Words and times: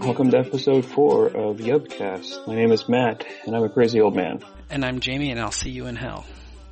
Welcome 0.00 0.30
to 0.30 0.38
episode 0.38 0.86
four 0.86 1.26
of 1.26 1.58
Yubcast. 1.58 2.46
My 2.46 2.54
name 2.54 2.72
is 2.72 2.88
Matt, 2.88 3.26
and 3.44 3.54
I'm 3.54 3.62
a 3.62 3.68
crazy 3.68 4.00
old 4.00 4.16
man. 4.16 4.42
And 4.70 4.82
I'm 4.82 5.00
Jamie, 5.00 5.30
and 5.30 5.38
I'll 5.38 5.50
see 5.50 5.68
you 5.68 5.88
in 5.88 5.96
hell. 5.96 6.24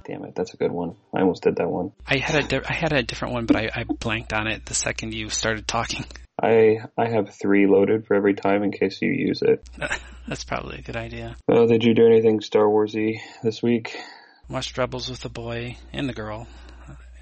Damn 0.06 0.24
it, 0.24 0.34
that's 0.34 0.54
a 0.54 0.56
good 0.56 0.72
one. 0.72 0.96
I 1.14 1.20
almost 1.20 1.42
did 1.42 1.56
that 1.56 1.68
one. 1.68 1.92
I 2.06 2.16
had 2.16 2.42
a 2.42 2.48
di- 2.48 2.66
I 2.66 2.72
had 2.72 2.94
a 2.94 3.02
different 3.02 3.34
one, 3.34 3.44
but 3.44 3.56
I, 3.56 3.68
I 3.74 3.84
blanked 3.84 4.32
on 4.32 4.46
it 4.46 4.64
the 4.64 4.74
second 4.74 5.12
you 5.12 5.28
started 5.28 5.68
talking. 5.68 6.06
I 6.42 6.78
I 6.96 7.10
have 7.10 7.34
three 7.34 7.66
loaded 7.66 8.06
for 8.06 8.14
every 8.14 8.32
time 8.32 8.62
in 8.62 8.72
case 8.72 8.98
you 9.02 9.12
use 9.12 9.42
it. 9.42 9.68
That's 10.26 10.44
probably 10.44 10.78
a 10.78 10.82
good 10.82 10.96
idea. 10.96 11.36
Well, 11.46 11.66
did 11.66 11.84
you 11.84 11.92
do 11.92 12.06
anything 12.06 12.40
Star 12.40 12.64
Warsy 12.64 13.18
this 13.42 13.62
week? 13.62 13.94
Watched 14.48 14.78
Rebels 14.78 15.10
with 15.10 15.20
the 15.20 15.28
boy 15.28 15.76
and 15.92 16.08
the 16.08 16.14
girl, 16.14 16.46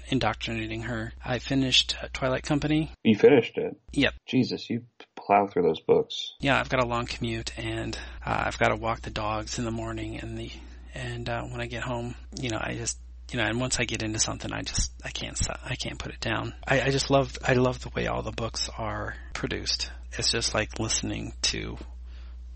indoctrinating 0.09 0.83
her. 0.83 1.13
I 1.23 1.39
finished 1.39 1.95
Twilight 2.13 2.43
Company. 2.43 2.91
You 3.03 3.15
finished 3.15 3.57
it. 3.57 3.77
Yep. 3.93 4.13
Jesus, 4.25 4.69
you 4.69 4.83
plow 5.15 5.47
through 5.47 5.63
those 5.63 5.79
books. 5.79 6.33
Yeah, 6.39 6.59
I've 6.59 6.69
got 6.69 6.83
a 6.83 6.87
long 6.87 7.05
commute, 7.05 7.57
and 7.57 7.97
uh, 8.25 8.43
I've 8.45 8.57
got 8.57 8.69
to 8.69 8.75
walk 8.75 9.01
the 9.01 9.09
dogs 9.09 9.59
in 9.59 9.65
the 9.65 9.71
morning, 9.71 10.19
and 10.19 10.37
the 10.37 10.51
and 10.93 11.27
uh, 11.27 11.43
when 11.43 11.59
I 11.59 11.65
get 11.65 11.83
home, 11.83 12.15
you 12.39 12.49
know, 12.49 12.59
I 12.61 12.75
just 12.75 12.97
you 13.31 13.39
know, 13.39 13.45
and 13.45 13.59
once 13.59 13.79
I 13.79 13.85
get 13.85 14.03
into 14.03 14.19
something, 14.19 14.51
I 14.51 14.61
just 14.61 14.91
I 15.03 15.09
can't 15.09 15.39
I 15.63 15.75
can't 15.75 15.97
put 15.97 16.13
it 16.13 16.19
down. 16.19 16.53
I, 16.67 16.81
I 16.81 16.89
just 16.89 17.09
love 17.09 17.37
I 17.43 17.53
love 17.53 17.81
the 17.81 17.89
way 17.95 18.07
all 18.07 18.21
the 18.21 18.31
books 18.31 18.69
are 18.77 19.15
produced. 19.33 19.91
It's 20.17 20.31
just 20.31 20.53
like 20.53 20.79
listening 20.79 21.33
to 21.43 21.77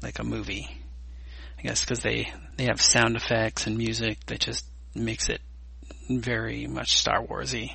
like 0.01 0.19
a 0.19 0.23
movie. 0.23 0.69
I 1.57 1.63
guess 1.63 1.81
because 1.81 2.01
they 2.01 2.31
they 2.57 2.65
have 2.65 2.79
sound 2.79 3.15
effects 3.15 3.65
and 3.65 3.77
music 3.77 4.23
that 4.27 4.39
just 4.39 4.65
makes 4.93 5.29
it 5.29 5.41
very 6.09 6.67
much 6.67 6.97
Star 6.97 7.23
Warsy. 7.25 7.73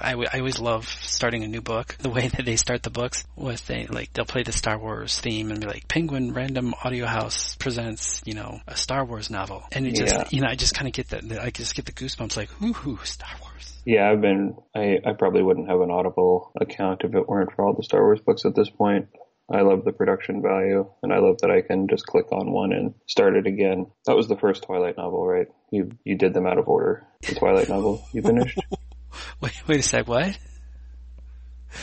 I, 0.00 0.12
w- 0.12 0.28
I 0.32 0.38
always 0.38 0.58
love 0.58 0.88
starting 0.88 1.44
a 1.44 1.48
new 1.48 1.60
book. 1.60 1.96
The 2.00 2.08
way 2.08 2.28
that 2.28 2.46
they 2.46 2.56
start 2.56 2.82
the 2.82 2.88
books 2.90 3.24
with 3.36 3.66
they 3.66 3.86
like 3.86 4.10
they'll 4.14 4.24
play 4.24 4.42
the 4.42 4.52
Star 4.52 4.78
Wars 4.78 5.20
theme 5.20 5.50
and 5.50 5.60
be 5.60 5.66
like 5.66 5.86
Penguin 5.86 6.32
Random 6.32 6.72
Audio 6.82 7.04
House 7.04 7.56
presents 7.56 8.22
you 8.24 8.32
know 8.32 8.60
a 8.66 8.74
Star 8.76 9.04
Wars 9.04 9.28
novel, 9.28 9.64
and 9.70 9.86
it 9.86 9.94
just 9.94 10.14
Yeah. 10.14 10.24
you 10.30 10.40
know 10.40 10.48
I 10.48 10.54
just 10.54 10.74
kind 10.74 10.88
of 10.88 10.94
get 10.94 11.08
that 11.10 11.38
I 11.40 11.50
just 11.50 11.74
get 11.74 11.84
the 11.84 11.92
goosebumps 11.92 12.36
like 12.38 12.48
ooh 12.62 12.98
Star 13.04 13.28
Wars. 13.42 13.80
Yeah, 13.84 14.10
I've 14.10 14.20
been. 14.22 14.54
I 14.74 14.98
I 15.04 15.12
probably 15.18 15.42
wouldn't 15.42 15.68
have 15.68 15.80
an 15.80 15.90
Audible 15.90 16.52
account 16.58 17.02
if 17.04 17.14
it 17.14 17.28
weren't 17.28 17.52
for 17.52 17.66
all 17.66 17.74
the 17.74 17.82
Star 17.82 18.00
Wars 18.00 18.20
books 18.24 18.46
at 18.46 18.54
this 18.54 18.70
point. 18.70 19.08
I 19.50 19.62
love 19.62 19.84
the 19.84 19.92
production 19.92 20.40
value, 20.40 20.88
and 21.02 21.12
I 21.12 21.18
love 21.18 21.38
that 21.42 21.50
I 21.50 21.60
can 21.62 21.88
just 21.88 22.06
click 22.06 22.32
on 22.32 22.52
one 22.52 22.72
and 22.72 22.94
start 23.06 23.36
it 23.36 23.46
again. 23.46 23.86
That 24.06 24.16
was 24.16 24.28
the 24.28 24.36
first 24.36 24.62
Twilight 24.62 24.96
novel, 24.96 25.26
right? 25.26 25.48
You 25.70 25.90
you 26.04 26.16
did 26.16 26.34
them 26.34 26.46
out 26.46 26.58
of 26.58 26.68
order. 26.68 27.04
The 27.26 27.34
Twilight 27.34 27.68
novel 27.68 28.06
you 28.12 28.22
finished. 28.22 28.58
Wait 29.42 29.62
wait 29.66 29.80
a 29.80 29.82
sec 29.82 30.08
what? 30.08 30.38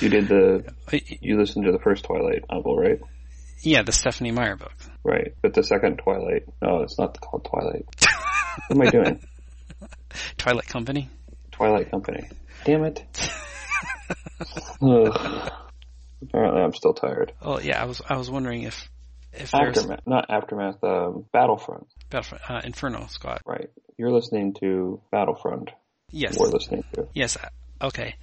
You 0.01 0.09
did 0.09 0.27
the. 0.27 0.73
You 1.21 1.37
listened 1.37 1.65
to 1.65 1.71
the 1.71 1.79
first 1.79 2.05
Twilight 2.05 2.43
novel, 2.49 2.75
right? 2.75 2.99
Yeah, 3.61 3.83
the 3.83 3.91
Stephanie 3.91 4.31
Meyer 4.31 4.55
book. 4.55 4.73
Right. 5.03 5.33
But 5.41 5.53
the 5.53 5.63
second 5.63 5.97
Twilight. 5.97 6.43
No, 6.61 6.81
it's 6.83 6.97
not 6.97 7.19
called 7.19 7.45
Twilight. 7.45 7.85
what 8.67 8.71
am 8.71 8.81
I 8.81 8.89
doing? 8.89 9.19
Twilight 10.37 10.67
Company. 10.67 11.09
Twilight 11.51 11.91
Company. 11.91 12.29
Damn 12.63 12.85
it. 12.85 13.03
Apparently, 16.21 16.61
I'm 16.61 16.73
still 16.73 16.93
tired. 16.93 17.33
Oh 17.41 17.59
yeah, 17.59 17.81
I 17.81 17.85
was 17.85 18.01
I 18.07 18.17
was 18.17 18.29
wondering 18.29 18.63
if 18.63 18.89
if 19.31 19.51
there's 19.51 19.77
Aftermath, 19.77 20.01
not 20.05 20.25
Aftermath. 20.29 20.83
Um, 20.83 21.25
Battlefront. 21.31 21.87
Battlefront, 22.09 22.49
uh, 22.49 22.61
Inferno 22.63 23.05
Squad. 23.07 23.41
Right. 23.45 23.69
You're 23.97 24.11
listening 24.11 24.55
to 24.61 25.01
Battlefront. 25.11 25.69
Yes. 26.11 26.37
We're 26.39 26.47
listening 26.47 26.83
to. 26.93 27.07
Yes. 27.13 27.37
uh, 27.37 27.49
Okay. 27.81 28.15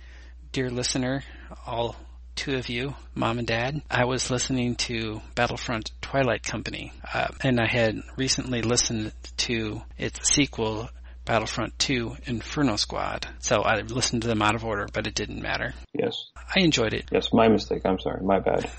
Dear 0.53 0.69
listener, 0.71 1.23
all 1.67 1.97
two 2.35 2.57
of 2.57 2.69
you, 2.69 2.95
mom 3.15 3.39
and 3.39 3.47
dad, 3.47 3.81
I 3.91 4.05
was 4.05 4.31
listening 4.31 4.75
to 4.77 5.23
Battlefront 5.35 5.93
Twilight 6.03 6.43
Company, 6.43 6.93
uh, 7.15 7.29
and 7.43 7.59
I 7.61 7.67
had 7.67 8.03
recently 8.17 8.61
listened 8.63 9.13
to 9.39 9.81
its 9.97 10.35
sequel, 10.35 10.91
Battlefront 11.27 11.79
2 11.79 12.17
Inferno 12.25 12.77
Squad. 12.77 13.27
So 13.41 13.61
I 13.61 13.81
listened 13.83 14.23
to 14.23 14.29
them 14.29 14.41
out 14.41 14.55
of 14.55 14.65
order, 14.65 14.87
but 14.93 15.07
it 15.07 15.15
didn't 15.15 15.43
matter. 15.43 15.75
Yes. 15.93 16.31
I 16.37 16.61
enjoyed 16.61 16.95
it. 16.95 17.07
Yes, 17.13 17.33
my 17.33 17.49
mistake. 17.49 17.83
I'm 17.85 17.99
sorry. 17.99 18.23
My 18.23 18.41
bad. 18.41 18.71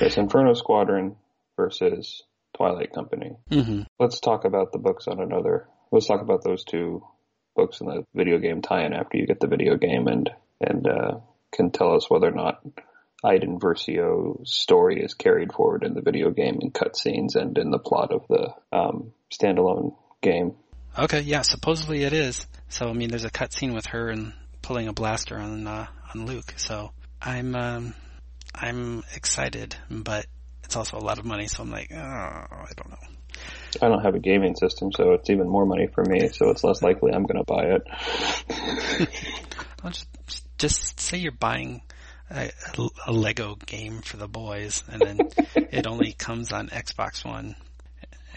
Yes, 0.00 0.16
Inferno 0.16 0.54
Squadron 0.54 1.16
versus 1.56 2.22
Twilight 2.56 2.92
Company. 2.92 3.36
hmm 3.50 3.82
Let's 3.98 4.20
talk 4.20 4.44
about 4.44 4.72
the 4.72 4.78
books 4.78 5.08
on 5.08 5.20
another. 5.20 5.66
Let's 5.90 6.06
talk 6.06 6.20
about 6.20 6.44
those 6.44 6.64
two 6.64 7.04
books 7.56 7.80
in 7.80 7.86
the 7.86 8.04
video 8.14 8.38
game 8.38 8.62
tie-in 8.62 8.92
after 8.92 9.16
you 9.16 9.26
get 9.26 9.40
the 9.40 9.46
video 9.46 9.76
game 9.76 10.06
and 10.08 10.30
and 10.60 10.86
uh, 10.86 11.18
can 11.52 11.70
tell 11.70 11.94
us 11.94 12.08
whether 12.10 12.28
or 12.28 12.32
not 12.32 12.60
Iden 13.24 13.58
Versio's 13.58 14.52
story 14.52 15.02
is 15.02 15.14
carried 15.14 15.52
forward 15.52 15.82
in 15.84 15.94
the 15.94 16.02
video 16.02 16.30
game 16.30 16.58
in 16.60 16.70
cutscenes 16.70 17.36
and 17.36 17.56
in 17.56 17.70
the 17.70 17.78
plot 17.78 18.12
of 18.12 18.26
the 18.28 18.54
um, 18.76 19.12
standalone 19.32 19.96
game. 20.20 20.56
Okay, 20.96 21.20
yeah, 21.20 21.42
supposedly 21.42 22.04
it 22.04 22.12
is. 22.12 22.46
So 22.68 22.88
I 22.88 22.92
mean, 22.92 23.10
there's 23.10 23.24
a 23.24 23.30
cutscene 23.30 23.74
with 23.74 23.86
her 23.86 24.10
and 24.10 24.32
pulling 24.62 24.88
a 24.88 24.92
blaster 24.92 25.36
on 25.36 25.66
uh, 25.66 25.86
on 26.14 26.26
Luke. 26.26 26.54
So 26.56 26.92
I'm 27.20 27.54
um, 27.56 27.94
I'm 28.54 29.02
excited, 29.14 29.76
but 29.90 30.26
it's 30.62 30.76
also 30.76 30.96
a 30.96 31.04
lot 31.04 31.18
of 31.18 31.24
money. 31.24 31.48
So 31.48 31.62
I'm 31.62 31.70
like, 31.70 31.90
oh, 31.92 31.96
I 31.96 32.68
don't 32.76 32.90
know. 32.90 33.08
I 33.82 33.88
don't 33.88 34.02
have 34.02 34.14
a 34.14 34.20
gaming 34.20 34.54
system, 34.54 34.92
so 34.92 35.12
it's 35.12 35.28
even 35.30 35.48
more 35.48 35.66
money 35.66 35.88
for 35.88 36.04
me. 36.04 36.28
So 36.28 36.50
it's 36.50 36.62
less 36.62 36.80
likely 36.82 37.12
I'm 37.12 37.24
going 37.24 37.38
to 37.38 37.44
buy 37.44 37.64
it. 37.64 39.08
I'll 39.82 39.90
just 39.90 40.08
just 40.58 41.00
say 41.00 41.18
you're 41.18 41.32
buying 41.32 41.82
a, 42.30 42.50
a 43.06 43.12
Lego 43.12 43.56
game 43.66 44.00
for 44.00 44.16
the 44.16 44.28
boys, 44.28 44.84
and 44.88 45.02
then 45.02 45.18
it 45.56 45.86
only 45.86 46.12
comes 46.12 46.52
on 46.52 46.68
Xbox 46.68 47.24
One. 47.24 47.56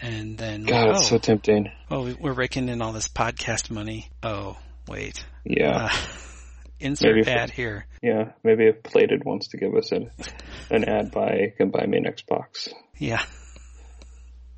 And 0.00 0.38
then 0.38 0.62
God, 0.64 0.88
oh, 0.88 0.90
it's 0.92 1.08
so 1.08 1.18
tempting. 1.18 1.70
oh, 1.90 2.04
we- 2.04 2.14
we're 2.14 2.32
raking 2.32 2.68
in 2.68 2.80
all 2.82 2.92
this 2.92 3.08
podcast 3.08 3.70
money. 3.70 4.10
Oh, 4.22 4.56
wait, 4.88 5.24
Yeah. 5.44 5.88
uh, 5.90 5.96
insert 6.80 7.16
Maybe 7.16 7.28
ad 7.30 7.50
here. 7.50 7.86
Yeah, 8.02 8.30
maybe 8.44 8.66
if 8.68 8.82
Plated 8.84 9.24
wants 9.24 9.48
to 9.48 9.56
give 9.56 9.74
us 9.74 9.90
an, 9.92 10.10
an 10.70 10.84
ad 10.88 11.10
buy, 11.10 11.52
can 11.56 11.70
buy 11.70 11.84
me 11.86 11.98
an 11.98 12.04
Xbox. 12.04 12.68
Yeah. 12.96 13.22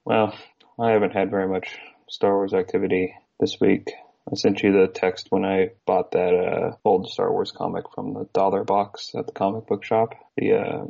Well, 0.05 0.34
I 0.79 0.91
haven't 0.93 1.12
had 1.12 1.31
very 1.31 1.49
much 1.49 1.69
Star 2.09 2.34
Wars 2.37 2.53
activity 2.55 3.15
this 3.39 3.56
week. 3.61 3.91
I 4.31 4.34
sent 4.37 4.62
you 4.62 4.73
the 4.73 4.87
text 4.89 5.29
when 5.31 5.45
I 5.45 5.71
bought 5.87 6.12
that 6.12 6.34
uh, 6.34 6.77
old 6.84 7.09
Star 7.11 7.31
Wars 7.33 7.53
comic 7.53 7.84
from 7.95 8.12
the 8.15 8.27
dollar 8.33 8.65
box 8.65 9.12
at 9.17 9.27
the 9.27 9.33
comic 9.33 9.67
book 9.67 9.84
shop. 9.84 10.15
The 10.37 10.53
uh, 10.55 10.84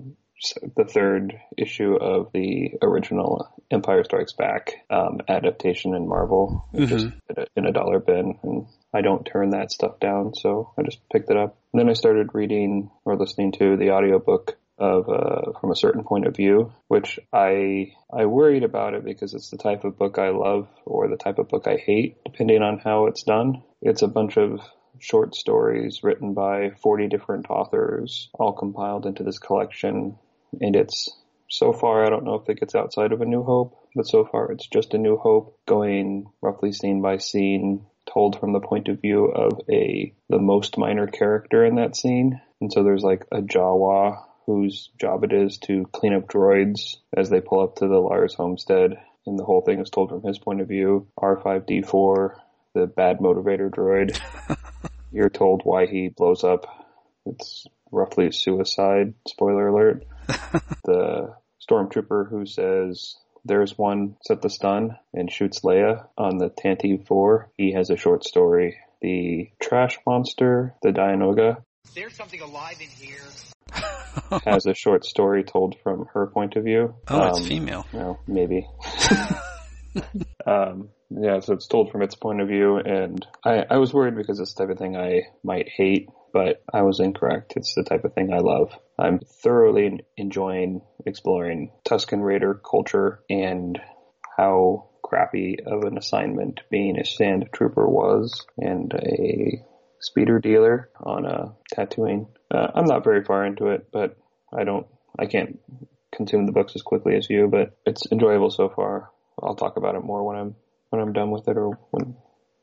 the 0.77 0.85
third 0.85 1.39
issue 1.57 1.95
of 1.97 2.31
the 2.33 2.73
original 2.83 3.49
Empire 3.71 4.05
Strikes 4.05 4.33
Back 4.33 4.73
um, 4.91 5.19
adaptation 5.29 5.95
in 5.95 6.09
Marvel, 6.09 6.69
It 6.73 6.87
just 6.87 7.07
in 7.07 7.37
a, 7.37 7.47
in 7.57 7.67
a 7.67 7.73
dollar 7.73 8.01
bin, 8.01 8.39
and 8.43 8.67
I 8.95 9.03
don't 9.03 9.25
turn 9.25 9.51
that 9.51 9.71
stuff 9.71 10.01
down, 10.01 10.35
so 10.35 10.73
I 10.79 10.83
just 10.83 10.99
picked 11.13 11.31
it 11.31 11.37
up. 11.37 11.59
And 11.73 11.81
then 11.81 11.89
I 11.89 11.95
started 11.95 12.35
reading 12.35 12.91
or 13.05 13.17
listening 13.17 13.53
to 13.53 13.77
the 13.77 13.91
audiobook 13.91 14.59
of 14.79 15.09
uh, 15.11 15.59
from 15.61 15.71
a 15.71 15.77
certain 15.77 16.05
point 16.05 16.27
of 16.27 16.35
view, 16.35 16.73
which 16.89 17.21
I 17.33 17.93
I 18.13 18.25
worried 18.27 18.65
about 18.65 18.95
it 18.95 19.05
because 19.05 19.35
it's 19.35 19.51
the 19.51 19.59
type 19.59 19.85
of 19.85 19.99
book 19.99 20.19
I 20.19 20.31
love 20.31 20.69
or 20.87 21.09
the 21.09 21.19
type 21.19 21.39
of 21.39 21.49
book 21.49 21.67
I 21.67 21.77
hate, 21.77 22.17
depending 22.25 22.63
on 22.63 22.79
how 22.79 23.07
it's 23.07 23.23
done. 23.23 23.63
It's 23.83 24.03
a 24.03 24.09
bunch 24.09 24.39
of 24.39 24.61
short 24.99 25.35
stories 25.35 26.01
written 26.03 26.35
by 26.35 26.71
40 26.83 27.09
different 27.09 27.47
authors, 27.51 28.29
all 28.35 28.53
compiled 28.53 29.07
into 29.07 29.23
this 29.23 29.39
collection, 29.39 30.19
and 30.61 30.77
it's 30.77 31.09
so 31.49 31.73
far 31.73 32.05
I 32.05 32.11
don't 32.11 32.25
know 32.25 32.37
if 32.37 32.49
it 32.49 32.61
gets 32.61 32.75
outside 32.75 33.13
of 33.13 33.21
A 33.21 33.27
New 33.27 33.43
Hope, 33.43 33.77
but 33.95 34.07
so 34.07 34.25
far 34.25 34.53
it's 34.53 34.67
just 34.67 34.95
A 34.95 34.99
New 34.99 35.17
Hope, 35.17 35.59
going 35.67 36.27
roughly 36.41 36.73
scene 36.73 37.03
by 37.03 37.19
scene, 37.19 37.87
told 38.13 38.39
from 38.39 38.53
the 38.53 38.61
point 38.61 38.89
of 38.89 39.01
view 39.01 39.27
of 39.27 39.61
a 39.69 40.15
the 40.29 40.39
most 40.39 40.79
minor 40.79 41.07
character 41.07 41.65
in 41.65 41.77
that 41.77 41.97
scene. 41.97 42.41
And 42.61 42.73
so 42.73 42.83
there's 42.83 43.03
like 43.03 43.27
a 43.33 43.41
Jawa 43.41 44.23
whose 44.47 44.91
job 45.01 45.25
it 45.25 45.33
is 45.33 45.59
to 45.59 45.89
clean 45.93 46.15
up 46.15 46.27
droids 46.27 46.97
as 47.17 47.31
they 47.31 47.41
pull 47.41 47.61
up 47.61 47.77
to 47.77 47.87
the 47.87 47.99
Lars 47.99 48.35
homestead. 48.35 48.93
And 49.27 49.39
the 49.39 49.45
whole 49.45 49.61
thing 49.61 49.81
is 49.81 49.91
told 49.91 50.11
from 50.11 50.23
his 50.23 50.39
point 50.39 50.61
of 50.61 50.69
view. 50.69 51.07
R5D4, 51.19 52.35
the 52.75 52.87
bad 52.87 53.19
motivator 53.19 53.71
droid. 53.71 54.19
You're 55.13 55.31
told 55.31 55.63
why 55.65 55.87
he 55.87 56.09
blows 56.09 56.45
up. 56.45 56.67
It's 57.27 57.67
roughly 57.91 58.27
a 58.27 58.33
suicide. 58.33 59.15
Spoiler 59.29 59.69
alert. 59.69 60.05
the 60.85 61.35
stormtrooper 61.69 62.29
who 62.29 62.47
says 62.47 63.17
there's 63.45 63.77
one 63.77 64.17
set 64.27 64.43
the 64.43 64.51
stun 64.51 64.97
and 65.15 65.31
shoots 65.31 65.61
Leia 65.61 66.07
on 66.17 66.39
the 66.39 66.51
Tantive 66.51 67.07
4. 67.07 67.51
He 67.57 67.73
has 67.73 67.91
a 67.91 67.97
short 67.97 68.25
story. 68.25 68.77
The 69.01 69.51
trash 69.63 69.99
monster, 70.07 70.75
the 70.83 70.91
Dianoga, 70.91 71.63
There's 71.95 72.15
something 72.15 72.41
alive 72.41 72.79
in 72.81 72.89
here. 72.89 74.41
has 74.45 74.67
a 74.67 74.75
short 74.75 75.05
story 75.07 75.43
told 75.45 75.77
from 75.83 76.07
her 76.13 76.27
point 76.27 76.57
of 76.57 76.65
view. 76.65 76.95
Oh, 77.09 77.29
it's 77.29 77.41
Um, 77.41 77.47
female. 77.47 77.87
No, 77.93 78.19
maybe. 78.27 78.67
um, 80.47 80.91
yeah, 81.11 81.41
so 81.41 81.55
it's 81.55 81.67
told 81.67 81.91
from 81.91 82.03
its 82.03 82.15
point 82.15 82.41
of 82.41 82.49
view, 82.49 82.77
and 82.77 83.27
I, 83.45 83.65
I 83.71 83.77
was 83.79 83.93
worried 83.93 84.17
because 84.17 84.39
it's 84.39 84.55
the 84.55 84.65
type 84.65 84.73
of 84.73 84.79
thing 84.79 84.97
I 84.97 85.23
might 85.43 85.69
hate 85.69 86.09
but 86.33 86.63
I 86.73 86.83
was 86.83 87.01
incorrect. 87.01 87.55
It's 87.57 87.75
the 87.75 87.85
type 87.85 88.05
of 88.05 88.15
thing 88.15 88.33
I 88.33 88.39
love. 88.39 88.73
I'm 88.99 89.21
thoroughly 89.21 90.01
enjoying 90.17 90.83
exploring 91.07 91.73
Tusken 91.85 92.23
Raider 92.23 92.55
culture 92.55 93.21
and 93.29 93.81
how 94.37 94.91
crappy 95.03 95.59
of 95.67 95.85
an 95.85 95.99
assignment 95.99 96.61
being 96.71 96.99
a 96.99 97.05
sand 97.05 97.49
trooper 97.53 97.89
was 97.89 98.47
and 98.59 98.93
a 98.95 99.65
speeder 100.01 100.39
dealer 100.39 100.91
on 101.03 101.27
a 101.27 101.55
Tatooine. 101.75 102.29
Uh, 102.51 102.69
I'm 102.75 102.87
not 102.87 103.05
very 103.05 103.25
far 103.25 103.45
into 103.45 103.69
it, 103.69 103.89
but 103.93 104.17
I 104.57 104.65
don't, 104.65 104.87
I 105.19 105.27
can't 105.27 105.59
consume 106.15 106.47
the 106.47 106.53
books 106.53 106.75
as 106.75 106.83
quickly 106.83 107.17
as 107.17 107.29
you, 107.29 107.49
but 107.49 107.77
it's 107.87 108.11
enjoyable 108.11 108.51
so 108.51 108.69
far. 108.69 109.11
I'll 109.43 109.57
talk 109.57 109.77
about 109.77 109.95
it 109.95 110.05
more 110.05 110.25
when 110.25 110.37
I'm 110.37 110.57
when 110.91 111.01
I'm 111.01 111.13
done 111.13 111.31
with 111.31 111.49
it 111.49 111.57
or 111.57 111.79
when 111.91 112.17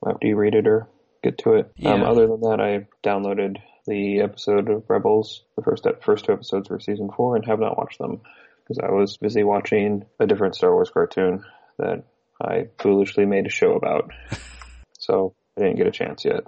after 0.05 0.27
you 0.27 0.35
read 0.35 0.53
it 0.53 0.67
or 0.67 0.89
get 1.23 1.39
to 1.39 1.53
it. 1.53 1.71
Yeah. 1.75 1.93
Um, 1.93 2.03
other 2.03 2.27
than 2.27 2.41
that, 2.41 2.59
I 2.59 2.87
downloaded 3.07 3.57
the 3.85 4.21
episode 4.21 4.69
of 4.69 4.89
Rebels, 4.89 5.43
the 5.55 5.63
first 5.63 5.85
first 6.01 6.25
two 6.25 6.33
episodes 6.33 6.67
for 6.67 6.79
season 6.79 7.09
four, 7.15 7.35
and 7.35 7.45
have 7.45 7.59
not 7.59 7.77
watched 7.77 7.99
them 7.99 8.21
because 8.63 8.79
I 8.79 8.91
was 8.91 9.17
busy 9.17 9.43
watching 9.43 10.05
a 10.19 10.27
different 10.27 10.55
Star 10.55 10.73
Wars 10.73 10.89
cartoon 10.89 11.43
that 11.77 12.03
I 12.41 12.67
foolishly 12.79 13.25
made 13.25 13.45
a 13.45 13.49
show 13.49 13.73
about. 13.73 14.11
so 14.99 15.33
I 15.57 15.61
didn't 15.61 15.77
get 15.77 15.87
a 15.87 15.91
chance 15.91 16.25
yet. 16.25 16.43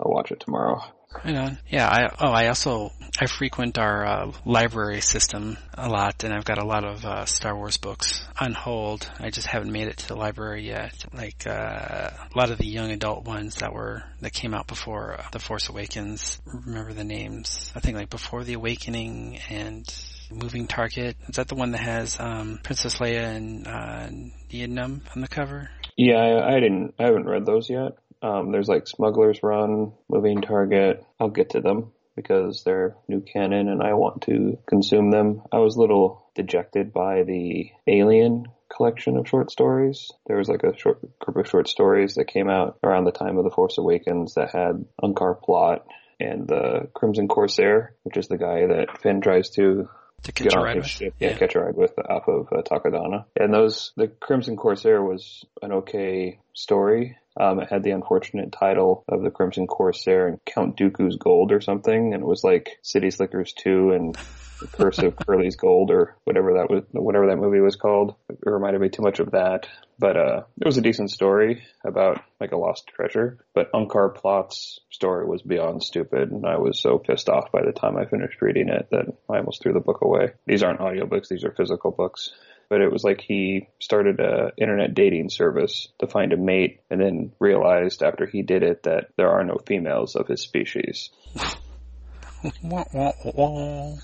I'll 0.00 0.12
watch 0.12 0.32
it 0.32 0.40
tomorrow. 0.40 0.82
Right 1.24 1.36
on. 1.36 1.58
Yeah. 1.68 1.88
I 1.88 2.08
oh 2.20 2.32
I 2.32 2.48
also 2.48 2.92
I 3.20 3.26
frequent 3.26 3.78
our 3.78 4.06
uh, 4.06 4.32
library 4.44 5.00
system 5.00 5.58
a 5.74 5.88
lot, 5.88 6.24
and 6.24 6.32
I've 6.32 6.44
got 6.44 6.58
a 6.58 6.64
lot 6.64 6.84
of 6.84 7.04
uh, 7.04 7.26
Star 7.26 7.54
Wars 7.54 7.76
books 7.76 8.24
on 8.38 8.54
hold. 8.54 9.10
I 9.18 9.30
just 9.30 9.46
haven't 9.46 9.72
made 9.72 9.88
it 9.88 9.98
to 9.98 10.08
the 10.08 10.16
library 10.16 10.66
yet. 10.66 11.04
Like 11.12 11.46
uh, 11.46 12.10
a 12.10 12.38
lot 12.38 12.50
of 12.50 12.58
the 12.58 12.66
young 12.66 12.90
adult 12.90 13.26
ones 13.26 13.56
that 13.56 13.72
were 13.72 14.04
that 14.20 14.32
came 14.32 14.54
out 14.54 14.66
before 14.66 15.18
uh, 15.18 15.24
the 15.32 15.38
Force 15.38 15.68
Awakens. 15.68 16.40
Remember 16.46 16.92
the 16.92 17.04
names? 17.04 17.72
I 17.74 17.80
think 17.80 17.96
like 17.96 18.10
Before 18.10 18.44
the 18.44 18.54
Awakening 18.54 19.40
and 19.50 19.86
Moving 20.30 20.68
Target. 20.68 21.16
Is 21.28 21.36
that 21.36 21.48
the 21.48 21.56
one 21.56 21.72
that 21.72 21.82
has 21.82 22.18
um, 22.18 22.60
Princess 22.62 22.98
Leia 22.98 23.36
and 23.36 23.66
uh, 23.66 24.08
Nien 24.52 24.78
on 24.78 25.02
the 25.16 25.28
cover? 25.28 25.70
Yeah, 25.96 26.16
I, 26.16 26.56
I 26.56 26.60
didn't. 26.60 26.94
I 26.98 27.04
haven't 27.04 27.26
read 27.26 27.44
those 27.44 27.68
yet. 27.68 27.98
Um, 28.22 28.52
there's 28.52 28.68
like 28.68 28.84
Smuggler's 28.84 29.42
Run, 29.42 29.92
Moving 30.08 30.42
Target. 30.42 31.04
I'll 31.18 31.30
get 31.30 31.50
to 31.50 31.60
them 31.60 31.92
because 32.16 32.62
they're 32.64 32.96
new 33.08 33.20
canon 33.20 33.68
and 33.68 33.82
I 33.82 33.94
want 33.94 34.22
to 34.22 34.58
consume 34.66 35.10
them. 35.10 35.42
I 35.52 35.58
was 35.58 35.76
a 35.76 35.80
little 35.80 36.26
dejected 36.34 36.92
by 36.92 37.22
the 37.22 37.70
Alien 37.86 38.46
collection 38.74 39.16
of 39.16 39.28
short 39.28 39.50
stories. 39.50 40.10
There 40.26 40.36
was 40.36 40.48
like 40.48 40.62
a 40.62 40.76
short 40.76 41.00
group 41.18 41.36
of 41.38 41.48
short 41.50 41.68
stories 41.68 42.14
that 42.14 42.26
came 42.26 42.48
out 42.50 42.78
around 42.84 43.04
the 43.04 43.12
time 43.12 43.38
of 43.38 43.44
The 43.44 43.50
Force 43.50 43.78
Awakens 43.78 44.34
that 44.34 44.50
had 44.54 44.84
Unkar 45.02 45.40
Plutt 45.42 45.86
and 46.18 46.46
the 46.46 46.88
Crimson 46.94 47.26
Corsair, 47.28 47.94
which 48.02 48.16
is 48.16 48.28
the 48.28 48.36
guy 48.36 48.66
that 48.66 49.00
Finn 49.02 49.22
tries 49.22 49.50
to 49.50 49.88
To 50.24 50.32
get 50.32 50.50
catch 50.50 50.54
a 50.54 50.60
ride 50.60 50.76
with. 50.76 50.86
ship, 50.86 51.14
yeah, 51.18 51.36
catch 51.38 51.54
a 51.54 51.60
ride 51.60 51.76
with 51.76 51.94
off 51.98 52.28
of 52.28 52.48
uh, 52.52 52.62
Takodana. 52.62 53.24
And 53.36 53.54
those, 53.54 53.92
the 53.96 54.08
Crimson 54.08 54.56
Corsair 54.56 55.02
was 55.02 55.44
an 55.62 55.72
okay 55.72 56.38
story. 56.54 57.16
Um, 57.38 57.60
it 57.60 57.68
had 57.70 57.82
the 57.82 57.92
unfortunate 57.92 58.52
title 58.52 59.04
of 59.08 59.22
the 59.22 59.30
Crimson 59.30 59.66
Corsair 59.66 60.26
and 60.26 60.38
Count 60.44 60.76
Dooku's 60.76 61.16
Gold 61.16 61.52
or 61.52 61.60
something, 61.60 62.12
and 62.12 62.22
it 62.22 62.26
was 62.26 62.42
like 62.42 62.78
City 62.82 63.10
Slickers 63.10 63.52
2 63.52 63.92
and 63.92 64.16
the 64.60 64.66
Curse 64.66 64.98
of 64.98 65.16
Curly's 65.26 65.56
Gold 65.56 65.90
or 65.90 66.16
whatever 66.24 66.54
that 66.54 66.70
was, 66.70 66.84
whatever 66.92 67.28
that 67.28 67.36
movie 67.36 67.60
was 67.60 67.76
called. 67.76 68.14
It 68.28 68.38
reminded 68.44 68.80
me 68.80 68.88
too 68.88 69.02
much 69.02 69.20
of 69.20 69.32
that. 69.32 69.68
But, 69.98 70.16
uh, 70.16 70.42
it 70.60 70.66
was 70.66 70.78
a 70.78 70.82
decent 70.82 71.10
story 71.10 71.62
about 71.84 72.22
like 72.40 72.52
a 72.52 72.56
lost 72.56 72.88
treasure. 72.88 73.38
But 73.54 73.72
Unkar 73.72 74.14
Plutt's 74.14 74.80
story 74.90 75.26
was 75.26 75.42
beyond 75.42 75.82
stupid 75.82 76.30
and 76.30 76.46
I 76.46 76.58
was 76.58 76.80
so 76.80 76.98
pissed 76.98 77.28
off 77.28 77.52
by 77.52 77.62
the 77.64 77.72
time 77.72 77.96
I 77.96 78.06
finished 78.06 78.40
reading 78.40 78.68
it 78.68 78.88
that 78.90 79.06
I 79.28 79.38
almost 79.38 79.62
threw 79.62 79.72
the 79.72 79.80
book 79.80 80.00
away. 80.02 80.32
These 80.46 80.62
aren't 80.62 80.80
audiobooks, 80.80 81.28
these 81.28 81.44
are 81.44 81.52
physical 81.52 81.90
books. 81.90 82.32
But 82.70 82.80
it 82.80 82.90
was 82.90 83.04
like 83.04 83.20
he 83.20 83.68
started 83.80 84.20
a 84.20 84.52
internet 84.56 84.94
dating 84.94 85.28
service 85.28 85.88
to 85.98 86.06
find 86.06 86.32
a 86.32 86.36
mate 86.38 86.80
and 86.88 87.00
then 87.00 87.32
realized 87.38 88.02
after 88.02 88.26
he 88.26 88.42
did 88.42 88.62
it 88.62 88.84
that 88.84 89.10
there 89.16 89.28
are 89.28 89.44
no 89.44 89.58
females 89.66 90.16
of 90.16 90.28
his 90.28 90.40
species. 90.40 91.10
Wah, 92.62 92.84
wah, 92.94 93.12
wah. 93.22 93.96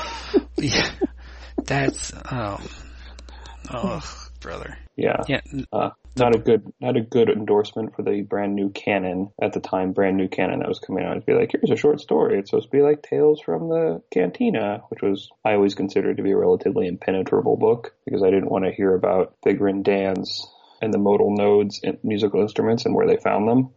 yeah, 0.56 0.94
that's 1.62 2.10
oh, 2.32 2.58
oh, 3.70 4.00
brother. 4.40 4.78
Yeah. 4.96 5.24
Yeah, 5.28 5.40
Uh, 5.70 5.90
not 6.16 6.34
a 6.34 6.38
good, 6.38 6.72
not 6.80 6.96
a 6.96 7.00
good 7.00 7.28
endorsement 7.28 7.94
for 7.94 8.02
the 8.02 8.22
brand 8.22 8.54
new 8.54 8.70
canon 8.70 9.30
at 9.40 9.52
the 9.52 9.60
time. 9.60 9.92
Brand 9.92 10.16
new 10.16 10.28
canon 10.28 10.60
that 10.60 10.68
was 10.68 10.78
coming 10.78 11.04
out 11.04 11.14
to 11.14 11.20
be 11.20 11.32
like, 11.32 11.52
here's 11.52 11.70
a 11.70 11.80
short 11.80 12.00
story. 12.00 12.38
It's 12.38 12.50
supposed 12.50 12.70
to 12.70 12.76
be 12.76 12.82
like 12.82 13.02
Tales 13.02 13.40
from 13.40 13.68
the 13.68 14.02
Cantina, 14.10 14.82
which 14.88 15.02
was 15.02 15.30
I 15.44 15.54
always 15.54 15.74
considered 15.74 16.18
to 16.18 16.22
be 16.22 16.32
a 16.32 16.36
relatively 16.36 16.86
impenetrable 16.86 17.56
book 17.56 17.94
because 18.04 18.22
I 18.22 18.30
didn't 18.30 18.50
want 18.50 18.64
to 18.64 18.72
hear 18.72 18.94
about 18.94 19.36
Figrin 19.44 19.82
D'an's 19.82 20.46
and 20.82 20.92
the 20.92 20.98
modal 20.98 21.34
nodes 21.34 21.80
and 21.82 21.98
musical 22.02 22.40
instruments 22.40 22.84
and 22.84 22.94
where 22.94 23.06
they 23.06 23.16
found 23.16 23.48
them 23.48 23.70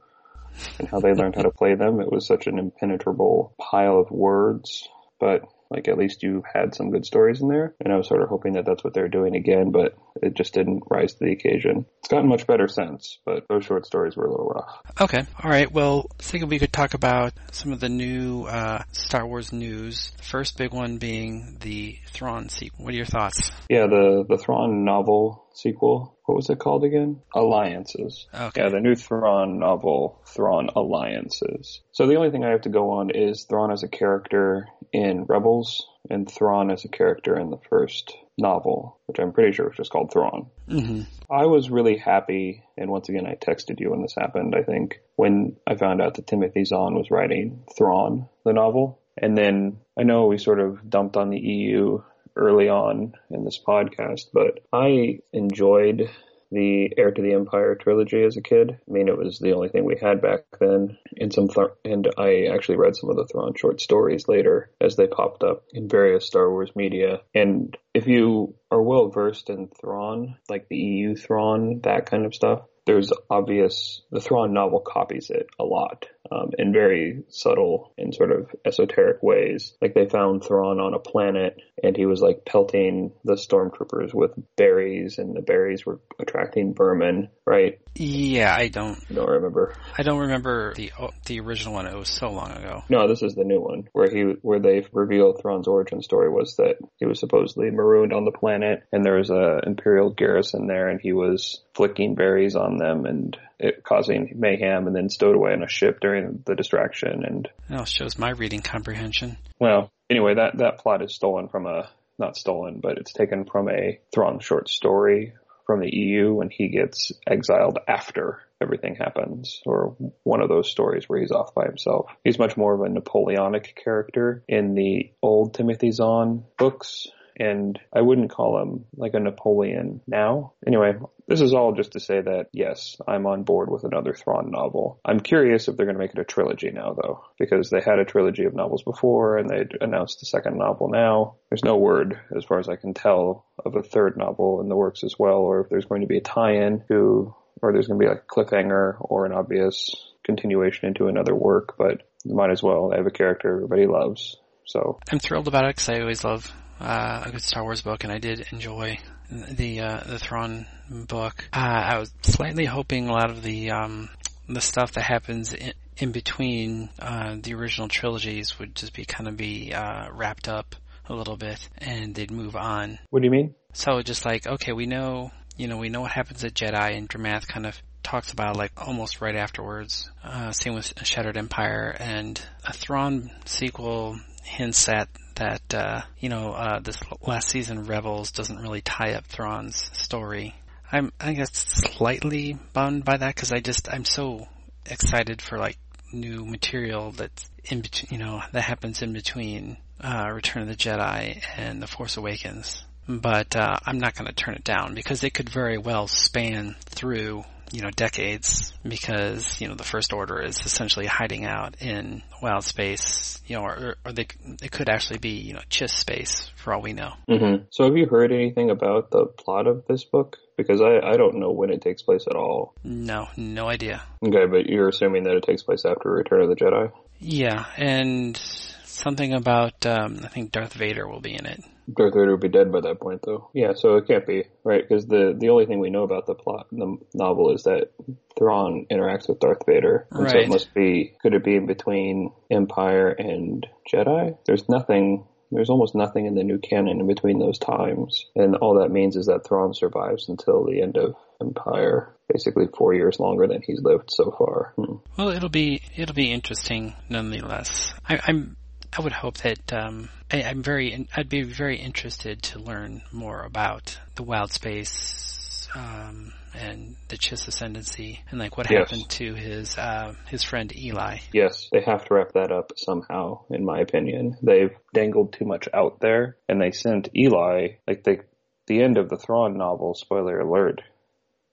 and 0.79 0.87
how 0.87 0.99
they 0.99 1.13
learned 1.13 1.35
how 1.35 1.43
to 1.43 1.51
play 1.51 1.75
them. 1.75 2.01
It 2.01 2.11
was 2.11 2.27
such 2.27 2.47
an 2.47 2.59
impenetrable 2.59 3.53
pile 3.59 3.99
of 3.99 4.11
words, 4.11 4.87
but 5.19 5.43
like 5.69 5.87
at 5.87 5.97
least 5.97 6.23
you 6.23 6.43
had 6.51 6.75
some 6.75 6.91
good 6.91 7.05
stories 7.05 7.41
in 7.41 7.47
there. 7.47 7.75
And 7.83 7.91
I 7.91 7.97
was 7.97 8.07
sort 8.07 8.21
of 8.21 8.29
hoping 8.29 8.53
that 8.53 8.65
that's 8.65 8.83
what 8.83 8.93
they're 8.93 9.07
doing 9.07 9.35
again, 9.35 9.71
but 9.71 9.97
it 10.21 10.35
just 10.35 10.53
didn't 10.53 10.83
rise 10.89 11.13
to 11.13 11.25
the 11.25 11.31
occasion. 11.31 11.85
It's 11.99 12.07
gotten 12.07 12.29
much 12.29 12.47
better 12.47 12.67
since, 12.67 13.19
but 13.25 13.45
those 13.49 13.65
short 13.65 13.85
stories 13.85 14.15
were 14.15 14.25
a 14.25 14.31
little 14.31 14.47
rough. 14.47 14.81
Okay. 15.01 15.25
All 15.43 15.49
right. 15.49 15.71
Well, 15.71 16.07
I 16.19 16.23
think 16.23 16.49
we 16.49 16.59
could 16.59 16.73
talk 16.73 16.93
about 16.93 17.33
some 17.51 17.71
of 17.71 17.79
the 17.79 17.89
new 17.89 18.43
uh, 18.43 18.83
Star 18.91 19.25
Wars 19.25 19.51
news. 19.51 20.11
The 20.17 20.23
first 20.23 20.57
big 20.57 20.73
one 20.73 20.97
being 20.97 21.57
the 21.59 21.97
Thrawn 22.07 22.49
sequel. 22.49 22.85
What 22.85 22.93
are 22.93 22.97
your 22.97 23.05
thoughts? 23.05 23.51
Yeah, 23.69 23.87
the 23.87 24.25
the 24.27 24.37
Thrawn 24.37 24.85
novel 24.85 25.45
sequel. 25.55 26.17
What 26.25 26.35
was 26.35 26.49
it 26.49 26.59
called 26.59 26.83
again? 26.83 27.21
Alliances. 27.35 28.27
Okay. 28.33 28.61
Yeah, 28.61 28.69
the 28.69 28.79
new 28.79 28.95
Thrawn 28.95 29.59
novel, 29.59 30.21
Thrawn 30.25 30.69
Alliances. 30.75 31.81
So 31.91 32.07
the 32.07 32.15
only 32.15 32.31
thing 32.31 32.43
I 32.43 32.49
have 32.49 32.61
to 32.61 32.69
go 32.69 32.91
on 32.91 33.11
is 33.11 33.43
Thrawn 33.43 33.71
as 33.71 33.83
a 33.83 33.87
character 33.87 34.67
in 34.95 35.25
Rebels 35.25 35.87
and 36.09 36.29
Thrawn 36.29 36.71
as 36.71 36.85
a 36.85 36.89
character 36.89 37.37
in 37.37 37.49
the 37.49 37.59
first 37.69 38.15
novel, 38.37 38.97
which 39.07 39.19
I'm 39.19 39.33
pretty 39.33 39.51
sure 39.51 39.67
was 39.67 39.75
just 39.75 39.91
called 39.91 40.11
Thrawn. 40.11 40.47
hmm 40.69 41.01
I 41.29 41.47
was 41.47 41.69
really 41.71 41.97
happy, 41.97 42.63
and 42.77 42.89
once 42.89 43.09
again, 43.09 43.25
I 43.25 43.35
texted 43.35 43.79
you 43.79 43.89
when 43.89 44.03
this 44.03 44.15
happened, 44.15 44.55
I 44.55 44.63
think, 44.63 45.01
when 45.15 45.57
I 45.67 45.75
found 45.75 46.01
out 46.01 46.13
that 46.13 46.27
Timothy 46.27 46.63
Zahn 46.63 46.93
was 46.93 47.11
writing 47.11 47.63
Thrawn, 47.75 48.29
the 48.45 48.53
novel. 48.53 48.99
And 49.17 49.37
then 49.37 49.77
I 49.97 50.03
know 50.03 50.27
we 50.27 50.37
sort 50.37 50.59
of 50.59 50.89
dumped 50.89 51.17
on 51.17 51.29
the 51.29 51.39
EU 51.39 52.01
early 52.35 52.69
on 52.69 53.13
in 53.31 53.43
this 53.43 53.59
podcast, 53.59 54.27
but 54.33 54.59
I 54.71 55.19
enjoyed 55.33 56.09
the 56.55 56.91
Heir 56.97 57.11
to 57.11 57.21
the 57.21 57.33
Empire 57.33 57.75
trilogy 57.75 58.23
as 58.23 58.37
a 58.37 58.41
kid. 58.41 58.71
I 58.71 58.91
mean, 58.91 59.07
it 59.07 59.17
was 59.17 59.37
the 59.39 59.53
only 59.53 59.69
thing 59.69 59.85
we 59.85 59.97
had 60.01 60.21
back 60.21 60.41
then. 60.59 60.97
And 61.19 61.31
some, 61.31 61.49
and 61.83 62.07
I 62.17 62.47
actually 62.53 62.77
read 62.77 62.95
some 62.95 63.09
of 63.09 63.17
the 63.17 63.27
Thrawn 63.31 63.53
short 63.55 63.81
stories 63.81 64.27
later 64.27 64.71
as 64.81 64.95
they 64.95 65.07
popped 65.07 65.43
up 65.43 65.65
in 65.73 65.87
various 65.87 66.25
Star 66.25 66.49
Wars 66.49 66.71
media. 66.75 67.21
And 67.33 67.77
if 67.93 68.07
you 68.07 68.55
are 68.71 68.81
well 68.81 69.09
versed 69.09 69.49
in 69.49 69.67
Thrawn, 69.67 70.37
like 70.49 70.67
the 70.67 70.77
EU 70.77 71.15
Thrawn, 71.15 71.81
that 71.83 72.09
kind 72.09 72.25
of 72.25 72.33
stuff, 72.33 72.63
there's 72.85 73.11
obvious, 73.29 74.01
the 74.11 74.21
Thrawn 74.21 74.53
novel 74.53 74.79
copies 74.79 75.29
it 75.29 75.47
a 75.59 75.63
lot. 75.63 76.07
Um, 76.31 76.51
in 76.57 76.73
very 76.73 77.23
subtle 77.29 77.93
and 77.97 78.13
sort 78.13 78.31
of 78.31 78.49
esoteric 78.65 79.21
ways. 79.21 79.73
Like 79.81 79.93
they 79.93 80.07
found 80.09 80.43
Thrawn 80.43 80.79
on 80.79 80.95
a 80.95 80.99
planet 80.99 81.57
and 81.83 81.95
he 81.95 82.05
was 82.05 82.21
like 82.21 82.45
pelting 82.45 83.11
the 83.23 83.33
stormtroopers 83.33 84.13
with 84.13 84.31
berries 84.55 85.19
and 85.19 85.35
the 85.35 85.41
berries 85.41 85.85
were 85.85 85.99
attracting 86.19 86.73
vermin, 86.73 87.29
right? 87.45 87.79
Yeah, 87.95 88.53
I 88.53 88.69
don't. 88.69 88.97
You 89.09 89.17
don't 89.17 89.29
remember? 89.29 89.75
I 89.97 90.03
don't 90.03 90.19
remember 90.19 90.73
the 90.73 90.91
the 91.25 91.39
original 91.39 91.73
one. 91.75 91.85
It 91.85 91.95
was 91.95 92.09
so 92.09 92.29
long 92.29 92.51
ago. 92.51 92.83
No, 92.89 93.07
this 93.07 93.21
is 93.21 93.35
the 93.35 93.43
new 93.43 93.61
one 93.61 93.87
where 93.93 94.09
he 94.09 94.21
where 94.41 94.59
they 94.59 94.85
reveal 94.91 95.33
Thrawn's 95.33 95.67
origin 95.67 96.01
story 96.01 96.29
was 96.29 96.55
that 96.57 96.77
he 96.97 97.05
was 97.05 97.19
supposedly 97.19 97.69
marooned 97.69 98.13
on 98.13 98.25
the 98.25 98.31
planet 98.31 98.83
and 98.91 99.05
there 99.05 99.17
was 99.17 99.29
a 99.29 99.59
imperial 99.65 100.09
garrison 100.09 100.67
there 100.67 100.89
and 100.89 100.99
he 101.01 101.13
was 101.13 101.61
flicking 101.73 102.15
berries 102.15 102.55
on 102.55 102.77
them 102.77 103.05
and 103.05 103.37
it 103.59 103.83
causing 103.83 104.33
mayhem 104.35 104.87
and 104.87 104.95
then 104.95 105.09
stowed 105.09 105.35
away 105.35 105.53
on 105.53 105.63
a 105.63 105.69
ship 105.69 105.99
during 105.99 106.43
the 106.45 106.55
distraction 106.55 107.23
and 107.25 107.49
That 107.69 107.87
shows 107.87 108.17
my 108.17 108.31
reading 108.31 108.61
comprehension. 108.61 109.37
well 109.59 109.91
anyway 110.09 110.35
that 110.35 110.57
that 110.57 110.79
plot 110.79 111.01
is 111.01 111.13
stolen 111.13 111.47
from 111.47 111.65
a 111.65 111.89
not 112.17 112.35
stolen 112.37 112.79
but 112.81 112.97
it's 112.97 113.13
taken 113.13 113.45
from 113.45 113.69
a 113.69 113.99
Thrawn 114.13 114.39
short 114.39 114.69
story 114.69 115.33
from 115.65 115.79
the 115.79 115.89
EU 115.95 116.33
when 116.33 116.49
he 116.51 116.69
gets 116.69 117.11
exiled 117.27 117.79
after 117.87 118.41
everything 118.61 118.95
happens, 118.95 119.61
or 119.65 119.95
one 120.23 120.41
of 120.41 120.47
those 120.47 120.69
stories 120.69 121.05
where 121.07 121.19
he's 121.19 121.31
off 121.31 121.53
by 121.53 121.65
himself. 121.65 122.05
He's 122.23 122.39
much 122.39 122.55
more 122.55 122.73
of 122.73 122.81
a 122.81 122.89
Napoleonic 122.89 123.79
character 123.83 124.43
in 124.47 124.75
the 124.75 125.11
old 125.21 125.55
Timothy 125.55 125.91
Zahn 125.91 126.45
books, 126.57 127.07
and 127.37 127.79
I 127.93 128.01
wouldn't 128.01 128.31
call 128.31 128.61
him 128.61 128.85
like 128.95 129.13
a 129.13 129.19
Napoleon 129.19 130.01
now. 130.07 130.53
Anyway, 130.65 130.93
this 131.27 131.41
is 131.41 131.53
all 131.53 131.73
just 131.73 131.93
to 131.93 131.99
say 131.99 132.21
that 132.21 132.47
yes, 132.51 132.97
I'm 133.07 133.25
on 133.25 133.43
board 133.43 133.69
with 133.69 133.83
another 133.83 134.13
Thrawn 134.13 134.51
novel. 134.51 134.99
I'm 135.03 135.19
curious 135.19 135.67
if 135.67 135.75
they're 135.75 135.85
going 135.85 135.97
to 135.97 136.01
make 136.01 136.13
it 136.13 136.19
a 136.19 136.25
trilogy 136.25 136.71
now, 136.71 136.93
though, 136.93 137.25
because 137.39 137.69
they 137.69 137.81
had 137.81 137.99
a 137.99 138.05
trilogy 138.05 138.45
of 138.45 138.53
novels 138.53 138.83
before, 138.83 139.37
and 139.37 139.49
they 139.49 139.65
announced 139.81 140.19
the 140.19 140.25
second 140.25 140.57
novel 140.57 140.89
now. 140.89 141.35
There's 141.49 141.63
no 141.63 141.77
word, 141.77 142.19
as 142.35 142.45
far 142.45 142.59
as 142.59 142.69
I 142.69 142.75
can 142.75 142.93
tell, 142.93 143.45
of 143.65 143.75
a 143.75 143.83
third 143.83 144.17
novel 144.17 144.61
in 144.61 144.69
the 144.69 144.75
works 144.75 145.03
as 145.03 145.15
well, 145.17 145.37
or 145.37 145.61
if 145.61 145.69
there's 145.69 145.85
going 145.85 146.01
to 146.01 146.07
be 146.07 146.17
a 146.17 146.21
tie-in 146.21 146.83
to, 146.89 147.35
or 147.61 147.73
there's 147.73 147.87
going 147.87 147.99
to 147.99 148.03
be 148.03 148.09
like 148.09 148.23
a 148.23 148.33
cliffhanger 148.33 148.95
or 148.99 149.25
an 149.25 149.31
obvious 149.33 149.89
continuation 150.23 150.87
into 150.87 151.07
another 151.07 151.35
work. 151.35 151.75
But 151.77 152.03
might 152.25 152.51
as 152.51 152.63
well. 152.63 152.89
They 152.89 152.97
have 152.97 153.05
a 153.05 153.11
character 153.11 153.55
everybody 153.55 153.85
loves. 153.85 154.37
So 154.65 154.99
I'm 155.11 155.19
thrilled 155.19 155.47
about 155.47 155.65
it 155.65 155.75
because 155.75 155.89
I 155.89 155.99
always 155.99 156.23
love 156.23 156.51
uh, 156.79 157.23
a 157.25 157.31
good 157.31 157.41
Star 157.41 157.63
Wars 157.63 157.81
book, 157.81 158.03
and 158.03 158.11
I 158.11 158.17
did 158.17 158.47
enjoy 158.51 158.99
the 159.29 159.81
uh, 159.81 159.99
the 160.05 160.19
Thrawn 160.19 160.65
book. 160.89 161.47
Uh, 161.53 161.57
I 161.59 161.97
was 161.99 162.13
slightly 162.21 162.65
hoping 162.65 163.07
a 163.07 163.13
lot 163.13 163.29
of 163.29 163.43
the 163.43 163.71
um, 163.71 164.09
the 164.47 164.61
stuff 164.61 164.93
that 164.93 165.03
happens 165.03 165.53
in, 165.53 165.73
in 165.97 166.11
between 166.11 166.89
uh, 166.99 167.37
the 167.41 167.53
original 167.53 167.87
trilogies 167.87 168.59
would 168.59 168.75
just 168.75 168.93
be 168.93 169.05
kind 169.05 169.27
of 169.27 169.37
be 169.37 169.73
uh, 169.73 170.07
wrapped 170.11 170.47
up 170.47 170.75
a 171.07 171.13
little 171.13 171.37
bit, 171.37 171.67
and 171.77 172.15
they'd 172.15 172.31
move 172.31 172.55
on. 172.55 172.99
What 173.09 173.21
do 173.21 173.25
you 173.25 173.31
mean? 173.31 173.55
So 173.73 174.01
just 174.01 174.25
like 174.25 174.47
okay, 174.47 174.73
we 174.73 174.85
know 174.85 175.31
you 175.57 175.67
know 175.67 175.77
we 175.77 175.89
know 175.89 176.01
what 176.01 176.11
happens 176.11 176.43
at 176.43 176.53
Jedi, 176.53 176.95
and 176.95 177.05
Aftermath 177.05 177.47
kind 177.47 177.65
of 177.65 177.81
talks 178.03 178.31
about 178.31 178.55
like 178.55 178.71
almost 178.77 179.21
right 179.21 179.35
afterwards. 179.35 180.09
Uh, 180.23 180.51
same 180.51 180.75
with 180.75 180.93
Shattered 181.03 181.37
Empire 181.37 181.95
and 181.99 182.39
a 182.63 182.71
Thrawn 182.71 183.31
sequel 183.45 184.19
hints 184.43 184.87
at 184.87 185.09
that 185.35 185.73
uh, 185.73 186.01
you 186.19 186.29
know 186.29 186.53
uh, 186.53 186.79
this 186.79 186.97
last 187.25 187.49
season 187.49 187.85
Rebels 187.85 188.31
doesn't 188.31 188.57
really 188.57 188.81
tie 188.81 189.13
up 189.13 189.25
Thrawn's 189.25 189.89
story. 189.93 190.55
I'm 190.91 191.11
I 191.19 191.33
guess 191.33 191.51
slightly 191.53 192.57
bummed 192.73 193.05
by 193.05 193.17
that 193.17 193.35
because 193.35 193.51
I 193.51 193.59
just 193.59 193.91
I'm 193.91 194.05
so 194.05 194.47
excited 194.85 195.41
for 195.41 195.57
like 195.57 195.77
new 196.13 196.45
material 196.45 197.11
that's 197.11 197.49
in 197.65 197.81
between 197.81 198.07
you 198.11 198.25
know 198.25 198.41
that 198.51 198.61
happens 198.61 199.01
in 199.01 199.13
between 199.13 199.77
uh, 200.01 200.29
Return 200.33 200.63
of 200.63 200.67
the 200.67 200.75
Jedi 200.75 201.41
and 201.57 201.81
The 201.81 201.87
Force 201.87 202.17
Awakens. 202.17 202.83
But 203.07 203.55
uh, 203.55 203.77
I'm 203.85 203.99
not 203.99 204.15
going 204.15 204.27
to 204.27 204.33
turn 204.33 204.55
it 204.55 204.63
down 204.63 204.95
because 204.95 205.23
it 205.23 205.33
could 205.33 205.49
very 205.49 205.77
well 205.77 206.07
span 206.07 206.75
through 206.85 207.43
you 207.71 207.81
know, 207.81 207.89
decades 207.89 208.73
because, 208.83 209.59
you 209.59 209.67
know, 209.67 209.75
the 209.75 209.83
First 209.83 210.13
Order 210.13 210.41
is 210.41 210.59
essentially 210.65 211.05
hiding 211.05 211.45
out 211.45 211.81
in 211.81 212.21
wild 212.41 212.63
space, 212.63 213.41
you 213.47 213.55
know, 213.55 213.63
or, 213.63 213.95
or 214.05 214.11
they, 214.11 214.27
it 214.61 214.71
could 214.71 214.89
actually 214.89 215.19
be, 215.19 215.31
you 215.31 215.53
know, 215.53 215.61
Chiss 215.69 215.91
space 215.91 216.51
for 216.55 216.73
all 216.73 216.81
we 216.81 216.93
know. 216.93 217.13
Mm-hmm. 217.29 217.65
So 217.69 217.85
have 217.85 217.97
you 217.97 218.05
heard 218.05 218.31
anything 218.31 218.69
about 218.69 219.11
the 219.11 219.25
plot 219.25 219.67
of 219.67 219.85
this 219.87 220.03
book? 220.03 220.37
Because 220.57 220.81
I, 220.81 220.99
I 221.05 221.17
don't 221.17 221.35
know 221.35 221.51
when 221.51 221.69
it 221.69 221.81
takes 221.81 222.01
place 222.01 222.25
at 222.29 222.35
all. 222.35 222.73
No, 222.83 223.27
no 223.35 223.67
idea. 223.67 224.03
Okay, 224.25 224.45
but 224.49 224.67
you're 224.67 224.87
assuming 224.87 225.23
that 225.23 225.35
it 225.35 225.43
takes 225.43 225.63
place 225.63 225.83
after 225.85 226.09
Return 226.09 226.41
of 226.41 226.49
the 226.49 226.55
Jedi? 226.55 226.91
Yeah, 227.19 227.65
and 227.77 228.37
something 228.83 229.33
about, 229.33 229.85
um, 229.85 230.21
I 230.23 230.27
think 230.27 230.51
Darth 230.51 230.73
Vader 230.73 231.07
will 231.07 231.19
be 231.19 231.33
in 231.33 231.45
it. 231.45 231.63
Darth 231.93 232.13
Vader 232.13 232.31
would 232.31 232.41
be 232.41 232.49
dead 232.49 232.71
by 232.71 232.81
that 232.81 232.99
point, 232.99 233.21
though. 233.23 233.49
Yeah, 233.53 233.73
so 233.75 233.97
it 233.97 234.07
can't 234.07 234.25
be 234.25 234.45
right 234.63 234.87
because 234.87 235.05
the 235.07 235.35
the 235.37 235.49
only 235.49 235.65
thing 235.65 235.79
we 235.79 235.89
know 235.89 236.03
about 236.03 236.25
the 236.25 236.35
plot 236.35 236.67
in 236.71 236.79
the 236.79 236.97
novel 237.13 237.53
is 237.53 237.63
that 237.63 237.91
Thrawn 238.37 238.85
interacts 238.91 239.29
with 239.29 239.39
Darth 239.39 239.65
Vader, 239.65 240.07
and 240.11 240.23
right. 240.23 240.31
so 240.31 240.37
it 240.39 240.49
must 240.49 240.73
be. 240.73 241.13
Could 241.21 241.33
it 241.33 241.43
be 241.43 241.55
in 241.55 241.67
between 241.67 242.31
Empire 242.49 243.09
and 243.09 243.65
Jedi? 243.91 244.37
There's 244.45 244.67
nothing. 244.67 245.25
There's 245.51 245.69
almost 245.69 245.95
nothing 245.95 246.25
in 246.25 246.33
the 246.33 246.43
new 246.43 246.57
canon 246.57 246.99
in 246.99 247.07
between 247.07 247.39
those 247.39 247.59
times, 247.59 248.25
and 248.35 248.55
all 248.55 248.79
that 248.79 248.89
means 248.89 249.15
is 249.15 249.27
that 249.27 249.45
Thrawn 249.45 249.73
survives 249.73 250.27
until 250.27 250.65
the 250.65 250.81
end 250.81 250.97
of 250.97 251.15
Empire, 251.39 252.15
basically 252.27 252.65
four 252.75 252.93
years 252.93 253.19
longer 253.19 253.47
than 253.47 253.61
he's 253.61 253.81
lived 253.81 254.09
so 254.11 254.33
far. 254.37 254.73
Hmm. 254.75 254.95
Well, 255.17 255.29
it'll 255.29 255.49
be 255.49 255.81
it'll 255.95 256.15
be 256.15 256.31
interesting 256.31 256.95
nonetheless. 257.09 257.93
I, 258.07 258.19
I'm 258.27 258.57
I 258.97 259.01
would 259.01 259.13
hope 259.13 259.37
that 259.39 259.73
um, 259.73 260.09
I, 260.31 260.37
am 260.37 260.63
very, 260.63 261.07
I'd 261.15 261.27
be 261.27 261.43
very 261.43 261.77
interested 261.77 262.41
to 262.43 262.59
learn 262.59 263.01
more 263.11 263.43
about 263.43 263.99
the 264.15 264.23
wild 264.23 264.53
space 264.53 265.67
um, 265.75 266.31
and 266.53 266.95
the 267.09 267.17
Chiss 267.17 267.47
ascendancy, 267.47 268.21
and 268.29 268.39
like 268.39 268.57
what 268.57 268.71
yes. 268.71 268.89
happened 268.89 269.09
to 269.09 269.33
his 269.33 269.77
uh, 269.77 270.13
his 270.27 270.43
friend 270.43 270.73
Eli. 270.73 271.17
Yes, 271.33 271.67
they 271.73 271.81
have 271.81 272.05
to 272.05 272.13
wrap 272.13 272.31
that 272.33 272.51
up 272.51 272.71
somehow. 272.77 273.41
In 273.49 273.65
my 273.65 273.79
opinion, 273.79 274.37
they've 274.41 274.73
dangled 274.93 275.33
too 275.33 275.45
much 275.45 275.67
out 275.73 275.99
there, 275.99 276.37
and 276.47 276.61
they 276.61 276.71
sent 276.71 277.09
Eli 277.15 277.75
like 277.85 278.03
the 278.03 278.19
the 278.67 278.81
end 278.81 278.97
of 278.97 279.09
the 279.09 279.17
Thrawn 279.17 279.57
novel. 279.57 279.93
Spoiler 279.93 280.39
alert: 280.39 280.81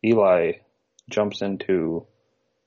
Eli 0.05 0.53
jumps 1.11 1.43
into 1.43 2.07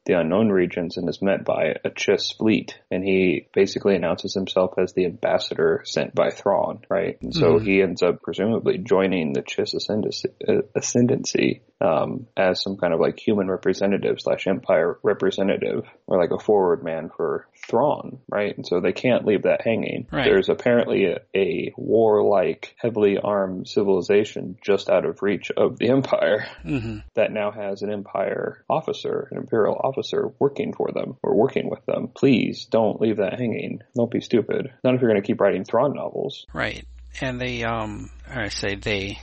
the 0.06 0.20
unknown 0.20 0.50
regions 0.50 0.98
and 0.98 1.10
is 1.10 1.22
met 1.22 1.44
by 1.44 1.76
a 1.84 1.90
Chiss 1.90 2.38
fleet. 2.38 2.76
And 2.92 3.04
he 3.04 3.48
basically 3.54 3.96
announces 3.96 4.34
himself 4.34 4.76
as 4.78 4.94
the 4.94 5.06
ambassador 5.06 5.82
sent 5.84 6.14
by 6.14 6.30
Thrawn, 6.30 6.82
right? 6.90 7.18
And 7.22 7.34
so 7.34 7.54
mm-hmm. 7.54 7.66
he 7.66 7.82
ends 7.82 8.04
up 8.04 8.22
presumably 8.22 8.78
joining 8.78 9.34
the 9.34 9.42
Chiss 9.42 9.74
ascendancy, 9.74 10.30
uh, 10.48 10.62
ascendancy 10.76 11.64
um, 11.82 12.28
as 12.38 12.62
some 12.62 12.78
kind 12.78 12.94
of 12.94 13.00
like 13.00 13.20
human 13.20 13.50
representative 13.50 14.20
slash 14.20 14.48
empire 14.48 14.98
representative 15.04 15.86
or 16.08 16.18
like 16.20 16.32
a 16.32 16.40
forward 16.40 16.84
man 16.84 17.10
for 17.16 17.48
Thrawn, 17.68 18.20
right? 18.30 18.56
And 18.56 18.66
so 18.66 18.80
they 18.80 18.94
can't 18.94 19.26
leave 19.26 19.44
that 19.44 19.62
hanging. 19.62 20.08
Right. 20.12 20.26
There's 20.26 20.50
apparently 20.50 21.06
a, 21.06 21.20
a 21.36 21.74
warlike, 21.78 22.76
heavily 22.78 23.18
armed 23.18 23.68
civilization 23.68 24.58
just 24.64 24.90
out 24.90 25.06
of 25.06 25.22
reach 25.22 25.52
of 25.56 25.78
the 25.78 25.90
empire 25.90 26.48
mm-hmm. 26.64 27.00
that 27.16 27.32
now 27.32 27.52
has 27.52 27.82
an 27.82 27.92
empire 27.92 28.64
officer, 28.70 29.28
an 29.32 29.38
imperial 29.38 29.80
officer 29.84 30.32
working 30.40 30.74
for 30.74 30.92
them 30.94 31.18
or 31.22 31.36
working 31.36 31.70
with 31.70 31.86
them. 31.86 32.10
Please 32.16 32.66
don't 32.66 33.02
leave 33.02 33.18
that 33.18 33.40
hanging. 33.40 33.82
Don't 33.96 34.12
be 34.12 34.22
stupid. 34.22 34.72
Not 34.84 34.96
if 34.96 35.02
you're 35.02 35.10
going 35.10 35.22
to 35.22 35.28
keep 35.28 35.42
writing 35.42 35.66
Thrawn 35.66 35.94
novels. 35.94 36.46
Right 36.54 36.86
and 37.22 37.40
they, 37.40 37.64
um, 37.64 38.10
or 38.30 38.44
I 38.44 38.50
say 38.50 38.76
they, 38.76 39.20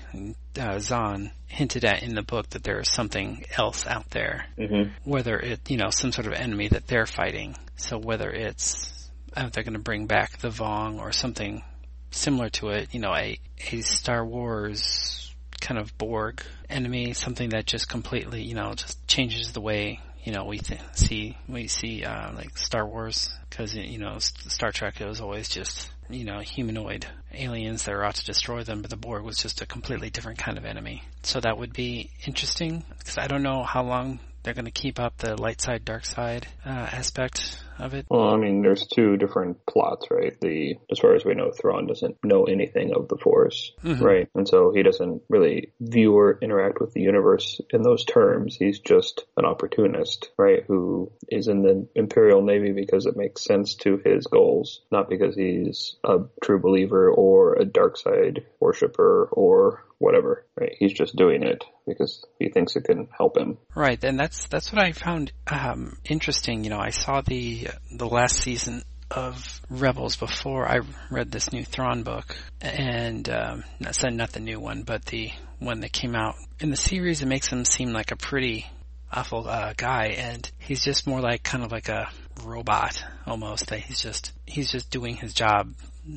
uh, 0.58 0.78
Zahn 0.78 1.32
hinted 1.46 1.84
at 1.84 2.02
in 2.02 2.14
the 2.14 2.22
book 2.22 2.50
that 2.50 2.64
there 2.64 2.80
is 2.80 2.90
something 2.90 3.44
else 3.56 3.86
out 3.86 4.10
there. 4.10 4.46
Mm-hmm. 4.58 5.10
Whether 5.10 5.38
it, 5.38 5.70
you 5.70 5.76
know, 5.76 5.90
some 5.90 6.12
sort 6.12 6.26
of 6.26 6.32
enemy 6.32 6.68
that 6.68 6.86
they're 6.86 7.06
fighting. 7.06 7.56
So 7.76 7.98
whether 7.98 8.30
it's, 8.30 9.10
uh, 9.36 9.48
they're 9.50 9.64
going 9.64 9.74
to 9.74 9.80
bring 9.80 10.06
back 10.06 10.38
the 10.38 10.48
Vong 10.48 10.98
or 10.98 11.12
something 11.12 11.62
similar 12.10 12.48
to 12.50 12.68
it, 12.68 12.94
you 12.94 13.00
know, 13.00 13.14
a, 13.14 13.38
a 13.70 13.80
Star 13.80 14.24
Wars 14.24 15.34
kind 15.60 15.78
of 15.78 15.96
Borg 15.98 16.42
enemy, 16.68 17.12
something 17.12 17.50
that 17.50 17.66
just 17.66 17.88
completely, 17.88 18.42
you 18.42 18.54
know, 18.54 18.72
just 18.74 19.06
changes 19.06 19.52
the 19.52 19.60
way 19.60 20.00
you 20.22 20.32
know, 20.32 20.44
we 20.44 20.58
th- 20.58 20.80
see, 20.92 21.36
we 21.48 21.66
see, 21.66 22.04
uh, 22.04 22.32
like 22.34 22.56
Star 22.56 22.86
Wars, 22.86 23.28
cause, 23.50 23.74
you 23.74 23.98
know, 23.98 24.18
Star 24.20 24.70
Trek 24.70 25.00
was 25.00 25.20
always 25.20 25.48
just, 25.48 25.90
you 26.12 26.24
know, 26.24 26.40
humanoid 26.40 27.06
aliens 27.32 27.84
that 27.84 27.94
are 27.94 28.04
out 28.04 28.16
to 28.16 28.24
destroy 28.24 28.62
them, 28.62 28.82
but 28.82 28.90
the 28.90 28.96
Borg 28.96 29.22
was 29.22 29.38
just 29.38 29.62
a 29.62 29.66
completely 29.66 30.10
different 30.10 30.38
kind 30.38 30.58
of 30.58 30.64
enemy. 30.64 31.02
So 31.22 31.40
that 31.40 31.58
would 31.58 31.72
be 31.72 32.10
interesting, 32.26 32.84
because 32.98 33.18
I 33.18 33.26
don't 33.26 33.42
know 33.42 33.62
how 33.62 33.82
long 33.82 34.20
they're 34.42 34.54
going 34.54 34.64
to 34.64 34.70
keep 34.70 34.98
up 34.98 35.16
the 35.18 35.40
light 35.40 35.60
side, 35.60 35.84
dark 35.84 36.04
side 36.04 36.48
uh, 36.66 36.68
aspect 36.68 37.62
of 37.82 37.94
it. 37.94 38.06
Well, 38.08 38.28
I 38.28 38.36
mean, 38.36 38.62
there's 38.62 38.86
two 38.86 39.16
different 39.16 39.64
plots, 39.66 40.06
right? 40.10 40.38
The 40.40 40.76
as 40.90 40.98
far 40.98 41.14
as 41.14 41.24
we 41.24 41.34
know, 41.34 41.50
Thrawn 41.50 41.86
doesn't 41.86 42.16
know 42.24 42.44
anything 42.44 42.92
of 42.94 43.08
the 43.08 43.16
Force, 43.16 43.72
mm-hmm. 43.82 44.02
right? 44.02 44.28
And 44.34 44.48
so 44.48 44.72
he 44.74 44.82
doesn't 44.82 45.22
really 45.28 45.72
view 45.80 46.16
or 46.16 46.38
interact 46.40 46.80
with 46.80 46.92
the 46.92 47.00
universe 47.00 47.60
in 47.70 47.82
those 47.82 48.04
terms. 48.04 48.56
He's 48.56 48.78
just 48.78 49.24
an 49.36 49.44
opportunist, 49.44 50.30
right? 50.38 50.64
Who 50.66 51.12
is 51.28 51.48
in 51.48 51.62
the 51.62 51.88
Imperial 51.94 52.42
Navy 52.42 52.72
because 52.72 53.06
it 53.06 53.16
makes 53.16 53.44
sense 53.44 53.74
to 53.76 54.00
his 54.04 54.26
goals, 54.26 54.82
not 54.90 55.08
because 55.08 55.34
he's 55.34 55.96
a 56.04 56.18
true 56.42 56.60
believer 56.60 57.10
or 57.10 57.54
a 57.54 57.64
dark 57.64 57.96
side 57.96 58.44
worshiper 58.60 59.28
or 59.32 59.84
whatever, 60.02 60.44
right? 60.58 60.74
He's 60.78 60.92
just 60.92 61.16
doing 61.16 61.42
it 61.42 61.64
because 61.86 62.24
he 62.38 62.48
thinks 62.48 62.76
it 62.76 62.84
can 62.84 63.08
help 63.16 63.38
him. 63.38 63.58
Right, 63.74 64.02
and 64.04 64.18
that's 64.18 64.46
that's 64.48 64.72
what 64.72 64.82
I 64.82 64.92
found 64.92 65.32
um, 65.46 65.96
interesting. 66.04 66.64
You 66.64 66.70
know, 66.70 66.80
I 66.80 66.90
saw 66.90 67.20
the 67.20 67.68
the 67.90 68.08
last 68.08 68.36
season 68.36 68.82
of 69.10 69.60
Rebels 69.68 70.16
before 70.16 70.66
I 70.66 70.80
read 71.10 71.30
this 71.30 71.52
new 71.52 71.64
Thrawn 71.64 72.02
book, 72.02 72.36
and 72.60 73.28
um, 73.28 73.64
not 73.78 74.02
not 74.12 74.32
the 74.32 74.40
new 74.40 74.58
one, 74.58 74.82
but 74.82 75.04
the 75.06 75.30
one 75.58 75.80
that 75.80 75.92
came 75.92 76.14
out 76.14 76.36
in 76.60 76.70
the 76.70 76.76
series. 76.76 77.22
It 77.22 77.26
makes 77.26 77.48
him 77.48 77.64
seem 77.64 77.92
like 77.92 78.10
a 78.10 78.16
pretty 78.16 78.66
awful 79.12 79.48
uh, 79.48 79.74
guy, 79.76 80.06
and 80.18 80.50
he's 80.58 80.84
just 80.84 81.06
more 81.06 81.20
like 81.20 81.42
kind 81.42 81.64
of 81.64 81.70
like 81.70 81.88
a 81.88 82.08
robot 82.44 83.04
almost. 83.26 83.68
That 83.68 83.80
he's 83.80 84.00
just 84.00 84.32
he's 84.46 84.70
just 84.70 84.90
doing 84.90 85.16
his 85.16 85.34
job 85.34 85.72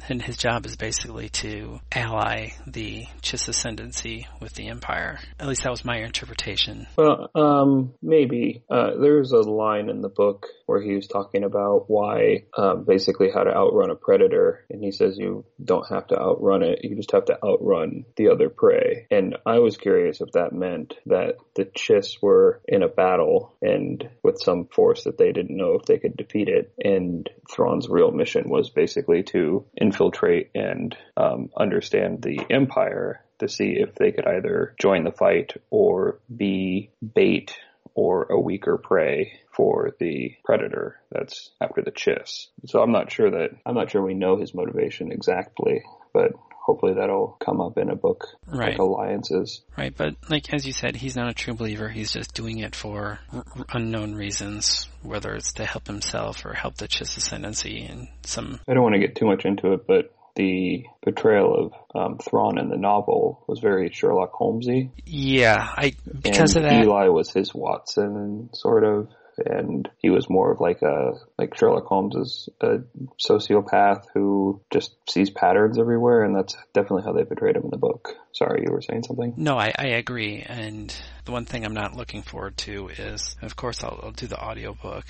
and 0.07 0.21
his 0.21 0.37
job 0.37 0.65
is 0.65 0.75
basically 0.75 1.29
to 1.29 1.79
ally 1.91 2.49
the 2.67 3.05
Chiss 3.21 3.47
ascendancy 3.47 4.27
with 4.39 4.53
the 4.53 4.67
Empire. 4.67 5.19
At 5.39 5.47
least 5.47 5.63
that 5.63 5.69
was 5.69 5.85
my 5.85 5.97
interpretation. 5.97 6.87
Well, 6.97 7.29
um, 7.35 7.93
maybe. 8.01 8.63
Uh, 8.69 8.91
there's 8.99 9.31
a 9.31 9.41
line 9.41 9.89
in 9.89 10.01
the 10.01 10.09
book 10.09 10.47
where 10.65 10.81
he 10.81 10.95
was 10.95 11.07
talking 11.07 11.43
about 11.43 11.85
why, 11.87 12.45
um, 12.57 12.85
basically 12.85 13.29
how 13.33 13.43
to 13.43 13.55
outrun 13.55 13.91
a 13.91 13.95
predator, 13.95 14.65
and 14.69 14.83
he 14.83 14.91
says 14.91 15.17
you 15.17 15.45
don't 15.63 15.87
have 15.89 16.07
to 16.07 16.19
outrun 16.19 16.63
it, 16.63 16.79
you 16.83 16.95
just 16.95 17.11
have 17.11 17.25
to 17.25 17.37
outrun 17.43 18.05
the 18.15 18.29
other 18.29 18.49
prey. 18.49 19.05
And 19.11 19.37
I 19.45 19.59
was 19.59 19.77
curious 19.77 20.21
if 20.21 20.31
that 20.31 20.53
meant 20.53 20.95
that 21.05 21.35
the 21.55 21.65
Chiss 21.65 22.21
were 22.21 22.61
in 22.67 22.83
a 22.83 22.87
battle 22.87 23.55
and 23.61 24.09
with 24.23 24.41
some 24.41 24.65
force 24.65 25.03
that 25.03 25.17
they 25.17 25.31
didn't 25.31 25.55
know 25.55 25.73
if 25.73 25.85
they 25.85 25.99
could 25.99 26.17
defeat 26.17 26.49
it, 26.49 26.73
and 26.83 27.29
Thrawn's 27.53 27.87
real 27.87 28.11
mission 28.11 28.49
was 28.49 28.69
basically 28.69 29.23
to 29.23 29.65
infiltrate 29.77 30.51
and 30.55 30.95
um, 31.17 31.49
understand 31.57 32.21
the 32.21 32.39
Empire 32.49 33.23
to 33.39 33.49
see 33.49 33.77
if 33.77 33.95
they 33.95 34.11
could 34.11 34.27
either 34.27 34.75
join 34.79 35.03
the 35.03 35.11
fight 35.11 35.53
or 35.69 36.19
be 36.33 36.91
bait 37.13 37.57
or 37.93 38.27
a 38.29 38.39
weaker 38.39 38.77
prey 38.77 39.39
for 39.55 39.91
the 39.99 40.35
predator 40.43 40.99
that's 41.11 41.51
after 41.61 41.81
the 41.81 41.91
chiss. 41.91 42.47
So 42.65 42.81
I'm 42.81 42.91
not 42.91 43.11
sure 43.11 43.31
that 43.31 43.51
I'm 43.65 43.75
not 43.75 43.89
sure 43.89 44.01
we 44.01 44.13
know 44.13 44.37
his 44.37 44.53
motivation 44.53 45.11
exactly, 45.11 45.83
but 46.13 46.31
hopefully 46.65 46.93
that'll 46.95 47.37
come 47.45 47.61
up 47.61 47.77
in 47.77 47.89
a 47.91 47.95
book 47.95 48.25
Right. 48.47 48.71
like 48.71 48.79
Alliances. 48.79 49.61
Right, 49.77 49.93
but 49.95 50.15
like 50.29 50.51
as 50.53 50.65
you 50.65 50.73
said, 50.73 50.95
he's 50.95 51.15
not 51.15 51.29
a 51.29 51.33
true 51.33 51.53
believer. 51.53 51.89
He's 51.89 52.11
just 52.11 52.33
doing 52.33 52.57
it 52.59 52.75
for 52.75 53.19
r- 53.31 53.45
unknown 53.69 54.15
reasons, 54.15 54.87
whether 55.03 55.33
it's 55.35 55.53
to 55.53 55.65
help 55.65 55.85
himself 55.87 56.43
or 56.45 56.53
help 56.53 56.75
the 56.77 56.87
Chiss 56.87 57.17
ascendancy 57.17 57.85
and 57.85 58.07
some. 58.23 58.59
I 58.67 58.73
don't 58.73 58.81
want 58.83 58.95
to 58.95 58.99
get 58.99 59.15
too 59.15 59.25
much 59.25 59.45
into 59.45 59.73
it, 59.73 59.85
but 59.87 60.11
the 60.35 60.83
portrayal 61.03 61.71
of 61.95 62.01
um, 62.01 62.17
Thrawn 62.17 62.57
in 62.57 62.69
the 62.69 62.77
novel 62.77 63.43
was 63.47 63.59
very 63.59 63.91
Sherlock 63.93 64.33
Holmesy. 64.33 64.91
Yeah, 65.05 65.55
I 65.59 65.93
because 66.19 66.55
and 66.55 66.65
of 66.65 66.71
that. 66.71 66.83
Eli 66.83 67.07
was 67.09 67.31
his 67.31 67.53
Watson, 67.53 68.49
sort 68.53 68.83
of, 68.83 69.07
and 69.37 69.89
he 69.97 70.09
was 70.09 70.29
more 70.29 70.51
of 70.51 70.59
like 70.59 70.81
a 70.81 71.13
like 71.37 71.57
Sherlock 71.57 71.85
Holmes 71.85 72.15
is 72.15 72.49
a 72.61 72.79
sociopath 73.19 74.05
who 74.13 74.61
just 74.71 74.95
sees 75.09 75.29
patterns 75.29 75.77
everywhere, 75.77 76.23
and 76.23 76.35
that's 76.35 76.55
definitely 76.73 77.03
how 77.03 77.13
they 77.13 77.23
portrayed 77.23 77.55
him 77.55 77.63
in 77.63 77.69
the 77.69 77.77
book. 77.77 78.15
Sorry, 78.33 78.63
you 78.65 78.71
were 78.71 78.81
saying 78.81 79.03
something. 79.03 79.33
No, 79.37 79.57
I, 79.57 79.73
I 79.77 79.87
agree. 79.87 80.41
And 80.47 80.93
the 81.25 81.31
one 81.31 81.45
thing 81.45 81.65
I'm 81.65 81.73
not 81.73 81.95
looking 81.95 82.21
forward 82.21 82.57
to 82.59 82.89
is, 82.89 83.35
of 83.41 83.55
course, 83.55 83.83
I'll, 83.83 83.99
I'll 84.03 84.11
do 84.11 84.27
the 84.27 84.41
audiobook, 84.41 85.05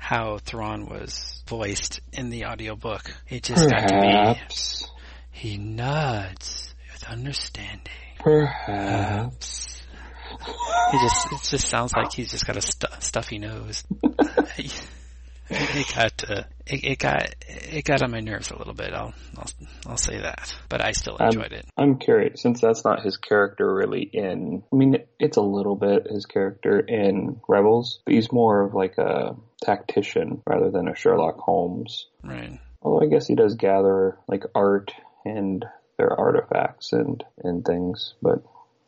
how 0.00 0.38
Thrawn 0.38 0.86
was 0.86 1.42
voiced 1.46 2.00
in 2.12 2.30
the 2.30 2.46
audiobook. 2.46 3.12
It 3.28 3.44
just 3.44 3.68
got 3.70 3.88
to 3.88 4.38
be, 4.48 4.86
he 5.30 5.58
nods 5.58 6.74
with 6.92 7.04
understanding. 7.04 7.92
perhaps. 8.18 9.73
He 10.46 10.98
just, 10.98 11.32
it 11.32 11.50
just 11.50 11.68
sounds 11.68 11.92
like 11.92 12.12
he's 12.12 12.30
just 12.30 12.46
got 12.46 12.56
a 12.56 12.62
stu- 12.62 12.86
stuffy 13.00 13.38
nose. 13.38 13.84
it 15.50 15.94
got, 15.94 16.30
uh, 16.30 16.42
it, 16.66 16.84
it 16.84 16.98
got, 16.98 17.34
it 17.48 17.84
got 17.84 18.02
on 18.02 18.10
my 18.10 18.20
nerves 18.20 18.50
a 18.50 18.56
little 18.56 18.74
bit. 18.74 18.92
I'll, 18.92 19.14
I'll, 19.36 19.50
I'll 19.86 19.96
say 19.96 20.20
that. 20.20 20.54
But 20.68 20.84
I 20.84 20.92
still 20.92 21.16
enjoyed 21.16 21.52
it. 21.52 21.66
I'm 21.76 21.98
curious, 21.98 22.42
since 22.42 22.60
that's 22.60 22.84
not 22.84 23.02
his 23.02 23.16
character 23.16 23.72
really 23.72 24.02
in, 24.02 24.62
I 24.72 24.76
mean, 24.76 24.98
it's 25.18 25.36
a 25.36 25.42
little 25.42 25.76
bit 25.76 26.06
his 26.10 26.26
character 26.26 26.78
in 26.80 27.40
Rebels, 27.48 28.00
but 28.04 28.14
he's 28.14 28.32
more 28.32 28.62
of 28.62 28.74
like 28.74 28.98
a 28.98 29.36
tactician 29.62 30.42
rather 30.46 30.70
than 30.70 30.88
a 30.88 30.96
Sherlock 30.96 31.38
Holmes. 31.38 32.06
Right. 32.22 32.58
Although 32.82 33.06
I 33.06 33.08
guess 33.08 33.26
he 33.26 33.34
does 33.34 33.54
gather 33.54 34.18
like 34.28 34.44
art 34.54 34.92
and 35.24 35.64
their 35.96 36.12
artifacts 36.12 36.92
and, 36.92 37.22
and 37.42 37.64
things, 37.64 38.14
but 38.20 38.42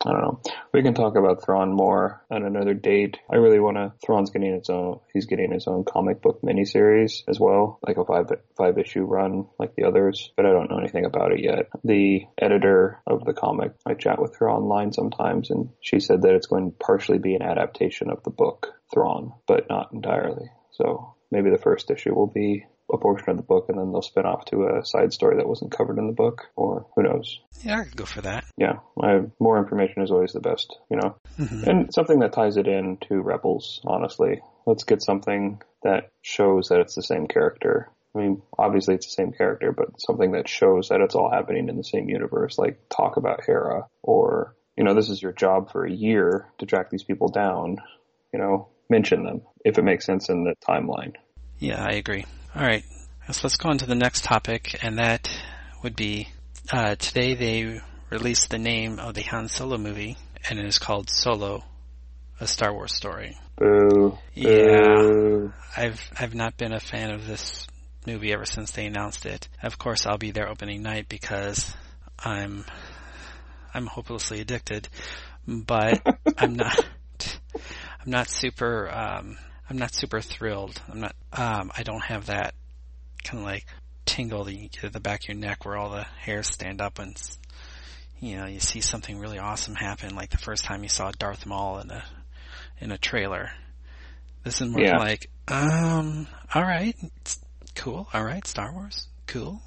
I 0.07 0.11
don't 0.13 0.21
know. 0.21 0.41
We 0.73 0.83
can 0.83 0.93
talk 0.93 1.17
about 1.17 1.43
Thrawn 1.43 1.73
more 1.73 2.25
on 2.31 2.45
another 2.45 2.73
date. 2.73 3.17
I 3.29 3.35
really 3.35 3.59
want 3.59 3.75
to. 3.75 3.91
Thrawn's 4.05 4.29
getting 4.29 4.53
its 4.53 4.69
own. 4.69 5.01
He's 5.13 5.25
getting 5.25 5.51
his 5.51 5.67
own 5.67 5.83
comic 5.83 6.21
book 6.21 6.41
miniseries 6.41 7.23
as 7.27 7.41
well, 7.41 7.79
like 7.85 7.97
a 7.97 8.05
five 8.05 8.27
five 8.55 8.77
issue 8.77 9.03
run 9.03 9.47
like 9.59 9.75
the 9.75 9.83
others. 9.83 10.31
But 10.37 10.45
I 10.45 10.51
don't 10.51 10.71
know 10.71 10.77
anything 10.77 11.05
about 11.05 11.33
it 11.33 11.43
yet. 11.43 11.67
The 11.83 12.21
editor 12.37 13.01
of 13.05 13.25
the 13.25 13.33
comic, 13.33 13.73
I 13.85 13.95
chat 13.95 14.21
with 14.21 14.37
her 14.37 14.49
online 14.49 14.93
sometimes, 14.93 15.49
and 15.49 15.71
she 15.81 15.99
said 15.99 16.21
that 16.21 16.35
it's 16.35 16.47
going 16.47 16.71
to 16.71 16.77
partially 16.77 17.19
be 17.19 17.35
an 17.35 17.41
adaptation 17.41 18.09
of 18.09 18.23
the 18.23 18.31
book 18.31 18.75
Thrawn, 18.93 19.33
but 19.45 19.67
not 19.69 19.91
entirely. 19.91 20.49
So 20.71 21.15
maybe 21.31 21.49
the 21.49 21.57
first 21.57 21.91
issue 21.91 22.15
will 22.15 22.27
be 22.27 22.65
a 22.91 22.97
portion 22.97 23.29
of 23.29 23.37
the 23.37 23.43
book, 23.43 23.65
and 23.69 23.77
then 23.77 23.91
they'll 23.91 24.01
spin 24.01 24.25
off 24.25 24.45
to 24.45 24.67
a 24.67 24.85
side 24.85 25.13
story 25.13 25.37
that 25.37 25.47
wasn't 25.47 25.75
covered 25.75 25.97
in 25.97 26.07
the 26.07 26.13
book, 26.13 26.47
or 26.55 26.85
who 26.95 27.03
knows. 27.03 27.39
Yeah, 27.61 27.79
I 27.79 27.83
could 27.83 27.95
go 27.95 28.05
for 28.05 28.21
that. 28.21 28.45
Yeah, 28.57 28.79
I, 29.01 29.21
more 29.39 29.57
information 29.57 30.03
is 30.03 30.11
always 30.11 30.33
the 30.33 30.39
best, 30.39 30.77
you 30.89 30.97
know. 30.97 31.15
Mhm. 31.37 31.67
And 31.67 31.93
something 31.93 32.19
that 32.19 32.33
ties 32.33 32.57
it 32.57 32.67
in 32.67 32.97
to 33.09 33.21
Rebels, 33.21 33.81
honestly. 33.85 34.41
Let's 34.65 34.83
get 34.83 35.01
something 35.01 35.61
that 35.83 36.09
shows 36.21 36.69
that 36.69 36.79
it's 36.79 36.95
the 36.95 37.03
same 37.03 37.27
character. 37.27 37.89
I 38.15 38.19
mean, 38.19 38.41
obviously 38.57 38.95
it's 38.95 39.05
the 39.05 39.11
same 39.11 39.31
character, 39.31 39.71
but 39.71 40.01
something 40.01 40.31
that 40.31 40.47
shows 40.47 40.89
that 40.89 41.01
it's 41.01 41.15
all 41.15 41.29
happening 41.29 41.69
in 41.69 41.77
the 41.77 41.83
same 41.83 42.09
universe, 42.09 42.57
like 42.57 42.79
talk 42.89 43.17
about 43.17 43.43
Hera, 43.45 43.87
or, 44.01 44.55
you 44.75 44.83
know, 44.83 44.93
this 44.93 45.09
is 45.09 45.21
your 45.21 45.33
job 45.33 45.71
for 45.71 45.85
a 45.85 45.91
year 45.91 46.47
to 46.57 46.65
track 46.65 46.89
these 46.89 47.03
people 47.03 47.29
down, 47.29 47.77
you 48.33 48.39
know, 48.39 48.69
mention 48.89 49.23
them, 49.23 49.41
if 49.63 49.77
it 49.77 49.83
makes 49.83 50.05
sense 50.05 50.29
in 50.29 50.45
the 50.45 50.55
timeline. 50.67 51.13
Yeah, 51.59 51.83
I 51.83 51.91
agree. 51.91 52.25
All 52.57 52.65
right, 52.65 52.83
so 53.31 53.41
let's 53.43 53.55
go 53.57 53.69
on 53.69 53.77
to 53.77 53.85
the 53.85 53.93
next 53.93 54.23
topic, 54.23 54.79
and 54.81 54.97
that 54.97 55.29
would 55.83 55.95
be 55.95 56.29
uh, 56.71 56.95
today 56.95 57.35
they 57.35 57.79
released 58.09 58.49
the 58.49 58.57
name 58.57 58.97
of 58.97 59.13
the 59.13 59.21
Han 59.21 59.47
Solo 59.47 59.77
movie, 59.77 60.17
and 60.49 60.57
it 60.57 60.65
is 60.65 60.79
called 60.79 61.07
Solo, 61.07 61.63
a 62.39 62.47
Star 62.47 62.73
Wars 62.73 62.95
story. 62.95 63.37
Boo. 63.57 64.17
Yeah. 64.33 64.81
Boo. 64.81 65.53
I've 65.75 66.01
I've 66.19 66.33
not 66.33 66.57
been 66.57 66.73
a 66.73 66.79
fan 66.79 67.11
of 67.11 67.27
this 67.27 67.67
movie 68.07 68.33
ever 68.33 68.45
since 68.45 68.71
they 68.71 68.87
announced 68.87 69.27
it. 69.27 69.47
Of 69.61 69.77
course, 69.77 70.07
I'll 70.07 70.17
be 70.17 70.31
there 70.31 70.49
opening 70.49 70.81
night 70.81 71.07
because 71.09 71.71
I'm 72.17 72.65
I'm 73.71 73.85
hopelessly 73.85 74.41
addicted, 74.41 74.89
but 75.47 76.01
I'm 76.39 76.55
not 76.55 76.87
I'm 78.03 78.09
not 78.09 78.31
super 78.31 78.89
um, 78.91 79.37
I'm 79.69 79.77
not 79.77 79.93
super 79.93 80.21
thrilled. 80.21 80.81
I'm 80.89 80.99
not 81.01 81.15
um, 81.33 81.71
I 81.77 81.83
don't 81.83 82.03
have 82.03 82.27
that 82.27 82.53
kind 83.23 83.39
of 83.39 83.45
like 83.45 83.65
tingle 84.05 84.45
that 84.45 84.53
you 84.55 84.69
get 84.69 84.85
at 84.85 84.93
the 84.93 84.99
back 84.99 85.23
of 85.23 85.27
your 85.29 85.37
neck 85.37 85.65
where 85.65 85.75
all 85.75 85.89
the 85.89 86.03
hairs 86.03 86.47
stand 86.47 86.81
up 86.81 86.99
and 86.99 87.21
you 88.19 88.37
know 88.37 88.45
you 88.45 88.59
see 88.59 88.79
something 88.81 89.19
really 89.19 89.37
awesome 89.39 89.75
happen 89.75 90.15
like 90.15 90.29
the 90.29 90.37
first 90.37 90.63
time 90.63 90.83
you 90.83 90.89
saw 90.89 91.11
Darth 91.19 91.45
Maul 91.45 91.79
in 91.79 91.91
a 91.91 92.03
in 92.79 92.91
a 92.91 92.97
trailer. 92.97 93.51
This 94.43 94.61
is 94.61 94.69
more 94.69 94.81
Yeah. 94.81 94.97
like 94.97 95.29
um 95.49 96.27
all 96.55 96.61
right, 96.63 96.95
cool. 97.75 98.07
All 98.13 98.23
right, 98.23 98.45
Star 98.47 98.73
Wars. 98.73 99.07
Cool. 99.27 99.61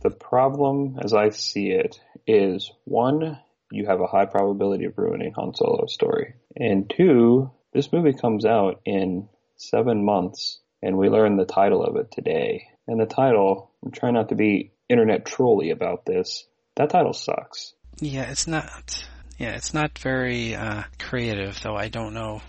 The 0.00 0.10
problem, 0.10 0.98
as 1.02 1.12
I 1.12 1.30
see 1.30 1.70
it, 1.70 2.00
is 2.26 2.70
one, 2.84 3.38
you 3.72 3.86
have 3.86 4.00
a 4.00 4.06
high 4.06 4.26
probability 4.26 4.84
of 4.84 4.96
ruining 4.96 5.32
Han 5.32 5.54
Solo's 5.54 5.92
story. 5.92 6.34
And 6.56 6.88
two, 6.96 7.50
this 7.72 7.92
movie 7.92 8.14
comes 8.14 8.44
out 8.44 8.80
in 8.84 9.28
seven 9.56 10.04
months, 10.04 10.60
and 10.82 10.96
we 10.96 11.08
learn 11.08 11.36
the 11.36 11.44
title 11.44 11.82
of 11.84 11.96
it 11.96 12.10
today. 12.10 12.68
And 12.86 13.00
the 13.00 13.06
title, 13.06 13.70
I'm 13.84 13.90
trying 13.90 14.14
not 14.14 14.30
to 14.30 14.34
be 14.34 14.72
internet 14.88 15.26
trolly 15.26 15.70
about 15.70 16.06
this, 16.06 16.46
that 16.76 16.90
title 16.90 17.12
sucks. 17.12 17.74
Yeah, 18.00 18.30
it's 18.30 18.46
not. 18.46 19.04
Yeah, 19.36 19.50
it's 19.50 19.74
not 19.74 19.98
very 19.98 20.54
uh, 20.54 20.84
creative, 20.98 21.60
though. 21.60 21.76
I 21.76 21.88
don't 21.88 22.14
know 22.14 22.40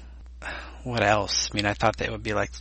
what 0.83 1.03
else. 1.03 1.49
I 1.51 1.55
mean, 1.55 1.65
I 1.65 1.73
thought 1.73 1.97
that 1.97 2.07
it 2.07 2.11
would 2.11 2.23
be 2.23 2.33
like 2.33 2.51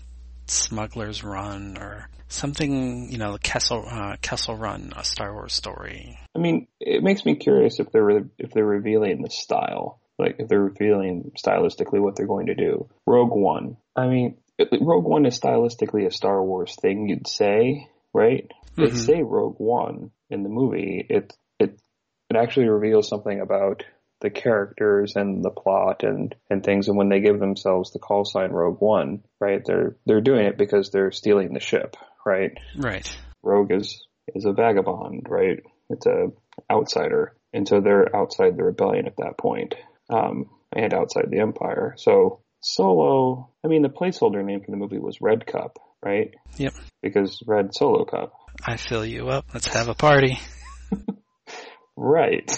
Smuggler's 0.47 1.23
Run 1.23 1.77
or 1.79 2.09
something. 2.29 3.11
You 3.13 3.19
know, 3.19 3.39
Kessel 3.43 3.85
uh, 3.87 4.17
Kessel 4.21 4.57
Run, 4.57 4.93
a 4.97 5.05
Star 5.05 5.33
Wars 5.33 5.53
story. 5.53 6.19
I 6.35 6.39
mean, 6.39 6.67
it 6.81 7.03
makes 7.03 7.25
me 7.25 7.37
curious 7.37 7.81
if 7.81 7.93
they're 7.93 8.05
re- 8.05 8.31
if 8.39 8.53
they're 8.53 8.65
revealing 8.65 9.23
the 9.23 9.31
style, 9.31 10.01
like 10.19 10.37
if 10.39 10.49
they're 10.49 10.61
revealing 10.61 11.33
stylistically 11.39 12.01
what 12.01 12.17
they're 12.17 12.27
going 12.27 12.47
to 12.47 12.55
do. 12.55 12.89
Rogue 13.07 13.33
One. 13.33 13.77
I 13.95 14.07
mean, 14.09 14.39
Rogue 14.81 15.05
One 15.05 15.27
is 15.27 15.39
stylistically 15.39 16.07
a 16.07 16.11
Star 16.11 16.43
Wars 16.43 16.75
thing, 16.81 17.09
you'd 17.09 17.29
say, 17.29 17.89
right? 18.13 18.51
They 18.77 18.89
Mhm. 18.89 18.97
say 18.97 19.23
Rogue 19.23 19.59
One 19.59 20.11
in 20.31 20.43
the 20.43 20.49
movie. 20.49 21.05
It 21.09 21.33
it 21.59 21.81
it 22.31 22.37
actually 22.37 22.69
reveals 22.69 23.09
something 23.09 23.41
about 23.41 23.85
the 24.21 24.31
characters 24.31 25.15
and 25.15 25.45
the 25.45 25.51
plot 25.51 26.03
and 26.03 26.35
and 26.51 26.65
things. 26.65 26.89
And 26.89 26.97
when 26.99 27.09
they 27.09 27.21
give 27.21 27.39
themselves 27.39 27.93
the 27.93 27.99
call 28.01 28.25
sign 28.25 28.51
Rogue 28.51 28.81
One, 28.81 29.23
right? 29.41 29.63
They're 29.65 29.97
they're 30.07 30.21
doing 30.21 30.47
it 30.47 30.59
because 30.59 30.91
they're 30.91 31.13
stealing 31.13 31.53
the 31.55 31.61
ship, 31.61 31.97
right? 32.27 32.53
Right. 32.77 33.09
Rogue 33.43 33.73
is 33.73 34.05
is 34.35 34.45
a 34.45 34.53
vagabond, 34.53 35.27
right? 35.29 35.61
It's 35.91 36.07
a 36.07 36.33
outsider, 36.71 37.35
and 37.53 37.67
so 37.67 37.81
they're 37.81 38.15
outside 38.15 38.57
the 38.57 38.65
rebellion 38.65 39.07
at 39.07 39.17
that 39.19 39.39
point, 39.39 39.75
um, 40.11 40.47
and 40.75 40.93
outside 40.95 41.27
the 41.31 41.41
empire. 41.41 41.95
So 41.99 42.41
Solo, 42.61 43.51
I 43.65 43.69
mean, 43.69 43.83
the 43.83 43.89
placeholder 43.89 44.45
name 44.45 44.61
for 44.65 44.71
the 44.71 44.77
movie 44.77 44.99
was 44.99 45.21
Red 45.21 45.47
Cup, 45.47 45.79
right? 46.05 46.35
Yep. 46.57 46.75
Because 47.03 47.43
Red 47.47 47.75
Solo 47.75 48.05
Cup. 48.05 48.33
I 48.65 48.77
fill 48.77 49.05
you 49.07 49.29
up. 49.29 49.47
Let's 49.55 49.69
have 49.69 49.89
a 49.89 49.95
party. 49.95 50.39
Right. 52.01 52.49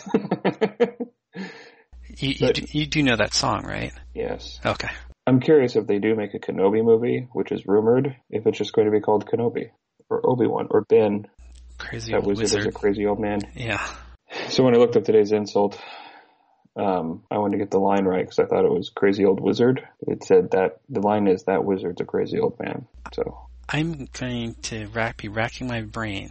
You, 2.19 2.29
you, 2.29 2.35
But- 2.41 2.55
do, 2.57 2.67
you 2.73 2.87
do 2.87 3.03
know 3.03 3.17
that 3.17 3.33
song, 3.35 3.65
right? 3.65 3.93
yes. 4.15 4.59
Okay. 4.67 4.89
I'm 5.27 5.41
curious 5.41 5.77
if 5.77 5.87
they 5.87 5.99
do 5.99 6.15
make 6.17 6.35
a 6.35 6.39
Kenobi 6.39 6.85
movie, 6.85 7.29
which 7.33 7.53
is 7.53 7.65
rumored, 7.67 8.17
if 8.31 8.47
it's 8.47 8.59
just 8.59 8.73
going 8.73 8.87
to 8.87 8.91
be 8.91 9.01
called 9.01 9.27
Kenobi. 9.27 9.71
Or 10.09 10.21
Obi-Wan. 10.29 10.67
Or 10.71 10.83
Ben. 10.83 11.27
Crazy 11.79 12.13
That 12.13 12.19
old 12.19 12.27
wizard, 12.27 12.45
is 12.45 12.55
wizard. 12.55 12.75
a 12.75 12.79
crazy 12.79 13.07
old 13.07 13.21
man. 13.21 13.39
Yeah. 13.55 13.87
So 14.49 14.65
when 14.65 14.75
I 14.75 14.79
looked 14.79 14.97
up 14.97 15.05
today's 15.05 15.31
insult, 15.33 15.81
um, 16.77 17.23
I 17.31 17.39
wanted 17.39 17.59
to 17.59 17.65
get 17.65 17.71
the 17.71 17.79
line 17.79 18.05
right 18.05 18.25
because 18.25 18.39
I 18.39 18.47
thought 18.47 18.65
it 18.65 18.71
was 18.71 18.91
crazy 18.91 19.25
old 19.25 19.41
wizard. 19.41 19.87
It 20.07 20.25
said 20.25 20.53
that 20.53 20.81
the 20.89 21.01
line 21.01 21.27
is 21.27 21.45
that 21.45 21.65
wizard's 21.65 22.01
a 22.01 22.05
crazy 22.05 22.39
old 22.39 22.59
man. 22.61 22.87
So 23.13 23.49
I'm 23.69 24.09
going 24.13 24.55
to 24.63 24.87
rack, 24.89 25.17
be 25.19 25.29
racking 25.29 25.67
my 25.67 25.83
brain 25.83 26.31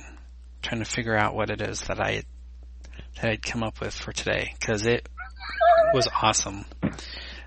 trying 0.61 0.79
to 0.79 0.89
figure 0.89 1.15
out 1.15 1.35
what 1.35 1.49
it 1.49 1.61
is 1.61 1.81
that 1.81 1.99
I 1.99 2.23
that 3.21 3.31
I'd 3.31 3.41
come 3.41 3.63
up 3.63 3.79
with 3.79 3.93
for 3.93 4.11
today 4.11 4.53
because 4.59 4.85
it 4.85 5.07
was 5.93 6.07
awesome. 6.21 6.65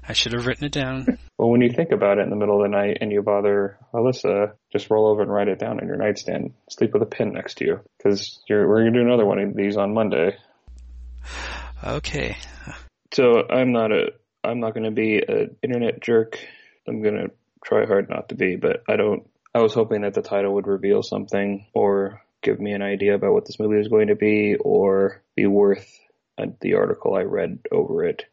I 0.06 0.14
should 0.14 0.32
have 0.32 0.46
written 0.46 0.64
it 0.64 0.72
down. 0.72 1.18
Well, 1.38 1.50
when 1.50 1.60
you 1.60 1.70
think 1.70 1.92
about 1.92 2.18
it 2.18 2.22
in 2.22 2.30
the 2.30 2.36
middle 2.36 2.62
of 2.62 2.70
the 2.70 2.76
night 2.76 2.98
and 3.00 3.12
you 3.12 3.22
bother 3.22 3.78
Alyssa, 3.94 4.52
just 4.72 4.90
roll 4.90 5.08
over 5.08 5.22
and 5.22 5.30
write 5.30 5.48
it 5.48 5.58
down 5.58 5.80
on 5.80 5.86
your 5.86 5.96
nightstand. 5.96 6.54
Sleep 6.70 6.92
with 6.92 7.02
a 7.02 7.06
pen 7.06 7.32
next 7.32 7.58
to 7.58 7.64
you 7.64 7.80
because 7.98 8.40
we're 8.48 8.66
going 8.66 8.92
to 8.92 9.00
do 9.00 9.06
another 9.06 9.26
one 9.26 9.38
of 9.38 9.54
these 9.56 9.76
on 9.76 9.94
Monday. 9.94 10.36
Okay. 11.84 12.36
So 13.12 13.46
I'm 13.48 13.72
not 13.72 13.92
a 13.92 14.12
I'm 14.44 14.60
not 14.60 14.74
going 14.74 14.84
to 14.84 14.90
be 14.90 15.22
an 15.26 15.56
internet 15.62 16.00
jerk. 16.00 16.38
I'm 16.88 17.02
going 17.02 17.14
to 17.14 17.30
try 17.64 17.86
hard 17.86 18.08
not 18.08 18.30
to 18.30 18.34
be, 18.34 18.56
but 18.56 18.82
I 18.88 18.96
don't. 18.96 19.28
I 19.54 19.60
was 19.60 19.74
hoping 19.74 20.02
that 20.02 20.14
the 20.14 20.22
title 20.22 20.54
would 20.54 20.66
reveal 20.66 21.02
something 21.02 21.66
or 21.74 22.22
give 22.40 22.58
me 22.58 22.72
an 22.72 22.82
idea 22.82 23.14
about 23.14 23.34
what 23.34 23.44
this 23.44 23.60
movie 23.60 23.76
was 23.76 23.88
going 23.88 24.08
to 24.08 24.16
be, 24.16 24.56
or 24.58 25.22
be 25.36 25.46
worth 25.46 25.86
uh, 26.38 26.46
the 26.60 26.74
article 26.74 27.14
I 27.14 27.22
read 27.22 27.60
over 27.70 28.04
it. 28.04 28.24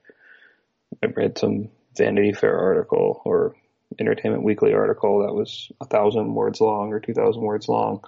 I 1.04 1.08
read 1.08 1.38
some 1.38 1.70
Vanity 1.98 2.34
Fair 2.34 2.58
article 2.58 3.22
or 3.26 3.56
Entertainment 4.00 4.44
Weekly 4.44 4.74
article 4.74 5.26
that 5.26 5.34
was 5.34 5.72
a 5.82 5.86
thousand 5.86 6.34
words 6.34 6.62
long 6.62 6.94
or 6.94 7.00
two 7.00 7.13
thousand 7.13 7.42
words 7.42 7.68
long, 7.68 8.04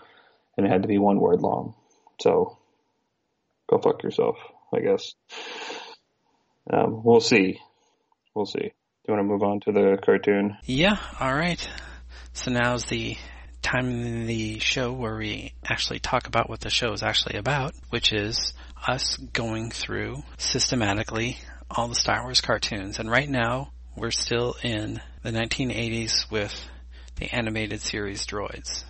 and 0.57 0.65
it 0.65 0.69
had 0.69 0.83
to 0.83 0.87
be 0.87 0.97
one 0.97 1.19
word 1.19 1.41
long. 1.41 1.75
So 2.21 2.57
go 3.69 3.77
fuck 3.77 4.03
yourself, 4.03 4.37
I 4.73 4.79
guess. 4.79 5.13
Um, 6.71 7.01
we'll 7.03 7.19
see. 7.19 7.59
We'll 8.33 8.45
see. 8.45 8.59
Do 8.59 9.07
you 9.07 9.13
want 9.13 9.19
to 9.19 9.31
move 9.31 9.43
on 9.43 9.59
to 9.61 9.71
the 9.71 9.97
cartoon? 10.03 10.57
Yeah. 10.63 10.97
All 11.19 11.33
right. 11.33 11.69
So 12.33 12.51
now's 12.51 12.85
the 12.85 13.17
time 13.61 13.89
in 13.89 14.25
the 14.25 14.59
show 14.59 14.91
where 14.93 15.17
we 15.17 15.53
actually 15.65 15.99
talk 15.99 16.27
about 16.27 16.49
what 16.49 16.61
the 16.61 16.69
show 16.69 16.93
is 16.93 17.03
actually 17.03 17.37
about, 17.37 17.73
which 17.89 18.13
is 18.13 18.53
us 18.87 19.17
going 19.17 19.69
through 19.69 20.23
systematically 20.37 21.37
all 21.69 21.87
the 21.87 21.95
Star 21.95 22.23
Wars 22.23 22.41
cartoons. 22.41 22.99
And 22.99 23.09
right 23.09 23.29
now, 23.29 23.71
we're 23.95 24.11
still 24.11 24.55
in 24.63 25.01
the 25.23 25.31
1980s 25.31 26.31
with 26.31 26.53
the 27.15 27.33
animated 27.33 27.81
series 27.81 28.25
Droids. 28.25 28.83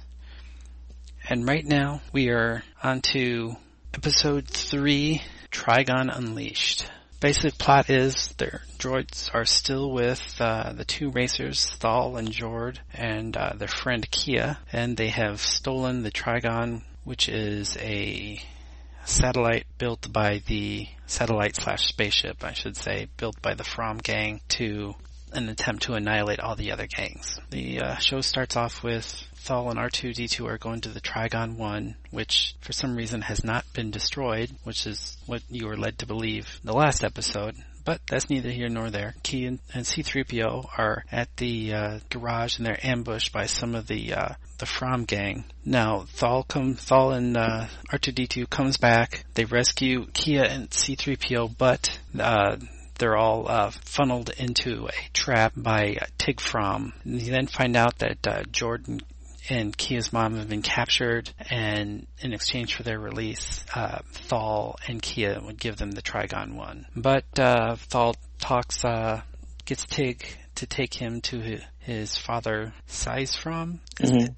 And 1.28 1.48
right 1.48 1.66
now, 1.66 2.02
we 2.14 2.30
are 2.30 2.64
on 2.84 3.02
to 3.14 3.56
episode 3.94 4.48
3, 4.48 5.22
Trigon 5.52 6.16
Unleashed. 6.16 6.86
Basic 7.22 7.56
plot 7.60 7.92
is 7.92 8.34
their 8.40 8.64
droids 8.80 9.30
are 9.32 9.46
still 9.46 9.92
with 9.92 10.38
uh, 10.40 10.74
the 10.74 10.84
two 10.84 11.12
racers, 11.12 11.68
Thall 11.68 12.18
and 12.18 12.32
Jord, 12.32 12.80
and 12.96 13.38
uh, 13.38 13.54
their 13.56 13.68
friend 13.68 14.10
Kea, 14.10 14.56
and 14.74 14.98
they 14.98 15.10
have 15.10 15.40
stolen 15.40 16.02
the 16.02 16.10
Trigon, 16.10 16.82
which 17.04 17.30
is 17.30 17.78
a 17.78 18.42
satellite 19.06 19.68
built 19.78 20.12
by 20.12 20.42
the 20.48 20.88
satellite 21.06 21.56
slash 21.56 21.88
spaceship, 21.90 22.44
I 22.44 22.54
should 22.54 22.76
say, 22.76 23.08
built 23.18 23.40
by 23.40 23.54
the 23.54 23.64
Fromm 23.64 24.00
gang 24.00 24.42
to 24.58 24.96
an 25.32 25.48
attempt 25.48 25.84
to 25.84 25.94
annihilate 25.94 26.40
all 26.40 26.56
the 26.56 26.72
other 26.72 26.88
gangs. 26.88 27.40
The 27.52 27.82
uh, 27.82 27.96
show 27.98 28.22
starts 28.22 28.56
off 28.56 28.84
with 28.84 29.28
Thall 29.42 29.72
and 29.72 29.80
R2D2 29.80 30.48
are 30.48 30.60
going 30.60 30.82
to 30.82 30.90
the 30.90 31.02
Trigon 31.02 31.58
1, 31.58 31.96
which 32.12 32.56
for 32.62 32.74
some 32.74 32.96
reason 32.96 33.24
has 33.24 33.44
not 33.44 33.66
been 33.74 33.90
destroyed, 33.90 34.52
which 34.64 34.86
is 34.86 35.18
what 35.26 35.42
you 35.50 35.66
were 35.66 35.78
led 35.78 35.98
to 36.00 36.06
believe 36.06 36.60
in 36.62 36.68
the 36.68 36.78
last 36.78 37.04
episode. 37.04 37.56
But 37.84 38.02
that's 38.08 38.30
neither 38.30 38.52
here 38.52 38.70
nor 38.70 38.92
there. 38.92 39.16
Key 39.24 39.48
and, 39.48 39.60
and 39.74 39.88
C-3PO 39.88 40.70
are 40.78 41.04
at 41.12 41.36
the 41.38 41.74
uh, 41.74 42.00
garage 42.10 42.58
and 42.58 42.66
they're 42.68 42.86
ambushed 42.86 43.34
by 43.34 43.48
some 43.48 43.74
of 43.74 43.88
the 43.88 44.14
uh, 44.14 44.34
the 44.60 44.68
Fromm 44.68 45.06
gang. 45.06 45.46
Now 45.66 46.06
Thall 46.08 46.44
come 46.44 46.76
Thall 46.76 47.12
and 47.12 47.36
uh, 47.36 47.66
R2D2 47.92 48.48
comes 48.48 48.78
back. 48.78 49.26
They 49.34 49.46
rescue 49.46 50.06
Kea 50.14 50.38
and 50.38 50.72
C-3PO, 50.72 51.58
but 51.58 52.00
uh, 52.20 52.58
they're 53.00 53.18
all 53.18 53.50
uh, 53.50 53.72
funneled 53.72 54.30
into 54.38 54.88
a 54.88 55.10
trap 55.14 55.54
by 55.58 55.98
uh, 56.00 56.06
Tig 56.20 56.40
Fromm. 56.40 56.94
And 57.04 57.20
you 57.20 57.32
then 57.32 57.48
find 57.48 57.76
out 57.76 57.98
that 57.98 58.28
uh, 58.28 58.44
Jordan 58.52 59.02
and 59.52 59.76
Kea's 59.76 60.14
mom 60.14 60.38
have 60.38 60.48
been 60.48 60.62
captured, 60.62 61.30
and 61.50 62.08
in 62.22 62.32
exchange 62.32 62.76
for 62.76 62.84
their 62.84 62.98
release, 62.98 63.66
uh, 63.76 64.00
Thall 64.14 64.78
and 64.88 65.02
Kea 65.02 65.38
would 65.40 65.60
give 65.60 65.76
them 65.76 65.92
the 65.92 66.02
Trigon 66.02 66.56
one. 66.56 66.88
But 66.96 67.26
uh, 67.38 67.76
Thall 67.76 68.16
talks, 68.40 68.86
uh, 68.86 69.22
gets 69.66 69.86
Tig 69.86 70.26
to 70.56 70.66
take 70.66 70.94
him 70.94 71.20
to 71.22 71.60
his, 71.82 72.16
father 72.18 72.74
Sise 72.88 73.36
Fromm 73.36 73.80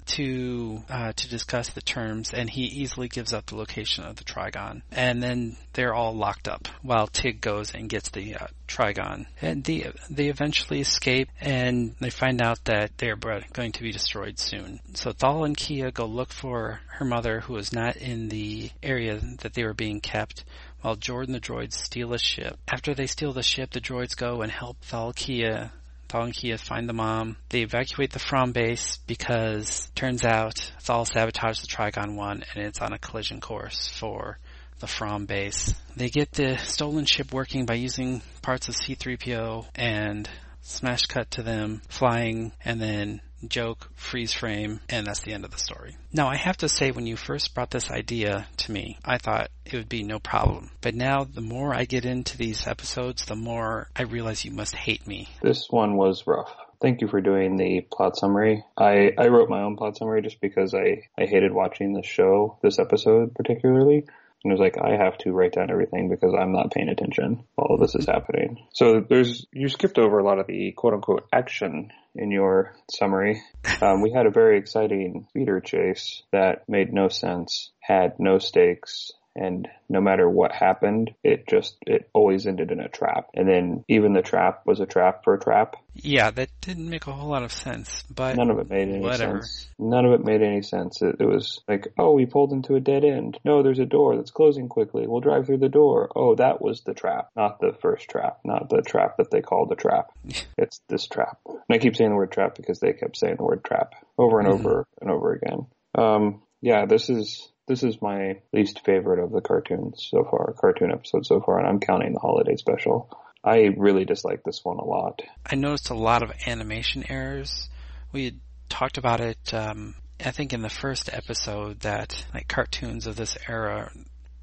to 0.06 0.82
uh, 0.88 1.12
to 1.12 1.28
discuss 1.28 1.70
the 1.70 1.82
terms, 1.82 2.32
and 2.32 2.48
he 2.48 2.62
easily 2.62 3.08
gives 3.08 3.32
up 3.32 3.46
the 3.46 3.56
location 3.56 4.04
of 4.04 4.16
the 4.16 4.24
Trigon. 4.24 4.82
And 4.90 5.22
then 5.22 5.56
they're 5.72 5.94
all 5.94 6.14
locked 6.14 6.48
up 6.48 6.68
while 6.82 7.06
Tig 7.06 7.40
goes 7.40 7.74
and 7.74 7.88
gets 7.88 8.10
the 8.10 8.36
uh, 8.36 8.46
Trigon. 8.66 9.26
And 9.40 9.64
the, 9.64 9.86
they 10.10 10.28
eventually 10.28 10.80
escape, 10.80 11.28
and 11.40 11.94
they 12.00 12.10
find 12.10 12.40
out 12.42 12.64
that 12.64 12.96
they're 12.98 13.16
going 13.16 13.72
to 13.72 13.82
be 13.82 13.92
destroyed 13.92 14.38
soon. 14.38 14.80
So 14.94 15.12
Thall 15.12 15.44
and 15.44 15.56
Kea 15.56 15.90
go 15.90 16.06
look 16.06 16.32
for 16.32 16.80
her 16.88 17.04
mother, 17.04 17.40
who 17.40 17.56
is 17.56 17.72
not 17.72 17.96
in 17.96 18.28
the 18.28 18.70
area 18.82 19.20
that 19.40 19.54
they 19.54 19.64
were 19.64 19.74
being 19.74 20.00
kept 20.00 20.44
while 20.80 20.96
Jordan 20.96 21.32
the 21.32 21.40
droids 21.40 21.72
steal 21.72 22.12
a 22.12 22.18
ship. 22.18 22.58
After 22.68 22.94
they 22.94 23.06
steal 23.06 23.32
the 23.32 23.42
ship, 23.42 23.70
the 23.70 23.80
droids 23.80 24.14
go 24.14 24.42
and 24.42 24.52
help 24.52 24.76
Thalkia 24.84 25.70
Kea 26.08 26.56
find 26.56 26.88
the 26.88 26.92
mom. 26.92 27.36
They 27.48 27.62
evacuate 27.62 28.12
the 28.12 28.18
Fromm 28.18 28.52
base 28.52 28.98
because 29.06 29.90
turns 29.94 30.24
out 30.24 30.72
Thall 30.80 31.04
sabotaged 31.04 31.62
the 31.62 31.66
Trigon 31.66 32.14
1 32.14 32.44
and 32.54 32.64
it's 32.64 32.80
on 32.80 32.92
a 32.92 32.98
collision 32.98 33.40
course 33.40 33.88
for 33.88 34.38
the 34.80 34.86
Fromm 34.86 35.26
base. 35.26 35.74
They 35.96 36.08
get 36.08 36.32
the 36.32 36.56
stolen 36.58 37.04
ship 37.04 37.32
working 37.32 37.66
by 37.66 37.74
using 37.74 38.22
parts 38.42 38.68
of 38.68 38.76
C-3PO 38.76 39.66
and 39.74 40.28
smash 40.62 41.02
cut 41.02 41.30
to 41.32 41.42
them 41.42 41.82
flying 41.88 42.52
and 42.64 42.80
then 42.80 43.20
joke, 43.48 43.90
freeze 43.94 44.32
frame, 44.32 44.80
and 44.88 45.06
that's 45.06 45.20
the 45.20 45.32
end 45.32 45.44
of 45.44 45.50
the 45.50 45.58
story. 45.58 45.96
Now 46.12 46.28
I 46.28 46.36
have 46.36 46.56
to 46.58 46.68
say 46.68 46.90
when 46.90 47.06
you 47.06 47.16
first 47.16 47.54
brought 47.54 47.70
this 47.70 47.90
idea 47.90 48.46
to 48.58 48.72
me, 48.72 48.98
I 49.04 49.18
thought 49.18 49.50
it 49.64 49.74
would 49.74 49.88
be 49.88 50.02
no 50.02 50.18
problem. 50.18 50.70
But 50.80 50.94
now 50.94 51.24
the 51.24 51.40
more 51.40 51.74
I 51.74 51.84
get 51.84 52.04
into 52.04 52.36
these 52.36 52.66
episodes, 52.66 53.24
the 53.24 53.36
more 53.36 53.88
I 53.96 54.02
realize 54.02 54.44
you 54.44 54.52
must 54.52 54.74
hate 54.74 55.06
me. 55.06 55.28
This 55.42 55.68
one 55.70 55.96
was 55.96 56.26
rough. 56.26 56.54
Thank 56.80 57.00
you 57.00 57.08
for 57.08 57.20
doing 57.20 57.56
the 57.56 57.86
plot 57.90 58.16
summary. 58.16 58.62
I, 58.76 59.12
I 59.16 59.28
wrote 59.28 59.48
my 59.48 59.62
own 59.62 59.76
plot 59.76 59.96
summary 59.96 60.20
just 60.22 60.40
because 60.40 60.74
I, 60.74 61.08
I 61.16 61.24
hated 61.24 61.52
watching 61.52 61.94
the 61.94 62.02
show, 62.02 62.58
this 62.62 62.78
episode 62.78 63.34
particularly. 63.34 64.04
And 64.44 64.52
it 64.52 64.54
was 64.54 64.60
like, 64.60 64.76
I 64.78 65.02
have 65.02 65.16
to 65.18 65.32
write 65.32 65.54
down 65.54 65.70
everything 65.70 66.10
because 66.10 66.34
I'm 66.38 66.52
not 66.52 66.70
paying 66.70 66.90
attention 66.90 67.44
while 67.54 67.78
this 67.78 67.94
is 67.94 68.06
happening. 68.06 68.66
So 68.72 69.00
there's, 69.08 69.46
you 69.52 69.68
skipped 69.68 69.98
over 69.98 70.18
a 70.18 70.24
lot 70.24 70.38
of 70.38 70.46
the 70.46 70.72
quote 70.72 70.92
unquote 70.92 71.26
action 71.32 71.90
in 72.14 72.30
your 72.30 72.76
summary. 72.90 73.42
Um, 73.80 74.02
we 74.02 74.12
had 74.12 74.26
a 74.26 74.30
very 74.30 74.58
exciting 74.58 75.26
speeder 75.30 75.60
chase 75.60 76.22
that 76.30 76.68
made 76.68 76.92
no 76.92 77.08
sense, 77.08 77.70
had 77.80 78.20
no 78.20 78.38
stakes, 78.38 79.12
and 79.36 79.68
no 79.88 80.00
matter 80.00 80.28
what 80.28 80.52
happened, 80.52 81.12
it 81.22 81.46
just, 81.48 81.76
it 81.86 82.08
always 82.12 82.46
ended 82.46 82.70
in 82.70 82.80
a 82.80 82.88
trap. 82.88 83.28
And 83.34 83.48
then 83.48 83.84
even 83.88 84.12
the 84.12 84.22
trap 84.22 84.62
was 84.64 84.80
a 84.80 84.86
trap 84.86 85.24
for 85.24 85.34
a 85.34 85.40
trap. 85.40 85.76
Yeah, 85.94 86.30
that 86.30 86.48
didn't 86.60 86.88
make 86.88 87.06
a 87.06 87.12
whole 87.12 87.30
lot 87.30 87.42
of 87.42 87.52
sense, 87.52 88.02
but 88.12 88.36
None 88.36 88.50
of 88.50 88.58
it 88.58 88.68
made 88.68 88.88
any 88.88 89.00
Whatever. 89.00 89.42
sense. 89.42 89.68
None 89.78 90.04
of 90.04 90.12
it 90.12 90.24
made 90.24 90.42
any 90.42 90.62
sense. 90.62 91.02
It, 91.02 91.16
it 91.20 91.26
was 91.26 91.60
like, 91.68 91.88
oh, 91.98 92.12
we 92.12 92.26
pulled 92.26 92.52
into 92.52 92.74
a 92.74 92.80
dead 92.80 93.04
end. 93.04 93.38
No, 93.44 93.62
there's 93.62 93.78
a 93.78 93.86
door 93.86 94.16
that's 94.16 94.30
closing 94.30 94.68
quickly. 94.68 95.06
We'll 95.06 95.20
drive 95.20 95.46
through 95.46 95.58
the 95.58 95.68
door. 95.68 96.10
Oh, 96.14 96.34
that 96.36 96.60
was 96.60 96.82
the 96.82 96.94
trap, 96.94 97.28
not 97.36 97.60
the 97.60 97.76
first 97.80 98.08
trap, 98.08 98.40
not 98.44 98.68
the 98.68 98.82
trap 98.82 99.16
that 99.18 99.30
they 99.30 99.40
called 99.40 99.68
the 99.68 99.76
trap. 99.76 100.10
it's 100.58 100.80
this 100.88 101.06
trap. 101.06 101.38
And 101.46 101.60
I 101.70 101.78
keep 101.78 101.96
saying 101.96 102.10
the 102.10 102.16
word 102.16 102.32
trap 102.32 102.56
because 102.56 102.80
they 102.80 102.92
kept 102.92 103.16
saying 103.16 103.36
the 103.36 103.44
word 103.44 103.64
trap 103.64 103.94
over 104.18 104.38
and 104.38 104.48
over 104.48 104.86
and 105.00 105.10
over 105.10 105.32
again. 105.32 105.66
Um, 105.96 106.42
yeah, 106.60 106.86
this 106.86 107.10
is 107.10 107.48
this 107.66 107.82
is 107.82 108.02
my 108.02 108.40
least 108.52 108.84
favorite 108.84 109.22
of 109.22 109.32
the 109.32 109.40
cartoons 109.40 110.06
so 110.10 110.24
far, 110.24 110.52
cartoon 110.52 110.90
episodes 110.90 111.28
so 111.28 111.40
far, 111.40 111.58
and 111.58 111.66
I'm 111.66 111.80
counting 111.80 112.12
the 112.12 112.20
holiday 112.20 112.56
special. 112.56 113.10
I 113.42 113.74
really 113.76 114.04
dislike 114.04 114.42
this 114.42 114.64
one 114.64 114.78
a 114.78 114.84
lot. 114.84 115.22
I 115.44 115.54
noticed 115.54 115.90
a 115.90 115.94
lot 115.94 116.22
of 116.22 116.32
animation 116.46 117.04
errors. 117.08 117.68
We 118.12 118.24
had 118.26 118.40
talked 118.68 118.98
about 118.98 119.20
it. 119.20 119.52
Um, 119.52 119.94
I 120.24 120.30
think 120.30 120.52
in 120.52 120.62
the 120.62 120.70
first 120.70 121.10
episode 121.12 121.80
that 121.80 122.24
like 122.32 122.48
cartoons 122.48 123.06
of 123.06 123.16
this 123.16 123.36
era, 123.48 123.90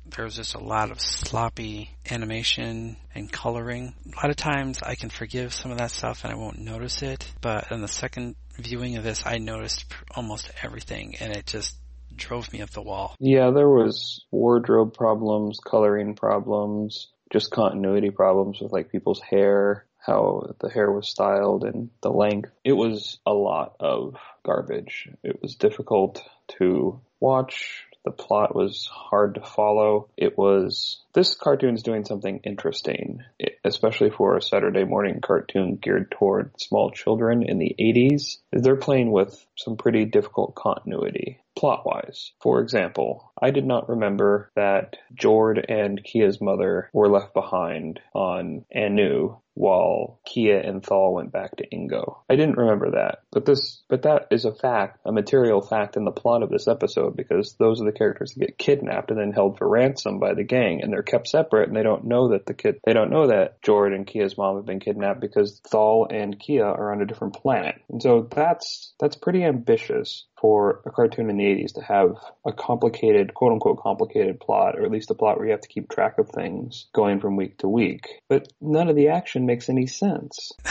there's 0.05 0.35
just 0.35 0.55
a 0.55 0.63
lot 0.63 0.91
of 0.91 0.99
sloppy 0.99 1.95
animation 2.09 2.97
and 3.15 3.31
coloring. 3.31 3.95
A 4.13 4.15
lot 4.17 4.29
of 4.29 4.35
times 4.35 4.79
I 4.83 4.95
can 4.95 5.09
forgive 5.09 5.53
some 5.53 5.71
of 5.71 5.77
that 5.77 5.91
stuff 5.91 6.23
and 6.23 6.33
I 6.33 6.37
won't 6.37 6.59
notice 6.59 7.01
it, 7.01 7.31
but 7.41 7.71
in 7.71 7.81
the 7.81 7.87
second 7.87 8.35
viewing 8.57 8.97
of 8.97 9.03
this, 9.03 9.23
I 9.25 9.37
noticed 9.37 9.85
almost 10.15 10.51
everything 10.61 11.15
and 11.19 11.35
it 11.35 11.47
just 11.47 11.75
drove 12.15 12.51
me 12.53 12.61
up 12.61 12.69
the 12.71 12.81
wall. 12.81 13.15
Yeah, 13.19 13.51
there 13.51 13.69
was 13.69 14.25
wardrobe 14.31 14.93
problems, 14.93 15.59
coloring 15.59 16.15
problems, 16.15 17.07
just 17.31 17.51
continuity 17.51 18.09
problems 18.09 18.59
with 18.61 18.71
like 18.71 18.91
people's 18.91 19.21
hair, 19.21 19.85
how 19.97 20.55
the 20.59 20.69
hair 20.69 20.91
was 20.91 21.09
styled 21.09 21.63
and 21.63 21.89
the 22.01 22.09
length. 22.09 22.51
It 22.63 22.73
was 22.73 23.19
a 23.25 23.33
lot 23.33 23.75
of 23.79 24.15
garbage. 24.43 25.09
It 25.23 25.41
was 25.41 25.55
difficult 25.55 26.21
to 26.59 26.99
watch. 27.19 27.85
The 28.03 28.11
plot 28.11 28.55
was 28.55 28.89
hard 28.91 29.35
to 29.35 29.41
follow. 29.41 30.09
It 30.17 30.35
was, 30.35 31.03
this 31.13 31.35
cartoon's 31.35 31.83
doing 31.83 32.03
something 32.03 32.39
interesting, 32.43 33.19
especially 33.63 34.09
for 34.09 34.35
a 34.35 34.41
Saturday 34.41 34.85
morning 34.85 35.21
cartoon 35.21 35.75
geared 35.75 36.09
toward 36.09 36.59
small 36.59 36.89
children 36.89 37.43
in 37.43 37.59
the 37.59 37.75
80s. 37.79 38.37
They're 38.51 38.75
playing 38.75 39.11
with 39.11 39.45
some 39.55 39.77
pretty 39.77 40.05
difficult 40.05 40.55
continuity 40.55 41.41
plot 41.55 41.85
wise. 41.85 42.31
For 42.41 42.61
example, 42.61 43.31
I 43.41 43.51
did 43.51 43.65
not 43.65 43.89
remember 43.89 44.51
that 44.55 44.97
Jord 45.13 45.63
and 45.67 46.03
Kea's 46.03 46.39
mother 46.39 46.89
were 46.93 47.09
left 47.09 47.33
behind 47.33 47.99
on 48.13 48.65
Annoo 48.75 49.39
while 49.53 50.19
Kea 50.25 50.51
and 50.51 50.83
Thall 50.83 51.13
went 51.13 51.31
back 51.31 51.57
to 51.57 51.67
Ingo. 51.67 52.19
I 52.29 52.35
didn't 52.35 52.57
remember 52.57 52.91
that, 52.91 53.19
but 53.31 53.45
this, 53.45 53.83
but 53.89 54.03
that 54.03 54.27
is 54.31 54.45
a 54.45 54.53
fact, 54.53 54.99
a 55.05 55.11
material 55.11 55.61
fact 55.61 55.97
in 55.97 56.05
the 56.05 56.11
plot 56.11 56.41
of 56.41 56.49
this 56.49 56.67
episode 56.67 57.17
because 57.17 57.55
those 57.59 57.81
are 57.81 57.85
the 57.85 57.91
characters 57.91 58.33
that 58.33 58.45
get 58.45 58.57
kidnapped 58.57 59.11
and 59.11 59.19
then 59.19 59.33
held 59.33 59.57
for 59.57 59.67
ransom 59.67 60.19
by 60.19 60.33
the 60.33 60.43
gang 60.43 60.81
and 60.81 60.91
they're 60.91 61.03
kept 61.03 61.27
separate 61.27 61.67
and 61.67 61.75
they 61.75 61.83
don't 61.83 62.05
know 62.05 62.29
that 62.29 62.45
the 62.45 62.53
kid, 62.53 62.79
they 62.85 62.93
don't 62.93 63.11
know 63.11 63.27
that 63.27 63.61
Jord 63.61 63.93
and 63.93 64.07
Kea's 64.07 64.37
mom 64.37 64.55
have 64.55 64.65
been 64.65 64.79
kidnapped 64.79 65.19
because 65.19 65.59
Thall 65.67 66.07
and 66.09 66.39
Kea 66.39 66.61
are 66.61 66.93
on 66.93 67.01
a 67.01 67.05
different 67.05 67.35
planet. 67.35 67.75
And 67.89 68.01
so 68.01 68.27
that's, 68.33 68.93
that's 68.99 69.17
pretty 69.17 69.43
ambitious 69.43 70.25
for 70.41 70.81
a 70.85 70.91
cartoon 70.91 71.29
in 71.29 71.37
the 71.37 71.43
80s 71.43 71.75
to 71.75 71.81
have 71.81 72.17
a 72.43 72.51
complicated, 72.51 73.33
quote 73.33 73.53
unquote 73.53 73.79
complicated 73.79 74.39
plot, 74.39 74.77
or 74.77 74.83
at 74.83 74.91
least 74.91 75.11
a 75.11 75.13
plot 75.13 75.37
where 75.37 75.45
you 75.45 75.51
have 75.51 75.61
to 75.61 75.67
keep 75.67 75.87
track 75.87 76.17
of 76.17 76.29
things 76.29 76.87
going 76.93 77.21
from 77.21 77.35
week 77.37 77.59
to 77.59 77.67
week. 77.67 78.07
But 78.27 78.51
none 78.59 78.89
of 78.89 78.95
the 78.95 79.09
action 79.09 79.45
makes 79.45 79.69
any 79.69 79.85
sense. 79.85 80.51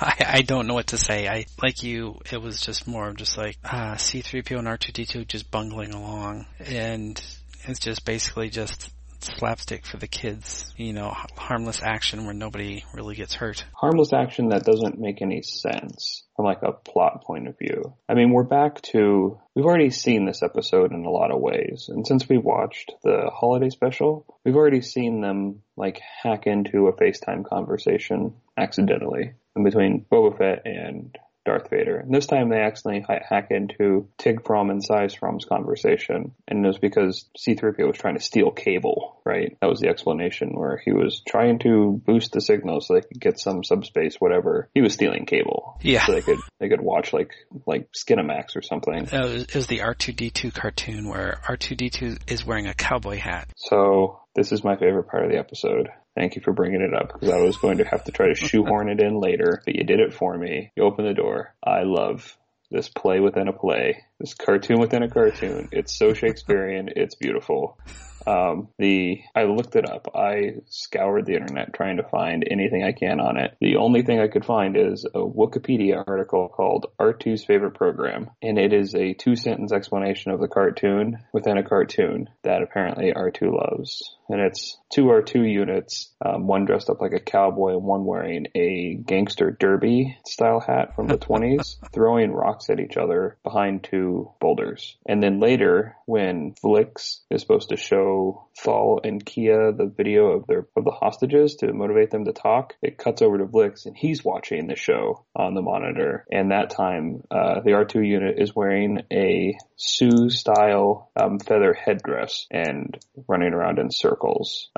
I, 0.00 0.14
I 0.20 0.42
don't 0.42 0.68
know 0.68 0.74
what 0.74 0.88
to 0.88 0.98
say. 0.98 1.26
I, 1.26 1.46
like 1.60 1.82
you, 1.82 2.20
it 2.30 2.40
was 2.40 2.60
just 2.60 2.86
more 2.86 3.08
of 3.08 3.16
just 3.16 3.36
like, 3.36 3.58
uh, 3.64 3.94
C3PO 3.94 4.58
and 4.58 4.68
R2D2 4.68 5.26
just 5.26 5.50
bungling 5.50 5.92
along. 5.92 6.46
And 6.60 7.20
it's 7.64 7.80
just 7.80 8.04
basically 8.04 8.50
just 8.50 8.90
slapstick 9.22 9.86
for 9.86 9.96
the 9.96 10.06
kids, 10.08 10.72
you 10.76 10.92
know, 10.92 11.14
harmless 11.36 11.80
action 11.82 12.24
where 12.24 12.34
nobody 12.34 12.84
really 12.94 13.14
gets 13.14 13.34
hurt. 13.34 13.64
Harmless 13.74 14.12
action 14.12 14.48
that 14.48 14.64
doesn't 14.64 14.98
make 14.98 15.22
any 15.22 15.42
sense 15.42 16.24
from 16.36 16.44
like 16.44 16.62
a 16.62 16.72
plot 16.72 17.24
point 17.24 17.48
of 17.48 17.58
view. 17.58 17.94
I 18.08 18.14
mean, 18.14 18.30
we're 18.30 18.44
back 18.44 18.80
to, 18.92 19.38
we've 19.54 19.64
already 19.64 19.90
seen 19.90 20.24
this 20.24 20.42
episode 20.42 20.92
in 20.92 21.04
a 21.04 21.10
lot 21.10 21.30
of 21.30 21.40
ways. 21.40 21.86
And 21.88 22.06
since 22.06 22.28
we 22.28 22.38
watched 22.38 22.92
the 23.02 23.30
holiday 23.32 23.70
special, 23.70 24.24
we've 24.44 24.56
already 24.56 24.82
seen 24.82 25.20
them 25.20 25.62
like 25.76 26.00
hack 26.22 26.46
into 26.46 26.86
a 26.86 26.92
FaceTime 26.92 27.44
conversation 27.48 28.34
accidentally 28.56 29.32
in 29.56 29.64
between 29.64 30.06
Boba 30.10 30.38
Fett 30.38 30.62
and 30.64 31.16
Darth 31.48 31.70
Vader. 31.70 31.96
And 31.96 32.14
this 32.14 32.26
time 32.26 32.50
they 32.50 32.60
accidentally 32.60 33.04
hack 33.08 33.48
into 33.50 34.08
Tig 34.18 34.44
Fromm 34.44 34.68
and 34.68 34.84
Sise 34.84 35.14
Fromm's 35.14 35.46
conversation. 35.46 36.32
And 36.46 36.62
it 36.62 36.68
was 36.68 36.78
because 36.78 37.24
C-3PO 37.38 37.86
was 37.86 37.96
trying 37.96 38.18
to 38.18 38.22
steal 38.22 38.50
cable, 38.50 39.20
right? 39.24 39.56
That 39.62 39.70
was 39.70 39.80
the 39.80 39.88
explanation 39.88 40.50
where 40.50 40.76
he 40.84 40.92
was 40.92 41.22
trying 41.26 41.58
to 41.60 42.02
boost 42.04 42.32
the 42.32 42.42
signal 42.42 42.82
so 42.82 42.94
they 42.94 43.00
could 43.00 43.18
get 43.18 43.40
some 43.40 43.64
subspace, 43.64 44.16
whatever. 44.18 44.68
He 44.74 44.82
was 44.82 44.92
stealing 44.92 45.24
cable. 45.24 45.78
Yeah. 45.80 46.04
So 46.04 46.12
they 46.12 46.20
could, 46.20 46.38
they 46.60 46.68
could 46.68 46.82
watch 46.82 47.14
like, 47.14 47.32
like 47.66 47.88
Skinamax 47.92 48.54
or 48.54 48.62
something. 48.62 49.08
It 49.10 49.12
was, 49.12 49.42
it 49.44 49.54
was 49.54 49.66
the 49.68 49.78
R2D2 49.78 50.52
cartoon 50.52 51.08
where 51.08 51.40
R2D2 51.48 52.30
is 52.30 52.44
wearing 52.44 52.66
a 52.66 52.74
cowboy 52.74 53.16
hat. 53.16 53.48
So 53.56 54.20
this 54.38 54.52
is 54.52 54.62
my 54.62 54.76
favorite 54.76 55.08
part 55.08 55.24
of 55.24 55.30
the 55.32 55.38
episode. 55.38 55.88
Thank 56.14 56.36
you 56.36 56.42
for 56.42 56.52
bringing 56.52 56.80
it 56.80 56.94
up 56.94 57.12
because 57.12 57.30
I 57.30 57.40
was 57.40 57.56
going 57.56 57.78
to 57.78 57.84
have 57.84 58.04
to 58.04 58.12
try 58.12 58.28
to 58.28 58.34
shoehorn 58.34 58.88
it 58.88 59.00
in 59.00 59.20
later, 59.20 59.60
but 59.64 59.74
you 59.74 59.82
did 59.82 59.98
it 59.98 60.14
for 60.14 60.38
me. 60.38 60.70
You 60.76 60.84
opened 60.84 61.08
the 61.08 61.14
door. 61.14 61.54
I 61.62 61.82
love 61.82 62.36
this 62.70 62.88
play 62.88 63.18
within 63.18 63.48
a 63.48 63.52
play, 63.52 64.04
this 64.20 64.34
cartoon 64.34 64.78
within 64.78 65.02
a 65.02 65.08
cartoon. 65.08 65.70
It's 65.72 65.96
so 65.96 66.12
Shakespearean. 66.12 66.90
It's 66.94 67.16
beautiful. 67.16 67.78
Um, 68.26 68.68
the 68.78 69.22
I 69.34 69.44
looked 69.44 69.74
it 69.74 69.88
up. 69.88 70.08
I 70.14 70.56
scoured 70.66 71.24
the 71.24 71.34
internet 71.34 71.72
trying 71.72 71.96
to 71.96 72.02
find 72.02 72.44
anything 72.48 72.84
I 72.84 72.92
can 72.92 73.20
on 73.20 73.38
it. 73.38 73.56
The 73.60 73.76
only 73.76 74.02
thing 74.02 74.20
I 74.20 74.28
could 74.28 74.44
find 74.44 74.76
is 74.76 75.04
a 75.06 75.18
Wikipedia 75.18 76.04
article 76.06 76.48
called 76.48 76.86
R2's 77.00 77.44
favorite 77.44 77.74
program, 77.74 78.30
and 78.42 78.58
it 78.58 78.72
is 78.72 78.94
a 78.94 79.14
two 79.14 79.34
sentence 79.34 79.72
explanation 79.72 80.30
of 80.30 80.40
the 80.40 80.48
cartoon 80.48 81.24
within 81.32 81.56
a 81.56 81.62
cartoon 81.66 82.28
that 82.42 82.62
apparently 82.62 83.12
R2 83.14 83.50
loves. 83.50 84.17
And 84.28 84.40
it's 84.40 84.78
two 84.90 85.04
R2 85.04 85.50
units, 85.50 86.12
um, 86.24 86.46
one 86.46 86.64
dressed 86.64 86.90
up 86.90 87.00
like 87.00 87.12
a 87.12 87.20
cowboy 87.20 87.74
and 87.74 87.84
one 87.84 88.04
wearing 88.04 88.46
a 88.54 88.94
gangster 88.94 89.50
derby 89.50 90.18
style 90.26 90.60
hat 90.60 90.94
from 90.94 91.06
the 91.06 91.18
20s, 91.18 91.76
throwing 91.92 92.32
rocks 92.32 92.68
at 92.70 92.80
each 92.80 92.96
other 92.96 93.38
behind 93.42 93.84
two 93.84 94.30
boulders. 94.40 94.96
And 95.06 95.22
then 95.22 95.40
later, 95.40 95.96
when 96.06 96.54
Vlix 96.64 97.20
is 97.30 97.40
supposed 97.40 97.70
to 97.70 97.76
show 97.76 98.48
Thall 98.58 99.00
and 99.02 99.24
Kea 99.24 99.72
the 99.76 99.92
video 99.94 100.32
of 100.32 100.46
their 100.46 100.66
of 100.76 100.84
the 100.84 100.90
hostages 100.90 101.56
to 101.56 101.72
motivate 101.72 102.10
them 102.10 102.24
to 102.24 102.32
talk, 102.32 102.74
it 102.82 102.98
cuts 102.98 103.22
over 103.22 103.38
to 103.38 103.46
Vlix 103.46 103.86
and 103.86 103.96
he's 103.96 104.24
watching 104.24 104.66
the 104.66 104.76
show 104.76 105.24
on 105.34 105.54
the 105.54 105.62
monitor. 105.62 106.26
And 106.30 106.50
that 106.50 106.70
time, 106.70 107.22
uh, 107.30 107.60
the 107.60 107.70
R2 107.70 108.06
unit 108.06 108.36
is 108.38 108.54
wearing 108.54 109.02
a 109.12 109.56
Sioux 109.76 110.28
style 110.28 111.10
um, 111.16 111.38
feather 111.38 111.72
headdress 111.72 112.46
and 112.50 112.98
running 113.26 113.52
around 113.52 113.78
in 113.78 113.90
circles. 113.90 114.17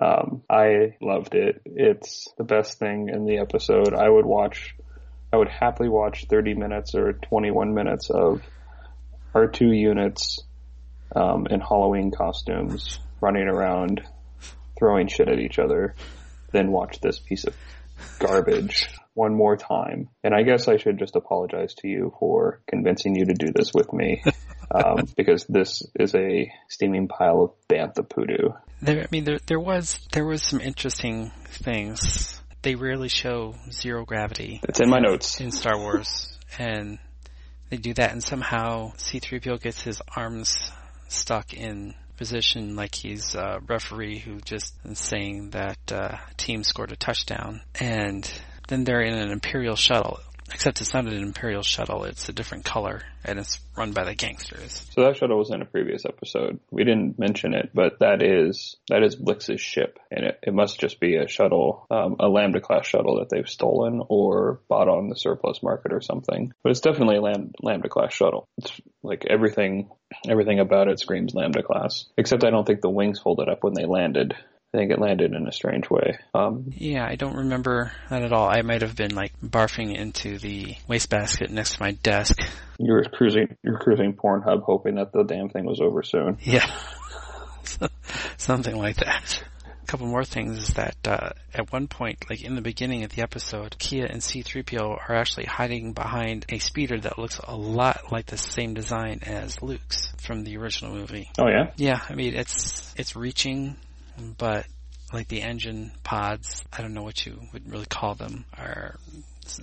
Um, 0.00 0.42
I 0.48 0.96
loved 1.00 1.34
it. 1.34 1.62
It's 1.64 2.28
the 2.38 2.44
best 2.44 2.78
thing 2.78 3.08
in 3.12 3.26
the 3.26 3.38
episode. 3.38 3.94
I 3.94 4.08
would 4.08 4.26
watch. 4.26 4.74
I 5.32 5.36
would 5.36 5.48
happily 5.48 5.88
watch 5.88 6.26
30 6.28 6.54
minutes 6.54 6.94
or 6.94 7.12
21 7.12 7.72
minutes 7.72 8.10
of 8.10 8.42
R2 9.32 9.78
units 9.78 10.40
um, 11.14 11.46
in 11.48 11.60
Halloween 11.60 12.10
costumes 12.10 12.98
running 13.20 13.46
around 13.46 14.02
throwing 14.78 15.06
shit 15.08 15.28
at 15.28 15.38
each 15.38 15.58
other, 15.58 15.94
then 16.52 16.72
watch 16.72 17.00
this 17.00 17.18
piece 17.18 17.44
of 17.44 17.54
garbage 18.18 18.88
one 19.14 19.34
more 19.34 19.56
time. 19.56 20.08
And 20.24 20.34
I 20.34 20.42
guess 20.42 20.68
I 20.68 20.78
should 20.78 20.98
just 20.98 21.16
apologize 21.16 21.74
to 21.74 21.88
you 21.88 22.14
for 22.18 22.62
convincing 22.66 23.14
you 23.14 23.26
to 23.26 23.34
do 23.34 23.52
this 23.54 23.72
with 23.74 23.92
me. 23.92 24.22
Um, 24.72 25.06
because 25.16 25.44
this 25.46 25.82
is 25.98 26.14
a 26.14 26.50
steaming 26.68 27.08
pile 27.08 27.42
of 27.42 27.50
bantha 27.68 28.08
poodoo. 28.08 28.50
There, 28.82 29.02
I 29.02 29.06
mean, 29.10 29.24
there, 29.24 29.38
there 29.46 29.60
was, 29.60 29.98
there 30.12 30.24
was 30.24 30.42
some 30.42 30.60
interesting 30.60 31.32
things. 31.48 32.40
They 32.62 32.74
rarely 32.74 33.08
show 33.08 33.54
zero 33.70 34.04
gravity. 34.04 34.60
It's 34.68 34.80
in 34.80 34.90
my 34.90 34.98
notes. 34.98 35.40
In 35.40 35.50
Star 35.50 35.78
Wars. 35.78 36.38
and 36.58 36.98
they 37.70 37.76
do 37.76 37.94
that 37.94 38.12
and 38.12 38.22
somehow 38.22 38.92
C-3PO 38.96 39.62
gets 39.62 39.80
his 39.82 40.02
arms 40.16 40.72
stuck 41.08 41.54
in 41.54 41.94
position 42.16 42.76
like 42.76 42.94
he's 42.94 43.34
a 43.34 43.60
referee 43.66 44.18
who 44.18 44.40
just 44.40 44.74
is 44.84 44.98
saying 44.98 45.50
that 45.50 45.78
uh, 45.90 46.16
team 46.36 46.62
scored 46.62 46.92
a 46.92 46.96
touchdown. 46.96 47.62
And 47.80 48.30
then 48.68 48.84
they're 48.84 49.00
in 49.00 49.14
an 49.14 49.30
Imperial 49.30 49.76
shuttle. 49.76 50.20
Except 50.52 50.80
it's 50.80 50.92
not 50.92 51.06
an 51.06 51.14
Imperial 51.14 51.62
shuttle, 51.62 52.04
it's 52.04 52.28
a 52.28 52.32
different 52.32 52.64
color, 52.64 53.02
and 53.24 53.38
it's 53.38 53.58
run 53.76 53.92
by 53.92 54.04
the 54.04 54.14
gangsters. 54.14 54.84
So 54.94 55.02
that 55.02 55.16
shuttle 55.16 55.38
was 55.38 55.50
in 55.50 55.62
a 55.62 55.64
previous 55.64 56.04
episode. 56.04 56.60
We 56.70 56.84
didn't 56.84 57.18
mention 57.18 57.54
it, 57.54 57.70
but 57.72 58.00
that 58.00 58.22
is, 58.22 58.76
that 58.88 59.02
is 59.02 59.16
Vlix's 59.16 59.60
ship, 59.60 59.98
and 60.10 60.26
it, 60.26 60.40
it 60.42 60.54
must 60.54 60.80
just 60.80 61.00
be 61.00 61.16
a 61.16 61.28
shuttle, 61.28 61.86
um, 61.90 62.16
a 62.20 62.28
Lambda 62.28 62.60
class 62.60 62.86
shuttle 62.86 63.20
that 63.20 63.30
they've 63.30 63.48
stolen 63.48 64.02
or 64.08 64.60
bought 64.68 64.88
on 64.88 65.08
the 65.08 65.16
surplus 65.16 65.62
market 65.62 65.92
or 65.92 66.00
something. 66.00 66.52
But 66.62 66.70
it's 66.70 66.80
definitely 66.80 67.16
a 67.16 67.22
Lam- 67.22 67.52
Lambda 67.62 67.88
class 67.88 68.12
shuttle. 68.12 68.48
It's 68.58 68.72
like 69.02 69.26
everything, 69.28 69.90
everything 70.28 70.60
about 70.60 70.88
it 70.88 71.00
screams 71.00 71.34
Lambda 71.34 71.62
class. 71.62 72.06
Except 72.16 72.44
I 72.44 72.50
don't 72.50 72.66
think 72.66 72.80
the 72.80 72.90
wings 72.90 73.20
folded 73.20 73.48
up 73.48 73.62
when 73.62 73.74
they 73.74 73.86
landed. 73.86 74.34
I 74.72 74.78
think 74.78 74.92
it 74.92 75.00
landed 75.00 75.32
in 75.32 75.48
a 75.48 75.52
strange 75.52 75.90
way. 75.90 76.18
Um, 76.32 76.66
yeah, 76.76 77.04
I 77.04 77.16
don't 77.16 77.38
remember 77.38 77.90
that 78.08 78.22
at 78.22 78.32
all. 78.32 78.48
I 78.48 78.62
might 78.62 78.82
have 78.82 78.94
been 78.94 79.16
like 79.16 79.32
barfing 79.40 79.96
into 79.96 80.38
the 80.38 80.76
wastebasket 80.86 81.50
next 81.50 81.74
to 81.74 81.82
my 81.82 81.92
desk. 81.92 82.40
You 82.78 82.92
were 82.92 83.02
cruising, 83.02 83.56
you 83.64 83.72
were 83.72 83.78
cruising 83.78 84.14
Pornhub, 84.14 84.62
hoping 84.62 84.94
that 84.94 85.12
the 85.12 85.24
damn 85.24 85.48
thing 85.48 85.64
was 85.64 85.80
over 85.80 86.04
soon. 86.04 86.38
Yeah, 86.42 86.70
something 88.36 88.76
like 88.76 88.98
that. 88.98 89.42
A 89.82 89.86
couple 89.86 90.06
more 90.06 90.24
things 90.24 90.58
is 90.58 90.74
that 90.74 90.96
uh, 91.04 91.30
at 91.52 91.72
one 91.72 91.88
point, 91.88 92.24
like 92.30 92.44
in 92.44 92.54
the 92.54 92.60
beginning 92.62 93.02
of 93.02 93.10
the 93.10 93.22
episode, 93.22 93.76
Kea 93.76 94.02
and 94.02 94.22
C-3PO 94.22 94.80
are 95.08 95.16
actually 95.16 95.46
hiding 95.46 95.94
behind 95.94 96.46
a 96.48 96.58
speeder 96.60 97.00
that 97.00 97.18
looks 97.18 97.40
a 97.42 97.56
lot 97.56 98.12
like 98.12 98.26
the 98.26 98.38
same 98.38 98.74
design 98.74 99.18
as 99.24 99.60
Luke's 99.62 100.12
from 100.18 100.44
the 100.44 100.58
original 100.58 100.94
movie. 100.94 101.28
Oh 101.40 101.48
yeah. 101.48 101.72
Yeah, 101.76 102.00
I 102.08 102.14
mean 102.14 102.36
it's 102.36 102.94
it's 102.96 103.16
reaching, 103.16 103.76
but 104.38 104.66
like 105.12 105.28
the 105.28 105.42
engine 105.42 105.92
pods, 106.04 106.64
I 106.72 106.82
don't 106.82 106.94
know 106.94 107.02
what 107.02 107.24
you 107.26 107.40
would 107.52 107.70
really 107.70 107.86
call 107.86 108.14
them, 108.14 108.44
are 108.56 108.96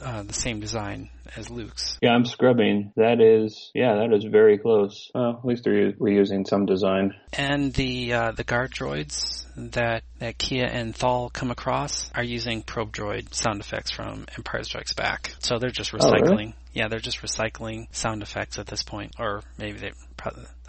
uh, 0.02 0.24
the 0.24 0.34
same 0.34 0.60
design 0.60 1.10
as 1.36 1.50
Luke's. 1.50 1.98
Yeah, 2.02 2.12
I'm 2.12 2.26
scrubbing. 2.26 2.94
That 2.96 3.22
is, 3.22 3.72
yeah, 3.74 3.96
that 3.96 4.14
is 4.14 4.24
very 4.24 4.58
close. 4.58 5.10
Well, 5.14 5.38
at 5.40 5.46
least 5.46 5.64
they're 5.64 5.92
reusing 5.94 6.48
some 6.48 6.66
design. 6.66 7.16
And 7.34 7.74
the 7.74 8.14
uh, 8.14 8.32
the 8.32 8.44
guard 8.44 8.72
droids 8.72 9.46
that 9.56 10.04
that 10.20 10.38
Kea 10.38 10.62
and 10.62 10.96
Thall 10.96 11.30
come 11.30 11.52
across 11.52 12.12
are 12.14 12.24
using 12.24 12.62
probe 12.62 12.94
droid 12.94 13.34
sound 13.34 13.60
effects 13.60 13.92
from 13.92 14.26
Empire 14.38 14.64
Strikes 14.64 14.94
Back. 14.94 15.34
So 15.40 15.60
they're 15.60 15.70
just 15.70 15.92
recycling. 15.92 16.28
Oh, 16.28 16.32
really? 16.32 16.56
Yeah, 16.74 16.88
they're 16.90 17.00
just 17.00 17.22
recycling 17.22 17.88
sound 17.94 18.22
effects 18.22 18.60
at 18.60 18.68
this 18.68 18.84
point, 18.84 19.16
or 19.20 19.42
maybe 19.58 19.80
they. 19.80 19.92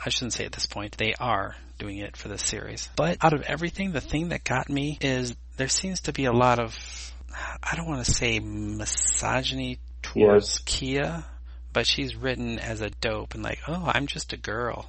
I 0.05 0.11
shouldn't 0.11 0.33
say 0.35 0.45
at 0.45 0.53
this 0.53 0.67
point. 0.67 0.97
They 0.97 1.15
are 1.19 1.57
doing 1.79 1.99
it 1.99 2.17
for 2.17 2.29
this 2.29 2.43
series. 2.43 2.89
But 2.97 3.19
out 3.23 3.33
of 3.33 3.43
everything, 3.43 3.93
the 3.93 4.01
thing 4.01 4.31
that 4.31 4.45
got 4.45 4.69
me 4.69 4.99
is 5.01 5.35
there 5.57 5.69
seems 5.69 6.01
to 6.01 6.13
be 6.13 6.25
a 6.25 6.33
lot 6.33 6.59
of 6.59 6.77
I 7.63 7.77
don't 7.77 7.89
want 7.89 8.05
to 8.05 8.13
say 8.13 8.39
misogyny 8.41 9.79
towards 10.03 10.61
yes. 10.61 10.63
Kea, 10.65 11.25
but 11.73 11.87
she's 11.87 12.17
written 12.17 12.59
as 12.59 12.81
a 12.81 12.91
dope 12.91 13.35
and 13.35 13.43
like, 13.43 13.61
oh, 13.69 13.91
I'm 13.93 14.07
just 14.07 14.33
a 14.33 14.37
girl. 14.37 14.87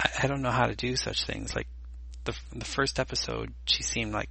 I, 0.00 0.10
I 0.22 0.26
don't 0.26 0.42
know 0.42 0.50
how 0.50 0.66
to 0.66 0.74
do 0.74 0.96
such 0.96 1.24
things. 1.24 1.54
Like 1.54 1.68
the 2.24 2.36
the 2.54 2.64
first 2.64 2.98
episode, 2.98 3.52
she 3.64 3.82
seemed 3.82 4.12
like 4.12 4.28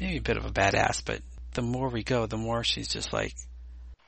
maybe 0.00 0.18
a 0.18 0.22
bit 0.22 0.36
of 0.36 0.44
a 0.44 0.50
badass, 0.50 1.02
but 1.04 1.20
the 1.54 1.62
more 1.62 1.88
we 1.88 2.02
go, 2.02 2.26
the 2.26 2.36
more 2.36 2.64
she's 2.64 2.88
just 2.88 3.12
like, 3.12 3.34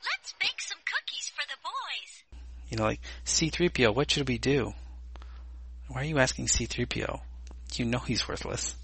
let's 0.03 0.33
bake 0.39 0.61
some 0.61 0.79
cookies 0.85 1.31
for 1.33 1.43
the 1.47 1.57
boys. 1.63 2.39
You 2.69 2.77
know, 2.77 2.83
like 2.83 3.01
C3PO, 3.25 3.95
what 3.95 4.11
should 4.11 4.27
we 4.27 4.37
do? 4.37 4.73
Why 5.87 6.01
are 6.01 6.05
you 6.05 6.17
asking 6.17 6.47
C3PO? 6.47 7.21
You 7.75 7.85
know 7.85 7.99
he's 7.99 8.27
worthless. 8.27 8.75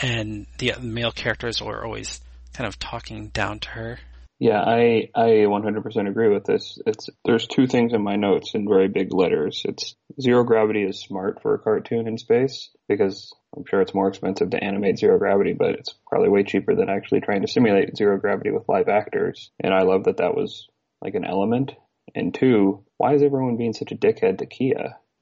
And 0.00 0.46
the 0.58 0.74
male 0.80 1.10
characters 1.10 1.60
are 1.60 1.84
always 1.84 2.20
kind 2.52 2.66
of 2.66 2.78
talking 2.78 3.28
down 3.28 3.60
to 3.60 3.68
her. 3.70 3.98
Yeah, 4.42 4.60
I 4.60 5.08
I 5.14 5.46
100% 5.46 6.08
agree 6.08 6.28
with 6.28 6.44
this. 6.44 6.76
It's 6.84 7.08
there's 7.24 7.46
two 7.46 7.68
things 7.68 7.92
in 7.92 8.02
my 8.02 8.16
notes 8.16 8.54
in 8.54 8.68
very 8.68 8.88
big 8.88 9.14
letters. 9.14 9.62
It's 9.64 9.94
zero 10.20 10.42
gravity 10.42 10.82
is 10.82 11.00
smart 11.00 11.40
for 11.42 11.54
a 11.54 11.60
cartoon 11.60 12.08
in 12.08 12.18
space 12.18 12.70
because 12.88 13.32
I'm 13.56 13.64
sure 13.70 13.80
it's 13.80 13.94
more 13.94 14.08
expensive 14.08 14.50
to 14.50 14.62
animate 14.62 14.98
zero 14.98 15.16
gravity, 15.16 15.52
but 15.52 15.76
it's 15.76 15.94
probably 16.08 16.28
way 16.28 16.42
cheaper 16.42 16.74
than 16.74 16.90
actually 16.90 17.20
trying 17.20 17.42
to 17.42 17.46
simulate 17.46 17.96
zero 17.96 18.18
gravity 18.18 18.50
with 18.50 18.68
live 18.68 18.88
actors. 18.88 19.52
And 19.60 19.72
I 19.72 19.82
love 19.82 20.04
that 20.04 20.16
that 20.16 20.34
was 20.34 20.66
like 21.00 21.14
an 21.14 21.24
element. 21.24 21.72
And 22.14 22.34
two, 22.34 22.84
why 22.96 23.14
is 23.14 23.22
everyone 23.22 23.58
being 23.58 23.74
such 23.74 23.92
a 23.92 23.96
dickhead 23.96 24.38
to 24.38 24.46
Kea? 24.46 24.74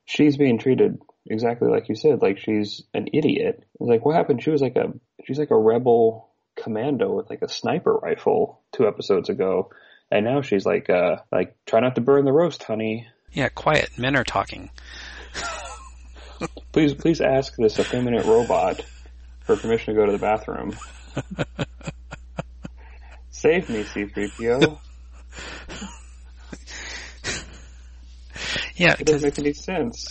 She's 0.06 0.38
being 0.38 0.58
treated 0.58 0.98
exactly 1.26 1.68
like 1.68 1.90
you 1.90 1.94
said, 1.94 2.22
like 2.22 2.38
she's 2.38 2.84
an 2.94 3.08
idiot. 3.12 3.64
It's 3.78 3.90
like 3.90 4.04
what 4.04 4.16
happened? 4.16 4.42
She 4.42 4.50
was 4.50 4.62
like 4.62 4.76
a 4.76 4.94
she's 5.24 5.38
like 5.38 5.50
a 5.50 5.58
rebel 5.58 6.29
commando 6.62 7.14
with 7.14 7.30
like 7.30 7.42
a 7.42 7.48
sniper 7.48 7.94
rifle 7.94 8.60
two 8.72 8.86
episodes 8.86 9.28
ago, 9.28 9.70
and 10.10 10.24
now 10.24 10.42
she's 10.42 10.66
like, 10.66 10.90
uh, 10.90 11.16
like 11.32 11.56
try 11.66 11.80
not 11.80 11.94
to 11.94 12.00
burn 12.00 12.24
the 12.24 12.32
roast, 12.32 12.62
honey. 12.62 13.08
Yeah, 13.32 13.48
quiet. 13.48 13.90
Men 13.96 14.16
are 14.16 14.24
talking. 14.24 14.70
please, 16.72 16.94
please 16.94 17.20
ask 17.20 17.54
this 17.56 17.78
effeminate 17.78 18.26
robot 18.26 18.80
for 19.40 19.56
permission 19.56 19.94
to 19.94 20.00
go 20.00 20.06
to 20.06 20.12
the 20.12 20.18
bathroom. 20.18 20.76
Save 23.30 23.70
me, 23.70 23.84
C-3PO. 23.84 24.78
yeah, 28.76 28.96
it 28.98 29.06
doesn't 29.06 29.22
make 29.22 29.38
any 29.38 29.52
sense. 29.52 30.08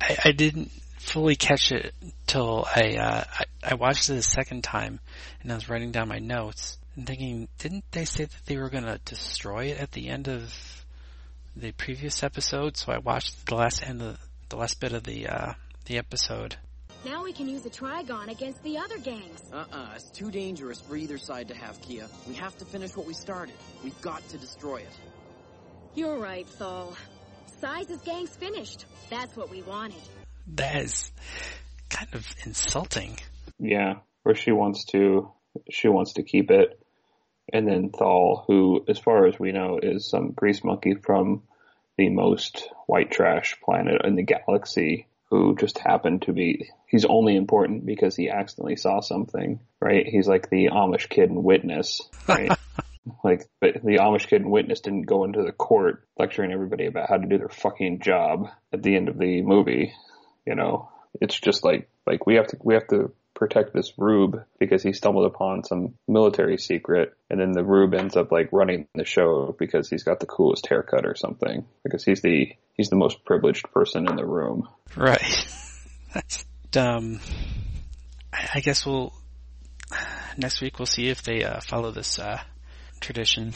I, 0.00 0.16
I 0.26 0.32
didn't 0.32 0.70
fully 0.98 1.36
catch 1.36 1.72
it 1.72 1.92
till 2.30 2.64
I, 2.64 2.96
uh, 2.96 3.24
I, 3.28 3.44
I 3.72 3.74
watched 3.74 4.08
it 4.08 4.16
a 4.16 4.22
second 4.22 4.62
time, 4.62 5.00
and 5.42 5.50
I 5.50 5.56
was 5.56 5.68
writing 5.68 5.90
down 5.90 6.08
my 6.08 6.20
notes 6.20 6.78
and 6.94 7.04
thinking, 7.04 7.48
didn't 7.58 7.84
they 7.90 8.04
say 8.04 8.24
that 8.24 8.46
they 8.46 8.56
were 8.56 8.70
going 8.70 8.84
to 8.84 9.00
destroy 9.04 9.66
it 9.66 9.78
at 9.80 9.90
the 9.90 10.08
end 10.08 10.28
of 10.28 10.54
the 11.56 11.72
previous 11.72 12.22
episode? 12.22 12.76
So 12.76 12.92
I 12.92 12.98
watched 12.98 13.46
the 13.46 13.56
last 13.56 13.82
end 13.84 14.00
of 14.00 14.18
the 14.48 14.56
last 14.56 14.78
bit 14.78 14.92
of 14.92 15.02
the 15.02 15.26
uh, 15.26 15.52
the 15.86 15.98
episode. 15.98 16.54
Now 17.04 17.24
we 17.24 17.32
can 17.32 17.48
use 17.48 17.62
the 17.62 17.70
Trigon 17.70 18.28
against 18.28 18.62
the 18.62 18.78
other 18.78 18.98
gangs. 18.98 19.42
Uh-uh, 19.52 19.94
it's 19.96 20.10
too 20.10 20.30
dangerous 20.30 20.80
for 20.80 20.96
either 20.96 21.18
side 21.18 21.48
to 21.48 21.54
have 21.54 21.80
Kea. 21.80 22.04
We 22.28 22.34
have 22.34 22.56
to 22.58 22.64
finish 22.64 22.94
what 22.94 23.06
we 23.06 23.14
started. 23.14 23.54
We've 23.82 24.00
got 24.02 24.26
to 24.28 24.38
destroy 24.38 24.76
it. 24.76 25.00
You're 25.94 26.18
right, 26.18 26.46
Thall. 26.46 26.96
Sise's 27.60 28.02
gang's 28.02 28.36
finished. 28.36 28.84
That's 29.08 29.34
what 29.36 29.50
we 29.50 29.62
wanted 29.62 30.02
that 30.56 30.82
is 30.82 31.12
kind 31.90 32.08
of 32.14 32.26
insulting. 32.44 33.18
Yeah, 33.58 33.96
where 34.22 34.34
she 34.34 34.52
wants 34.52 34.84
to 34.86 35.30
she 35.70 35.88
wants 35.88 36.14
to 36.14 36.22
keep 36.22 36.50
it, 36.50 36.80
and 37.52 37.66
then 37.66 37.90
Thall, 37.90 38.44
who, 38.46 38.84
as 38.88 38.98
far 38.98 39.26
as 39.26 39.38
we 39.38 39.52
know, 39.52 39.78
is 39.82 40.08
some 40.08 40.32
grease 40.32 40.62
monkey 40.64 40.94
from 40.94 41.42
the 41.98 42.08
most 42.08 42.68
white 42.86 43.10
trash 43.10 43.56
planet 43.62 44.02
in 44.04 44.14
the 44.14 44.22
galaxy, 44.22 45.06
who 45.30 45.56
just 45.56 45.78
happened 45.78 46.22
to 46.22 46.32
be 46.32 46.70
he's 46.86 47.04
only 47.04 47.36
important 47.36 47.86
because 47.86 48.16
he 48.16 48.28
accidentally 48.28 48.76
saw 48.76 49.00
something, 49.00 49.60
right? 49.80 50.06
He's 50.06 50.26
like 50.26 50.50
the 50.50 50.68
Amish 50.72 51.08
kid 51.08 51.30
in 51.30 51.42
Witness, 51.42 52.00
right? 52.28 52.50
like, 53.24 53.48
but 53.60 53.74
the 53.84 53.98
Amish 53.98 54.26
kid 54.26 54.42
in 54.42 54.50
Witness 54.50 54.80
didn't 54.80 55.02
go 55.02 55.24
into 55.24 55.42
the 55.42 55.52
court 55.52 56.04
lecturing 56.18 56.52
everybody 56.52 56.86
about 56.86 57.08
how 57.08 57.16
to 57.16 57.26
do 57.26 57.38
their 57.38 57.48
fucking 57.48 58.00
job 58.00 58.48
at 58.72 58.82
the 58.82 58.96
end 58.96 59.08
of 59.08 59.18
the 59.18 59.42
movie. 59.42 59.92
You 60.46 60.56
know, 60.56 60.90
it's 61.20 61.38
just 61.38 61.64
like 61.64 61.88
like 62.06 62.26
we 62.26 62.36
have 62.36 62.46
to 62.48 62.56
we 62.62 62.74
have 62.74 62.86
to 62.88 63.12
protect 63.34 63.72
this 63.72 63.94
Rube 63.96 64.44
because 64.58 64.82
he 64.82 64.92
stumbled 64.92 65.24
upon 65.24 65.64
some 65.64 65.94
military 66.06 66.58
secret, 66.58 67.14
and 67.30 67.40
then 67.40 67.52
the 67.52 67.64
Rube 67.64 67.94
ends 67.94 68.16
up 68.16 68.30
like 68.30 68.52
running 68.52 68.86
the 68.94 69.04
show 69.04 69.54
because 69.58 69.88
he's 69.88 70.02
got 70.02 70.20
the 70.20 70.26
coolest 70.26 70.66
haircut 70.66 71.06
or 71.06 71.14
something 71.14 71.64
because 71.82 72.04
he's 72.04 72.20
the 72.20 72.52
he's 72.74 72.90
the 72.90 72.96
most 72.96 73.24
privileged 73.24 73.70
person 73.72 74.08
in 74.08 74.16
the 74.16 74.26
room. 74.26 74.68
Right. 74.96 75.22
That's 76.14 76.44
dumb. 76.70 77.20
I 78.32 78.60
guess 78.60 78.84
we'll 78.84 79.12
next 80.36 80.60
week 80.60 80.78
we'll 80.78 80.86
see 80.86 81.08
if 81.08 81.22
they 81.22 81.44
uh, 81.44 81.60
follow 81.60 81.90
this 81.90 82.18
uh, 82.18 82.40
tradition. 83.00 83.54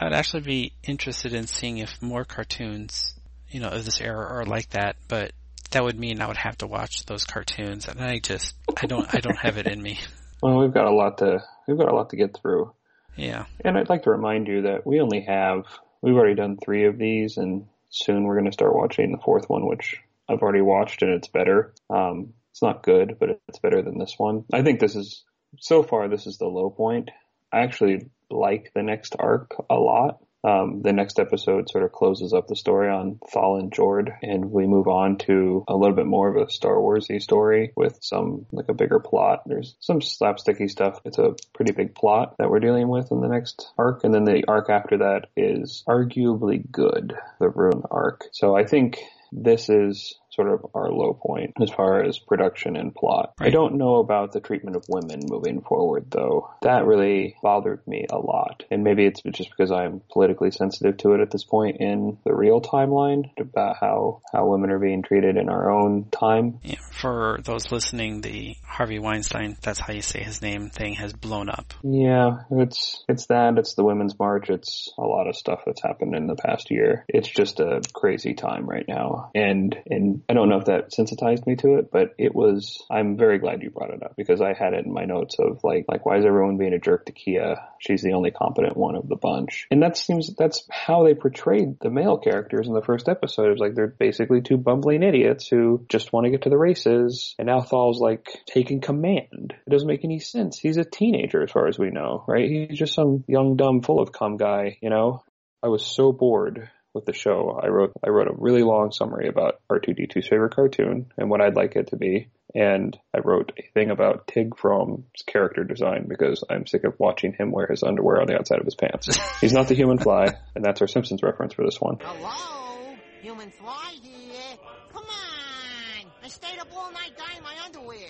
I'd 0.00 0.12
actually 0.12 0.42
be 0.42 0.72
interested 0.82 1.32
in 1.32 1.46
seeing 1.46 1.78
if 1.78 2.02
more 2.02 2.24
cartoons, 2.24 3.18
you 3.48 3.60
know, 3.60 3.68
of 3.68 3.84
this 3.84 4.00
era 4.00 4.26
are 4.26 4.44
like 4.44 4.70
that, 4.70 4.96
but 5.08 5.32
that 5.70 5.84
would 5.84 5.98
mean 5.98 6.20
I 6.20 6.28
would 6.28 6.36
have 6.36 6.58
to 6.58 6.66
watch 6.66 7.06
those 7.06 7.24
cartoons, 7.24 7.88
and 7.88 8.00
I 8.00 8.18
just 8.18 8.54
I 8.80 8.86
don't 8.86 9.12
I 9.14 9.20
don't 9.20 9.38
have 9.38 9.58
it 9.58 9.66
in 9.66 9.82
me. 9.82 10.00
Well, 10.42 10.58
we've 10.58 10.74
got 10.74 10.86
a 10.86 10.94
lot 10.94 11.16
to 11.18 11.42
we've 11.66 11.78
got 11.78 11.88
a 11.88 11.94
lot 11.94 12.10
to 12.10 12.16
get 12.16 12.36
through. 12.36 12.70
Yeah, 13.16 13.46
and 13.64 13.78
I'd 13.78 13.88
like 13.88 14.02
to 14.02 14.10
remind 14.10 14.48
you 14.48 14.62
that 14.62 14.86
we 14.86 15.00
only 15.00 15.22
have 15.22 15.64
we've 16.02 16.14
already 16.14 16.34
done 16.34 16.58
three 16.62 16.84
of 16.84 16.98
these, 16.98 17.38
and 17.38 17.66
soon 17.88 18.24
we're 18.24 18.34
going 18.34 18.44
to 18.44 18.52
start 18.52 18.74
watching 18.74 19.12
the 19.12 19.22
fourth 19.24 19.48
one, 19.48 19.66
which 19.66 19.96
I've 20.28 20.42
already 20.42 20.60
watched, 20.60 21.00
and 21.00 21.12
it's 21.12 21.28
better. 21.28 21.72
Um, 21.88 22.34
it's 22.50 22.62
not 22.62 22.82
good, 22.82 23.16
but 23.18 23.40
it's 23.48 23.58
better 23.60 23.80
than 23.80 23.98
this 23.98 24.14
one. 24.18 24.44
I 24.52 24.62
think 24.62 24.78
this 24.78 24.94
is 24.94 25.24
so 25.58 25.82
far 25.82 26.08
this 26.08 26.26
is 26.26 26.38
the 26.38 26.46
low 26.46 26.70
point. 26.70 27.10
I 27.52 27.60
actually 27.60 28.10
like 28.30 28.72
the 28.74 28.82
next 28.82 29.16
arc 29.18 29.54
a 29.70 29.74
lot. 29.74 30.18
Um, 30.44 30.82
the 30.82 30.92
next 30.92 31.18
episode 31.18 31.68
sort 31.68 31.84
of 31.84 31.92
closes 31.92 32.32
up 32.32 32.46
the 32.46 32.56
story 32.56 32.88
on 32.88 33.18
Thall 33.32 33.58
and 33.58 33.72
Jord, 33.72 34.12
and 34.22 34.50
we 34.50 34.66
move 34.66 34.86
on 34.86 35.18
to 35.18 35.64
a 35.66 35.74
little 35.74 35.96
bit 35.96 36.06
more 36.06 36.28
of 36.28 36.36
a 36.36 36.50
Star 36.50 36.76
Warsy 36.76 37.20
story 37.20 37.72
with 37.76 37.98
some 38.00 38.46
like 38.52 38.68
a 38.68 38.74
bigger 38.74 39.00
plot. 39.00 39.42
There's 39.46 39.74
some 39.80 40.00
slapsticky 40.00 40.70
stuff. 40.70 41.00
It's 41.04 41.18
a 41.18 41.34
pretty 41.54 41.72
big 41.72 41.94
plot 41.94 42.36
that 42.38 42.48
we're 42.48 42.60
dealing 42.60 42.88
with 42.88 43.10
in 43.10 43.20
the 43.20 43.28
next 43.28 43.72
arc, 43.76 44.04
and 44.04 44.14
then 44.14 44.24
the 44.24 44.44
arc 44.46 44.70
after 44.70 44.98
that 44.98 45.28
is 45.36 45.82
arguably 45.88 46.70
good, 46.70 47.14
the 47.40 47.48
Rune 47.48 47.82
arc. 47.90 48.26
So 48.32 48.56
I 48.56 48.64
think 48.64 49.00
this 49.32 49.68
is 49.68 50.14
sort 50.36 50.52
of 50.52 50.66
our 50.74 50.90
low 50.90 51.14
point 51.14 51.54
as 51.60 51.70
far 51.70 52.02
as 52.02 52.18
production 52.18 52.76
and 52.76 52.94
plot. 52.94 53.34
Right. 53.40 53.48
I 53.48 53.50
don't 53.50 53.76
know 53.76 53.96
about 53.96 54.32
the 54.32 54.40
treatment 54.40 54.76
of 54.76 54.84
women 54.88 55.20
moving 55.28 55.62
forward 55.62 56.06
though. 56.10 56.54
That 56.62 56.86
really 56.86 57.36
bothered 57.42 57.86
me 57.86 58.06
a 58.10 58.18
lot. 58.18 58.64
And 58.70 58.84
maybe 58.84 59.06
it's 59.06 59.22
just 59.22 59.50
because 59.50 59.72
I'm 59.72 60.02
politically 60.12 60.50
sensitive 60.50 60.98
to 60.98 61.14
it 61.14 61.20
at 61.20 61.30
this 61.30 61.44
point 61.44 61.78
in 61.80 62.18
the 62.24 62.34
real 62.34 62.60
timeline 62.60 63.30
about 63.40 63.76
how, 63.80 64.22
how 64.32 64.46
women 64.46 64.70
are 64.70 64.78
being 64.78 65.02
treated 65.02 65.36
in 65.36 65.48
our 65.48 65.70
own 65.70 66.08
time. 66.10 66.60
Yeah, 66.62 66.76
for 66.92 67.40
those 67.42 67.72
listening, 67.72 68.20
the 68.20 68.56
Harvey 68.64 68.98
Weinstein, 68.98 69.56
that's 69.62 69.80
how 69.80 69.92
you 69.92 70.02
say 70.02 70.22
his 70.22 70.42
name 70.42 70.70
thing 70.70 70.94
has 70.94 71.12
blown 71.12 71.48
up. 71.48 71.74
Yeah, 71.82 72.40
it's, 72.50 73.04
it's 73.08 73.26
that, 73.26 73.58
it's 73.58 73.74
the 73.74 73.84
Women's 73.84 74.18
March, 74.18 74.50
it's 74.50 74.92
a 74.98 75.02
lot 75.02 75.28
of 75.28 75.36
stuff 75.36 75.62
that's 75.64 75.82
happened 75.82 76.14
in 76.14 76.26
the 76.26 76.36
past 76.36 76.70
year. 76.70 77.04
It's 77.08 77.28
just 77.28 77.60
a 77.60 77.80
crazy 77.94 78.34
time 78.34 78.66
right 78.66 78.84
now. 78.86 79.30
And, 79.34 79.76
and 79.86 80.22
I 80.28 80.34
don't 80.34 80.48
know 80.48 80.58
if 80.58 80.66
that 80.66 80.92
sensitized 80.92 81.46
me 81.46 81.56
to 81.56 81.76
it, 81.76 81.90
but 81.90 82.14
it 82.18 82.34
was. 82.34 82.82
I'm 82.90 83.16
very 83.16 83.38
glad 83.38 83.62
you 83.62 83.70
brought 83.70 83.94
it 83.94 84.02
up 84.02 84.14
because 84.16 84.40
I 84.40 84.52
had 84.52 84.74
it 84.74 84.84
in 84.84 84.92
my 84.92 85.04
notes 85.04 85.36
of 85.38 85.60
like, 85.62 85.86
like 85.88 86.04
why 86.04 86.18
is 86.18 86.24
everyone 86.24 86.56
being 86.56 86.72
a 86.72 86.78
jerk 86.78 87.06
to 87.06 87.12
Kea? 87.12 87.54
She's 87.78 88.02
the 88.02 88.12
only 88.12 88.30
competent 88.30 88.76
one 88.76 88.96
of 88.96 89.08
the 89.08 89.16
bunch, 89.16 89.66
and 89.70 89.82
that 89.82 89.96
seems 89.96 90.34
that's 90.34 90.66
how 90.70 91.04
they 91.04 91.14
portrayed 91.14 91.78
the 91.80 91.90
male 91.90 92.18
characters 92.18 92.66
in 92.66 92.74
the 92.74 92.82
first 92.82 93.08
episode. 93.08 93.46
It 93.46 93.52
was 93.52 93.60
like 93.60 93.74
they're 93.74 93.86
basically 93.86 94.40
two 94.40 94.56
bumbling 94.56 95.02
idiots 95.02 95.48
who 95.48 95.84
just 95.88 96.12
want 96.12 96.24
to 96.24 96.30
get 96.30 96.42
to 96.42 96.50
the 96.50 96.58
races, 96.58 97.34
and 97.38 97.46
now 97.46 97.60
Thall's 97.60 98.00
like 98.00 98.26
taking 98.46 98.80
command. 98.80 99.54
It 99.66 99.70
doesn't 99.70 99.88
make 99.88 100.04
any 100.04 100.18
sense. 100.18 100.58
He's 100.58 100.76
a 100.76 100.84
teenager 100.84 101.42
as 101.42 101.50
far 101.50 101.68
as 101.68 101.78
we 101.78 101.90
know, 101.90 102.24
right? 102.26 102.48
He's 102.48 102.78
just 102.78 102.94
some 102.94 103.24
young 103.28 103.56
dumb 103.56 103.82
full 103.82 104.00
of 104.00 104.12
cum 104.12 104.36
guy, 104.36 104.78
you 104.82 104.90
know. 104.90 105.22
I 105.62 105.68
was 105.68 105.84
so 105.84 106.12
bored 106.12 106.70
with 106.96 107.04
the 107.04 107.12
show. 107.12 107.60
I 107.62 107.68
wrote 107.68 107.92
I 108.04 108.08
wrote 108.08 108.26
a 108.26 108.34
really 108.36 108.64
long 108.64 108.90
summary 108.90 109.28
about 109.28 109.60
R2D2's 109.70 110.26
favorite 110.26 110.54
cartoon 110.54 111.12
and 111.16 111.30
what 111.30 111.40
I'd 111.40 111.54
like 111.54 111.76
it 111.76 111.88
to 111.88 111.96
be. 111.96 112.28
And 112.54 112.98
I 113.14 113.20
wrote 113.20 113.52
a 113.58 113.70
thing 113.74 113.90
about 113.90 114.26
Tig 114.26 114.56
Fromm's 114.56 115.22
character 115.26 115.62
design 115.62 116.06
because 116.08 116.42
I'm 116.48 116.66
sick 116.66 116.84
of 116.84 116.98
watching 116.98 117.34
him 117.34 117.52
wear 117.52 117.66
his 117.68 117.82
underwear 117.82 118.20
on 118.20 118.26
the 118.26 118.34
outside 118.34 118.58
of 118.58 118.64
his 118.64 118.74
pants. 118.74 119.16
He's 119.40 119.52
not 119.52 119.68
the 119.68 119.74
human 119.74 119.98
fly, 119.98 120.34
and 120.54 120.64
that's 120.64 120.80
our 120.80 120.88
Simpsons 120.88 121.22
reference 121.22 121.52
for 121.52 121.64
this 121.64 121.80
one. 121.80 121.98
Hello? 122.00 122.96
Human 123.20 123.50
fly 123.50 123.94
here? 124.02 124.56
Come 124.90 125.04
on! 125.04 126.10
I 126.24 126.28
stayed 126.28 126.58
up 126.58 126.68
all 126.74 126.90
night 126.92 127.12
dyeing 127.16 127.42
my 127.42 127.54
underwear. 127.64 128.08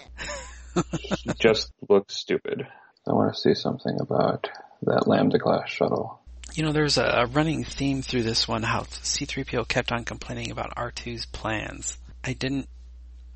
He 1.00 1.32
just 1.40 1.72
looks 1.88 2.14
stupid. 2.14 2.62
I 3.08 3.12
want 3.12 3.34
to 3.34 3.40
see 3.40 3.54
something 3.54 3.98
about 4.00 4.48
that 4.82 5.08
Lambda 5.08 5.38
class 5.38 5.70
shuttle. 5.70 6.20
You 6.56 6.62
know, 6.62 6.72
there's 6.72 6.96
a, 6.96 7.04
a 7.04 7.26
running 7.26 7.64
theme 7.64 8.00
through 8.00 8.22
this 8.22 8.48
one 8.48 8.62
how 8.62 8.84
C3PO 8.84 9.68
kept 9.68 9.92
on 9.92 10.04
complaining 10.04 10.50
about 10.50 10.74
R2's 10.74 11.26
plans. 11.26 11.98
I 12.24 12.32
didn't 12.32 12.66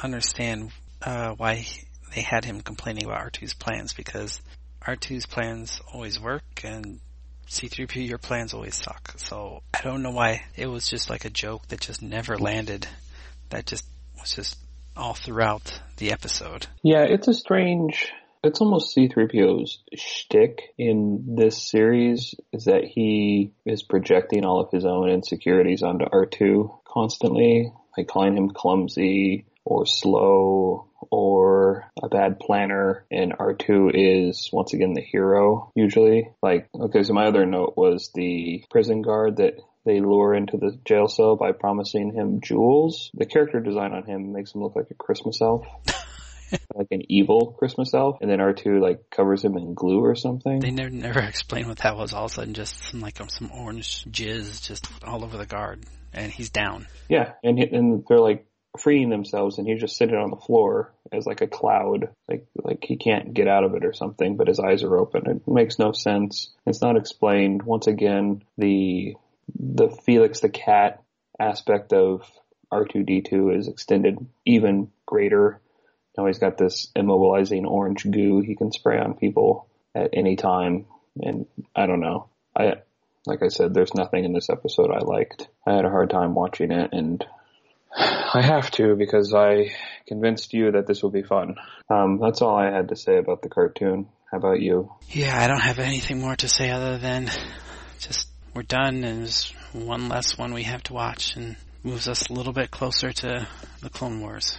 understand 0.02 0.72
uh, 1.02 1.34
why 1.36 1.66
they 2.14 2.22
had 2.22 2.46
him 2.46 2.62
complaining 2.62 3.04
about 3.04 3.30
R2's 3.30 3.52
plans 3.52 3.92
because 3.92 4.40
R2's 4.80 5.26
plans 5.26 5.82
always 5.92 6.18
work 6.18 6.42
and 6.64 6.98
C3PO 7.46 8.08
your 8.08 8.16
plans 8.16 8.54
always 8.54 8.76
suck. 8.76 9.12
So 9.18 9.62
I 9.74 9.82
don't 9.82 10.02
know 10.02 10.12
why 10.12 10.46
it 10.56 10.66
was 10.66 10.88
just 10.88 11.10
like 11.10 11.26
a 11.26 11.30
joke 11.30 11.68
that 11.68 11.80
just 11.80 12.00
never 12.00 12.38
landed. 12.38 12.88
That 13.50 13.66
just 13.66 13.84
was 14.18 14.32
just 14.32 14.56
all 14.96 15.12
throughout 15.12 15.78
the 15.98 16.12
episode. 16.12 16.66
Yeah, 16.82 17.02
it's 17.02 17.28
a 17.28 17.34
strange. 17.34 18.10
It's 18.42 18.62
almost 18.62 18.96
C3PO's 18.96 19.82
shtick 19.94 20.72
in 20.78 21.36
this 21.36 21.62
series 21.62 22.34
is 22.54 22.64
that 22.64 22.84
he 22.84 23.52
is 23.66 23.82
projecting 23.82 24.46
all 24.46 24.60
of 24.60 24.70
his 24.70 24.86
own 24.86 25.10
insecurities 25.10 25.82
onto 25.82 26.06
R2 26.06 26.70
constantly, 26.88 27.70
like 27.98 28.08
calling 28.08 28.38
him 28.38 28.48
clumsy 28.48 29.44
or 29.66 29.84
slow 29.84 30.88
or 31.10 31.90
a 32.02 32.08
bad 32.08 32.40
planner 32.40 33.04
and 33.10 33.34
R2 33.34 33.90
is 33.92 34.48
once 34.50 34.72
again 34.72 34.94
the 34.94 35.02
hero 35.02 35.70
usually. 35.74 36.30
Like, 36.42 36.70
okay, 36.74 37.02
so 37.02 37.12
my 37.12 37.26
other 37.26 37.44
note 37.44 37.74
was 37.76 38.10
the 38.14 38.64
prison 38.70 39.02
guard 39.02 39.36
that 39.36 39.56
they 39.84 40.00
lure 40.00 40.34
into 40.34 40.56
the 40.56 40.78
jail 40.86 41.08
cell 41.08 41.36
by 41.36 41.52
promising 41.52 42.14
him 42.14 42.40
jewels. 42.42 43.10
The 43.12 43.26
character 43.26 43.60
design 43.60 43.92
on 43.92 44.04
him 44.04 44.32
makes 44.32 44.54
him 44.54 44.62
look 44.62 44.76
like 44.76 44.90
a 44.90 44.94
Christmas 44.94 45.42
elf. 45.42 45.66
like 46.74 46.88
an 46.90 47.02
evil 47.08 47.54
Christmas 47.58 47.94
elf, 47.94 48.18
and 48.20 48.30
then 48.30 48.38
R2 48.38 48.80
like 48.80 49.10
covers 49.10 49.44
him 49.44 49.56
in 49.56 49.74
glue 49.74 50.00
or 50.00 50.14
something. 50.14 50.60
They 50.60 50.70
never 50.70 50.90
never 50.90 51.20
explained 51.28 51.68
what 51.68 51.78
that 51.78 51.96
was. 51.96 52.12
All 52.12 52.26
of 52.26 52.32
a 52.32 52.34
sudden, 52.34 52.54
just 52.54 52.82
some 52.84 53.00
like 53.00 53.18
some 53.28 53.50
orange 53.52 54.04
jizz 54.04 54.66
just 54.66 54.88
all 55.04 55.24
over 55.24 55.36
the 55.36 55.46
guard, 55.46 55.84
and 56.12 56.30
he's 56.32 56.50
down. 56.50 56.86
Yeah, 57.08 57.32
and 57.42 57.58
and 57.58 58.04
they're 58.08 58.20
like 58.20 58.46
freeing 58.78 59.10
themselves, 59.10 59.58
and 59.58 59.66
he's 59.66 59.80
just 59.80 59.96
sitting 59.96 60.14
on 60.14 60.30
the 60.30 60.36
floor 60.36 60.92
as 61.12 61.26
like 61.26 61.40
a 61.40 61.46
cloud, 61.46 62.08
like 62.28 62.46
like 62.56 62.84
he 62.84 62.96
can't 62.96 63.34
get 63.34 63.48
out 63.48 63.64
of 63.64 63.74
it 63.74 63.84
or 63.84 63.92
something, 63.92 64.36
but 64.36 64.48
his 64.48 64.60
eyes 64.60 64.82
are 64.82 64.96
open. 64.96 65.28
It 65.28 65.48
makes 65.48 65.78
no 65.78 65.92
sense. 65.92 66.50
It's 66.66 66.82
not 66.82 66.96
explained. 66.96 67.62
Once 67.62 67.86
again, 67.86 68.42
the 68.56 69.16
the 69.58 69.88
Felix 69.88 70.40
the 70.40 70.48
cat 70.48 71.02
aspect 71.38 71.92
of 71.92 72.30
R2D2 72.72 73.58
is 73.58 73.68
extended 73.68 74.18
even 74.44 74.90
greater. 75.06 75.60
Now 76.16 76.26
he's 76.26 76.38
got 76.38 76.58
this 76.58 76.90
immobilizing 76.96 77.64
orange 77.64 78.08
goo 78.10 78.40
he 78.40 78.56
can 78.56 78.72
spray 78.72 78.98
on 78.98 79.14
people 79.14 79.68
at 79.94 80.10
any 80.12 80.36
time, 80.36 80.86
and 81.20 81.46
I 81.74 81.86
don't 81.86 82.00
know. 82.00 82.28
I 82.56 82.74
like 83.26 83.42
I 83.42 83.48
said, 83.48 83.74
there's 83.74 83.94
nothing 83.94 84.24
in 84.24 84.32
this 84.32 84.50
episode 84.50 84.90
I 84.90 85.00
liked. 85.00 85.48
I 85.66 85.74
had 85.74 85.84
a 85.84 85.90
hard 85.90 86.10
time 86.10 86.34
watching 86.34 86.72
it, 86.72 86.90
and 86.92 87.24
I 87.96 88.42
have 88.42 88.70
to 88.72 88.96
because 88.96 89.34
I 89.34 89.72
convinced 90.06 90.52
you 90.52 90.72
that 90.72 90.86
this 90.86 91.02
will 91.02 91.10
be 91.10 91.22
fun. 91.22 91.56
Um, 91.88 92.18
that's 92.20 92.42
all 92.42 92.56
I 92.56 92.70
had 92.70 92.88
to 92.88 92.96
say 92.96 93.18
about 93.18 93.42
the 93.42 93.48
cartoon. 93.48 94.08
How 94.30 94.38
about 94.38 94.60
you? 94.60 94.92
Yeah, 95.08 95.36
I 95.40 95.48
don't 95.48 95.60
have 95.60 95.80
anything 95.80 96.20
more 96.20 96.36
to 96.36 96.48
say 96.48 96.70
other 96.70 96.98
than 96.98 97.30
just 97.98 98.28
we're 98.54 98.62
done, 98.62 99.04
and 99.04 99.22
there's 99.22 99.52
one 99.72 100.08
less 100.08 100.38
one 100.38 100.54
we 100.54 100.62
have 100.64 100.82
to 100.84 100.92
watch, 100.92 101.36
and 101.36 101.56
moves 101.82 102.08
us 102.08 102.28
a 102.28 102.32
little 102.32 102.52
bit 102.52 102.70
closer 102.70 103.12
to 103.12 103.46
the 103.80 103.90
Clone 103.90 104.20
Wars. 104.20 104.58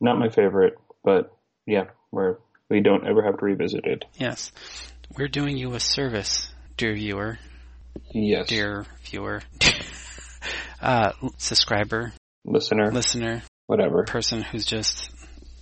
Not 0.00 0.18
my 0.18 0.28
favorite, 0.28 0.78
but 1.04 1.36
yeah, 1.66 1.84
we're 2.10 2.38
we 2.68 2.80
don't 2.80 3.06
ever 3.06 3.22
have 3.22 3.38
to 3.38 3.44
revisit 3.44 3.84
it. 3.84 4.04
Yes, 4.14 4.52
we're 5.16 5.28
doing 5.28 5.56
you 5.56 5.74
a 5.74 5.80
service, 5.80 6.50
dear 6.76 6.94
viewer. 6.94 7.38
Yes, 8.12 8.48
dear 8.48 8.86
viewer, 9.04 9.42
uh, 10.80 11.12
subscriber, 11.36 12.12
listener, 12.44 12.90
listener, 12.92 13.42
whatever, 13.66 14.04
person 14.04 14.42
who's 14.42 14.64
just 14.64 15.10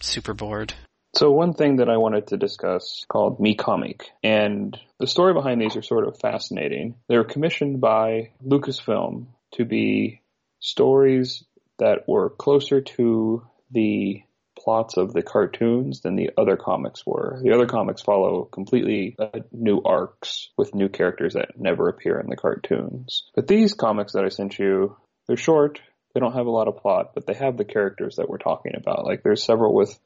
super 0.00 0.34
bored. 0.34 0.74
So 1.16 1.30
one 1.30 1.54
thing 1.54 1.76
that 1.76 1.88
I 1.88 1.96
wanted 1.96 2.28
to 2.28 2.36
discuss 2.36 3.04
called 3.08 3.40
MyComyc, 3.40 4.02
and 4.22 4.78
the 5.00 5.06
story 5.06 5.32
behind 5.32 5.60
these 5.60 5.76
are 5.76 5.82
sort 5.82 6.06
of 6.06 6.18
fascinating. 6.20 6.96
They 7.08 7.16
were 7.16 7.24
commissioned 7.24 7.80
by 7.80 8.30
Lucasfilm 8.46 9.26
to 9.54 9.64
be 9.64 10.20
stories 10.60 11.44
that 11.78 12.06
were 12.06 12.30
closer 12.30 12.82
to 12.82 13.46
the 13.70 14.22
plots 14.68 14.98
of 14.98 15.14
the 15.14 15.22
cartoons 15.22 16.02
than 16.02 16.14
the 16.14 16.28
other 16.36 16.58
comics 16.58 17.06
were. 17.06 17.40
The 17.42 17.54
other 17.54 17.64
comics 17.64 18.02
follow 18.02 18.44
completely 18.44 19.16
uh, 19.18 19.40
new 19.50 19.80
arcs 19.82 20.50
with 20.58 20.74
new 20.74 20.90
characters 20.90 21.32
that 21.32 21.58
never 21.58 21.88
appear 21.88 22.20
in 22.20 22.28
the 22.28 22.36
cartoons. 22.36 23.22
But 23.34 23.48
these 23.48 23.72
comics 23.72 24.12
that 24.12 24.26
I 24.26 24.28
sent 24.28 24.58
you, 24.58 24.94
they're 25.26 25.38
short, 25.38 25.80
they 26.12 26.20
don't 26.20 26.34
have 26.34 26.44
a 26.44 26.50
lot 26.50 26.68
of 26.68 26.76
plot, 26.76 27.12
but 27.14 27.26
they 27.26 27.32
have 27.32 27.56
the 27.56 27.64
characters 27.64 28.16
that 28.16 28.28
we're 28.28 28.36
talking 28.36 28.72
about. 28.76 29.06
Like 29.06 29.22
there's 29.22 29.42
several 29.42 29.74
with 29.74 29.98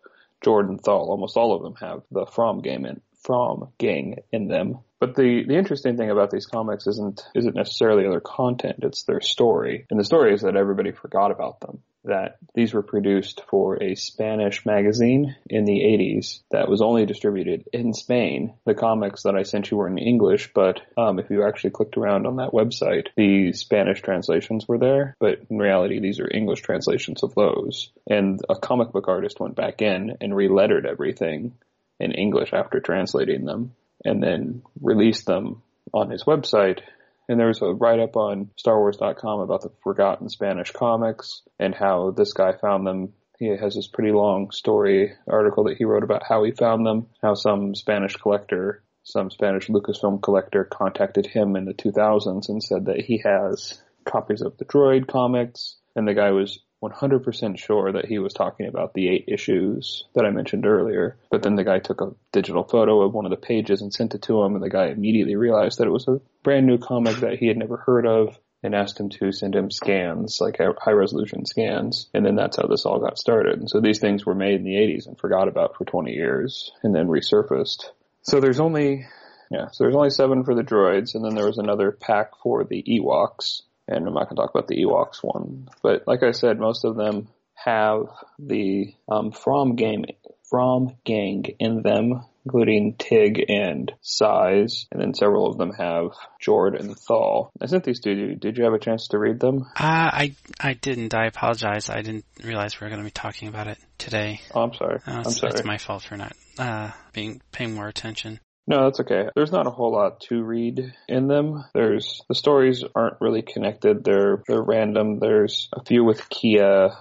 Jord 0.45 0.69
and 0.69 0.81
Thall. 0.81 1.11
Almost 1.11 1.37
all 1.37 1.57
of 1.57 1.65
them 1.65 1.75
have 1.81 2.03
the 2.13 2.27
Fromm 2.27 2.61
game 2.61 2.87
in 2.87 3.01
Fromm 3.23 3.69
gang 3.79 4.17
in 4.33 4.49
them. 4.49 4.79
But 5.03 5.17
the, 5.17 5.45
the 5.45 5.57
interesting 5.57 5.97
thing 5.97 6.11
about 6.11 6.31
these 6.31 6.47
comics 6.47 6.87
isn't 6.87 7.25
isn't 7.35 7.57
necessarily 7.57 8.09
their 8.09 8.21
content, 8.21 8.85
it's 8.85 9.03
their 9.03 9.21
story. 9.21 9.85
And 9.91 9.99
the 9.99 10.05
story 10.05 10.33
is 10.33 10.43
that 10.43 10.55
everybody 10.55 10.93
forgot 10.93 11.33
about 11.33 11.59
them. 11.61 11.83
That 12.05 12.37
these 12.55 12.73
were 12.73 12.83
produced 12.83 13.43
for 13.49 13.83
a 13.83 13.95
Spanish 13.95 14.65
magazine 14.67 15.37
in 15.49 15.65
the 15.65 15.81
80s 15.81 16.41
that 16.51 16.69
was 16.69 16.83
only 16.83 17.05
distributed 17.07 17.69
in 17.73 17.95
Spain. 17.95 18.55
The 18.65 18.75
comics 18.75 19.23
that 19.23 19.37
I 19.37 19.43
sent 19.43 19.71
you 19.71 19.77
were 19.77 19.89
in 19.89 19.99
English, 19.99 20.53
but 20.53 20.81
um, 20.97 21.19
if 21.19 21.31
you 21.31 21.45
actually 21.45 21.71
clicked 21.71 21.97
around 21.97 22.27
on 22.27 22.37
that 22.37 22.53
website, 22.53 23.07
the 23.17 23.53
Spanish 23.53 24.03
translations 24.03 24.67
were 24.67 24.79
there. 24.79 25.17
But 25.21 25.43
in 25.49 25.59
reality, 25.59 26.01
these 26.01 26.19
are 26.19 26.29
English 26.29 26.63
translations 26.63 27.23
of 27.23 27.35
those. 27.35 27.91
And 28.09 28.41
a 28.49 28.57
comic 28.57 28.93
book 28.93 29.07
artist 29.07 29.39
went 29.41 29.57
back 29.57 29.81
in 29.81 30.17
and 30.21 30.33
relettered 30.33 30.87
everything 30.87 31.55
in 32.03 32.13
English 32.13 32.53
after 32.53 32.81
translating 32.81 33.45
them 33.45 33.75
and 34.05 34.23
then 34.23 34.63
released 34.81 35.27
them 35.27 35.63
on 35.95 36.11
his 36.11 36.25
website. 36.25 36.81
And 37.29 37.39
there 37.39 37.47
was 37.47 37.63
a 37.63 37.67
write 37.67 38.01
up 38.01 38.17
on 38.17 38.51
StarWars.com 38.65 39.41
about 39.41 39.63
the 39.63 39.71
forgotten 39.83 40.29
Spanish 40.29 40.73
comics 40.73 41.43
and 41.59 41.75
how 41.75 42.11
this 42.11 42.33
guy 42.33 42.53
found 42.61 42.87
them. 42.87 43.13
He 43.39 43.47
has 43.49 43.75
this 43.75 43.89
pretty 43.89 44.13
long 44.13 44.51
story 44.51 45.13
article 45.29 45.65
that 45.65 45.77
he 45.77 45.85
wrote 45.85 46.03
about 46.03 46.25
how 46.29 46.43
he 46.45 46.51
found 46.51 46.85
them, 46.85 47.07
how 47.23 47.35
some 47.35 47.75
Spanish 47.75 48.17
collector, 48.17 48.83
some 49.05 49.31
Spanish 49.31 49.69
Lucasfilm 49.69 50.23
collector 50.23 50.65
contacted 50.65 51.27
him 51.27 51.57
in 51.57 51.65
the 51.65 51.75
2000s 51.75 52.49
and 52.49 52.63
said 52.63 52.87
that 52.87 53.01
he 53.01 53.23
has 53.25 53.81
copies 54.05 54.43
of 54.43 54.57
the 54.59 54.65
Droid 54.65 55.07
comics. 55.07 55.77
And 55.95 56.07
the 56.09 56.15
guy 56.15 56.31
was 56.31 56.61
100% 56.83 57.59
sure 57.59 57.93
that 57.93 58.07
he 58.07 58.19
was 58.19 58.33
talking 58.33 58.67
about 58.67 58.93
the 58.93 59.09
eight 59.09 59.25
issues 59.29 60.05
that 60.15 60.25
I 60.25 60.31
mentioned 60.31 60.67
earlier. 60.67 61.17
But 61.31 61.43
then 61.43 61.55
the 61.55 61.65
guy 61.65 61.79
took 61.79 62.01
a 62.01 62.15
digital 62.33 62.65
photo 62.65 63.03
of 63.03 63.15
one 63.15 63.25
of 63.25 63.31
the 63.31 63.37
pages 63.37 63.83
and 63.83 63.93
sent 63.93 64.15
it 64.15 64.23
to 64.23 64.43
him, 64.43 64.55
and 64.55 64.63
the 64.63 64.71
guy 64.71 64.89
immediately 64.89 65.37
realized 65.37 65.79
that 65.79 65.87
it 65.87 65.93
was 65.93 66.09
a 66.09 66.21
brand 66.43 66.67
new 66.67 66.79
comic 66.79 67.17
that 67.19 67.39
he 67.39 67.47
had 67.47 67.57
never 67.57 67.77
heard 67.77 68.07
of 68.07 68.39
and 68.63 68.75
asked 68.75 68.99
him 68.99 69.09
to 69.09 69.33
send 69.33 69.57
him 69.57 69.71
scans, 69.71 70.39
like 70.41 70.59
high 70.59 70.93
resolution 70.93 71.45
scans. 71.45 72.09
And 72.15 72.25
then 72.25 72.37
that's 72.37 72.57
how 72.57 72.69
this 72.69 72.87
all 72.87 73.01
got 73.01 73.19
started. 73.19 73.59
And 73.59 73.69
so 73.69 73.81
these 73.81 73.99
things 73.99 74.25
were 74.25 74.35
made 74.35 74.55
in 74.55 74.65
the 74.65 74.75
80s 74.75 75.07
and 75.07 75.19
forgot 75.19 75.49
about 75.49 75.77
for 75.77 75.85
20 75.85 76.13
years 76.13 76.71
and 76.83 76.95
then 76.95 77.09
resurfaced. 77.09 77.87
So 78.23 78.39
there's 78.39 78.61
only, 78.61 79.07
yeah, 79.51 79.67
so 79.73 79.83
there's 79.83 79.97
only 79.97 80.11
seven 80.11 80.45
for 80.45 80.55
the 80.55 80.63
droids, 80.63 81.15
and 81.15 81.25
then 81.25 81.35
there 81.35 81.47
was 81.47 81.59
another 81.59 81.91
pack 81.91 82.37
for 82.41 82.63
the 82.63 82.83
Ewoks 82.83 83.63
and 83.89 84.07
I'm 84.07 84.15
not 84.15 84.29
going 84.29 84.37
to 84.37 84.43
talk 84.43 84.51
about 84.51 84.69
the 84.69 84.83
Ewoks 84.85 85.23
one. 85.23 85.69
But 85.83 86.07
like 86.07 86.23
I 86.23 86.33
said, 86.33 86.59
most 86.59 86.85
of 86.85 86.97
them 86.97 87.29
have 87.55 88.07
the 88.39 88.95
um, 89.09 89.31
Fromm 89.33 89.77
game 89.77 90.05
Fromm 90.53 90.97
gang 91.05 91.47
in 91.59 91.81
them, 91.81 92.25
including 92.45 92.97
Tig 92.99 93.43
and 93.49 93.91
Sise, 94.03 94.87
and 94.93 95.01
then 95.01 95.15
several 95.15 95.47
of 95.47 95.57
them 95.57 95.73
have 95.73 96.11
Jord 96.41 96.75
and 96.75 96.95
Thall. 96.95 97.51
I 97.59 97.65
sent 97.65 97.85
these 97.85 98.01
to 98.01 98.13
you. 98.13 98.35
Did 98.35 98.59
you 98.59 98.65
have 98.65 98.75
a 98.75 98.79
chance 98.79 99.09
to 99.09 99.19
read 99.19 99.41
them? 99.41 99.63
Uh, 99.75 100.11
I 100.13 100.35
I 100.61 100.75
didn't. 100.75 101.15
I 101.15 101.25
apologize. 101.25 101.89
I 101.89 102.03
didn't 102.03 102.27
realize 102.45 102.79
we 102.79 102.85
were 102.85 102.91
going 102.91 103.01
to 103.01 103.07
be 103.07 103.11
talking 103.11 103.49
about 103.49 103.67
it 103.67 103.79
today. 103.97 104.43
Oh, 104.55 104.61
I'm 104.61 104.75
sorry. 104.75 104.99
Uh, 105.07 105.11
I'm 105.11 105.21
it's, 105.21 105.39
sorry. 105.39 105.53
it's 105.55 105.65
my 105.65 105.79
fault 105.79 106.03
for 106.03 106.19
not 106.19 106.37
uh, 106.59 106.91
being 107.15 107.41
paying 107.51 107.75
more 107.75 107.89
attention. 107.89 108.41
No, 108.67 108.85
that's 108.85 109.01
okay. 109.01 109.29
There's 109.35 109.53
not 109.53 109.67
a 109.67 109.71
whole 109.71 109.93
lot 109.93 110.21
to 110.29 110.43
read 110.43 110.95
in 111.09 111.27
them. 111.27 111.65
There's 111.75 112.23
the 112.29 112.35
stories 112.35 112.85
aren't 112.95 113.21
really 113.21 113.43
connected. 113.43 114.05
They're 114.05 114.43
they're 114.47 114.63
random. 114.63 115.19
There's 115.19 115.69
a 115.73 115.85
few 115.85 116.05
with 116.05 116.29
Kea, 116.29 116.59
a 116.59 116.93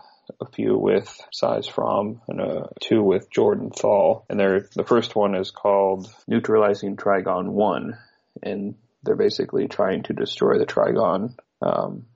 few 0.54 0.78
with 0.78 1.16
Sise 1.32 1.68
Fromm, 1.68 2.22
and 2.28 2.42
a 2.42 2.70
two 2.80 3.04
with 3.04 3.30
Jord 3.30 3.62
and 3.62 3.74
Thall. 3.74 4.26
And 4.28 4.40
they're 4.40 4.68
the 4.76 4.84
first 4.84 5.16
one 5.16 5.36
is 5.36 5.52
called 5.52 6.12
Neutralizing 6.28 6.98
Trigon 6.98 7.50
One, 7.50 7.98
and 8.42 8.76
they're 9.04 9.16
basically 9.16 9.68
trying 9.68 10.04
to 10.04 10.14
destroy 10.14 10.58
the 10.58 10.66
Trigon. 10.66 11.36
Um, 11.62 12.08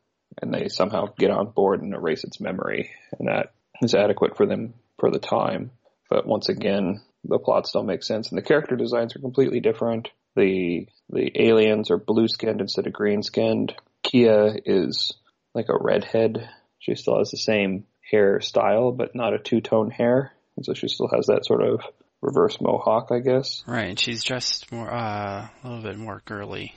and 0.41 0.53
they 0.53 0.69
somehow 0.69 1.05
get 1.17 1.31
on 1.31 1.51
board 1.51 1.81
and 1.81 1.93
erase 1.93 2.23
its 2.23 2.41
memory, 2.41 2.89
and 3.17 3.27
that 3.27 3.53
is 3.81 3.93
adequate 3.93 4.35
for 4.35 4.47
them 4.47 4.73
for 4.99 5.11
the 5.11 5.19
time. 5.19 5.71
But 6.09 6.25
once 6.25 6.49
again, 6.49 7.01
the 7.27 7.39
plots 7.39 7.71
don't 7.71 7.85
make 7.85 8.03
sense, 8.03 8.29
and 8.29 8.37
the 8.37 8.43
character 8.43 8.75
designs 8.75 9.15
are 9.15 9.19
completely 9.19 9.59
different. 9.59 10.09
The 10.35 10.87
the 11.09 11.31
aliens 11.35 11.91
are 11.91 11.97
blue 11.97 12.27
skinned 12.27 12.61
instead 12.61 12.87
of 12.87 12.93
green 12.93 13.23
skinned. 13.23 13.75
Kea 14.03 14.61
is 14.65 15.13
like 15.53 15.69
a 15.69 15.77
redhead. 15.79 16.49
She 16.79 16.95
still 16.95 17.17
has 17.17 17.31
the 17.31 17.37
same 17.37 17.85
hairstyle, 18.11 18.95
but 18.95 19.15
not 19.15 19.33
a 19.33 19.39
two 19.39 19.61
tone 19.61 19.89
hair, 19.89 20.33
and 20.55 20.65
so 20.65 20.73
she 20.73 20.87
still 20.87 21.09
has 21.13 21.27
that 21.27 21.45
sort 21.45 21.63
of 21.63 21.81
reverse 22.21 22.59
mohawk, 22.59 23.09
I 23.11 23.19
guess. 23.19 23.63
Right. 23.67 23.89
and 23.89 23.99
She's 23.99 24.23
dressed 24.23 24.71
more 24.71 24.91
uh, 24.91 25.47
a 25.63 25.67
little 25.67 25.83
bit 25.83 25.97
more 25.97 26.21
girly. 26.25 26.75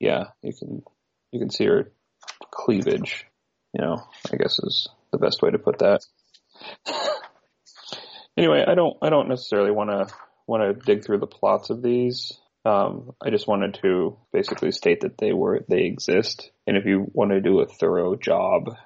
Yeah, 0.00 0.28
you 0.42 0.52
can 0.52 0.82
you 1.32 1.40
can 1.40 1.50
see 1.50 1.66
her 1.66 1.90
cleavage. 2.50 3.26
You 3.72 3.84
know, 3.84 3.96
I 4.32 4.36
guess 4.36 4.58
is 4.58 4.88
the 5.12 5.18
best 5.18 5.42
way 5.42 5.50
to 5.50 5.58
put 5.58 5.78
that. 5.80 6.00
anyway, 8.36 8.64
I 8.66 8.74
don't 8.74 8.96
I 9.02 9.10
don't 9.10 9.28
necessarily 9.28 9.70
want 9.70 9.90
to 9.90 10.14
want 10.46 10.62
to 10.62 10.84
dig 10.84 11.04
through 11.04 11.18
the 11.18 11.26
plots 11.26 11.70
of 11.70 11.82
these. 11.82 12.32
Um, 12.64 13.14
I 13.24 13.30
just 13.30 13.46
wanted 13.46 13.78
to 13.82 14.16
basically 14.32 14.72
state 14.72 15.02
that 15.02 15.18
they 15.18 15.32
were 15.32 15.64
they 15.68 15.84
exist, 15.84 16.50
and 16.66 16.76
if 16.76 16.84
you 16.84 17.10
want 17.12 17.30
to 17.30 17.40
do 17.40 17.60
a 17.60 17.66
thorough 17.66 18.16
job, 18.16 18.76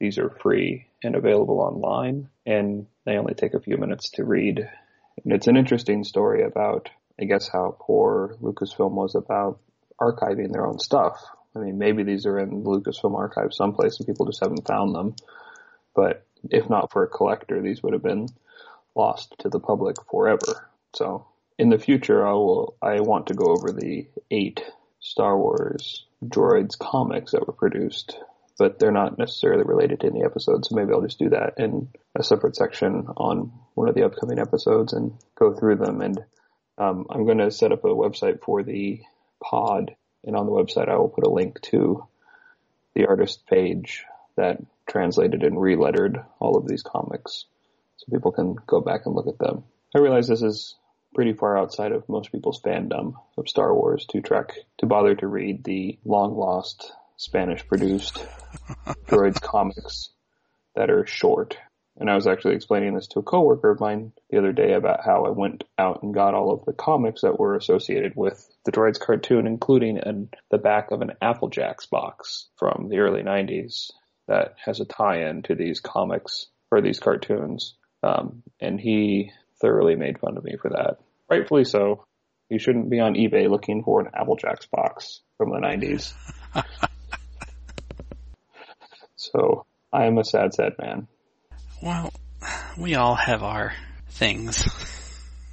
these 0.00 0.18
are 0.18 0.36
free 0.42 0.86
and 1.02 1.14
available 1.14 1.60
online, 1.60 2.28
and 2.46 2.86
they 3.04 3.16
only 3.16 3.34
take 3.34 3.54
a 3.54 3.60
few 3.60 3.76
minutes 3.76 4.10
to 4.10 4.24
read. 4.24 4.68
And 5.24 5.32
it's 5.32 5.46
an 5.46 5.56
interesting 5.56 6.04
story 6.04 6.44
about, 6.44 6.90
I 7.20 7.24
guess, 7.24 7.48
how 7.48 7.76
poor 7.80 8.36
Lucasfilm 8.40 8.92
was 8.92 9.14
about 9.14 9.60
archiving 10.00 10.52
their 10.52 10.66
own 10.66 10.78
stuff. 10.78 11.20
I 11.56 11.60
mean, 11.60 11.78
maybe 11.78 12.04
these 12.04 12.26
are 12.26 12.38
in 12.38 12.62
the 12.62 12.70
Lucasfilm 12.70 13.16
archive 13.16 13.52
someplace 13.52 13.98
and 13.98 14.06
people 14.06 14.26
just 14.26 14.42
haven't 14.42 14.66
found 14.66 14.94
them. 14.94 15.16
But 15.94 16.24
if 16.50 16.70
not 16.70 16.92
for 16.92 17.02
a 17.02 17.08
collector, 17.08 17.60
these 17.60 17.82
would 17.82 17.94
have 17.94 18.02
been 18.02 18.28
lost 18.94 19.34
to 19.40 19.48
the 19.48 19.60
public 19.60 19.96
forever. 20.10 20.68
So 20.94 21.26
in 21.58 21.70
the 21.70 21.78
future, 21.78 22.26
I 22.26 22.32
will, 22.32 22.76
I 22.80 23.00
want 23.00 23.28
to 23.28 23.34
go 23.34 23.46
over 23.46 23.72
the 23.72 24.08
eight 24.30 24.62
Star 25.00 25.36
Wars 25.38 26.04
droids 26.24 26.78
comics 26.78 27.32
that 27.32 27.46
were 27.46 27.52
produced, 27.52 28.18
but 28.58 28.78
they're 28.78 28.90
not 28.90 29.18
necessarily 29.18 29.64
related 29.64 30.00
to 30.00 30.08
any 30.08 30.24
episode. 30.24 30.64
So 30.64 30.74
maybe 30.74 30.92
I'll 30.92 31.02
just 31.02 31.18
do 31.18 31.30
that 31.30 31.54
in 31.58 31.88
a 32.16 32.24
separate 32.24 32.56
section 32.56 33.06
on 33.16 33.52
one 33.74 33.88
of 33.88 33.94
the 33.94 34.04
upcoming 34.04 34.38
episodes 34.38 34.92
and 34.92 35.12
go 35.36 35.54
through 35.54 35.76
them. 35.76 36.00
And 36.00 36.18
um, 36.76 37.06
I'm 37.10 37.24
going 37.24 37.38
to 37.38 37.50
set 37.50 37.72
up 37.72 37.84
a 37.84 37.88
website 37.88 38.42
for 38.42 38.62
the 38.62 39.00
pod, 39.42 39.94
and 40.24 40.34
on 40.34 40.46
the 40.46 40.52
website 40.52 40.88
I 40.88 40.96
will 40.96 41.08
put 41.08 41.26
a 41.26 41.30
link 41.30 41.60
to 41.62 42.06
the 42.94 43.06
artist 43.06 43.46
page 43.46 44.04
that 44.36 44.58
translated 44.88 45.42
and 45.42 45.56
relettered 45.56 46.24
all 46.40 46.56
of 46.56 46.66
these 46.66 46.82
comics, 46.82 47.44
so 47.98 48.12
people 48.12 48.32
can 48.32 48.56
go 48.66 48.80
back 48.80 49.02
and 49.04 49.14
look 49.14 49.26
at 49.26 49.38
them. 49.38 49.64
I 49.94 49.98
realize 49.98 50.28
this 50.28 50.42
is 50.42 50.76
pretty 51.14 51.32
far 51.32 51.58
outside 51.58 51.92
of 51.92 52.08
most 52.08 52.32
people's 52.32 52.60
fandom 52.60 53.14
of 53.36 53.48
Star 53.48 53.74
Wars 53.74 54.06
to 54.10 54.20
trek 54.20 54.54
to 54.78 54.86
bother 54.86 55.14
to 55.16 55.26
read 55.26 55.64
the 55.64 55.98
long 56.04 56.36
lost 56.36 56.92
Spanish 57.16 57.66
produced 57.66 58.24
droids 59.06 59.40
comics 59.40 60.10
that 60.76 60.90
are 60.90 61.06
short. 61.06 61.58
And 61.96 62.08
I 62.08 62.14
was 62.14 62.28
actually 62.28 62.54
explaining 62.54 62.94
this 62.94 63.08
to 63.08 63.18
a 63.18 63.24
coworker 63.24 63.70
of 63.70 63.80
mine 63.80 64.12
the 64.30 64.38
other 64.38 64.52
day 64.52 64.74
about 64.74 65.04
how 65.04 65.24
I 65.24 65.30
went 65.30 65.64
out 65.76 66.04
and 66.04 66.14
got 66.14 66.34
all 66.34 66.52
of 66.52 66.64
the 66.64 66.72
comics 66.72 67.22
that 67.22 67.40
were 67.40 67.56
associated 67.56 68.12
with 68.14 68.48
the 68.64 68.70
droids 68.70 69.00
cartoon, 69.00 69.48
including 69.48 69.96
in 69.96 70.28
the 70.52 70.58
back 70.58 70.92
of 70.92 71.02
an 71.02 71.14
Apple 71.20 71.48
Jacks 71.48 71.86
box 71.86 72.46
from 72.56 72.88
the 72.88 72.98
early 72.98 73.22
90s 73.22 73.90
that 74.28 74.54
has 74.64 74.78
a 74.78 74.84
tie-in 74.84 75.42
to 75.42 75.56
these 75.56 75.80
comics 75.80 76.46
or 76.70 76.80
these 76.80 77.00
cartoons. 77.00 77.74
Um, 78.02 78.42
and 78.60 78.80
he 78.80 79.32
thoroughly 79.60 79.96
made 79.96 80.18
fun 80.18 80.36
of 80.36 80.44
me 80.44 80.56
for 80.60 80.70
that. 80.70 80.98
Rightfully 81.28 81.64
so. 81.64 82.04
You 82.48 82.58
shouldn't 82.58 82.88
be 82.88 83.00
on 83.00 83.14
eBay 83.14 83.50
looking 83.50 83.82
for 83.82 84.00
an 84.00 84.10
Apple 84.14 84.36
Jacks 84.36 84.66
box 84.66 85.20
from 85.36 85.50
the 85.50 85.58
90s. 85.58 86.14
so 89.16 89.66
I 89.92 90.06
am 90.06 90.16
a 90.18 90.24
sad, 90.24 90.54
sad 90.54 90.72
man. 90.78 91.08
Well, 91.82 92.12
we 92.78 92.94
all 92.94 93.14
have 93.14 93.42
our 93.42 93.74
things. 94.10 94.66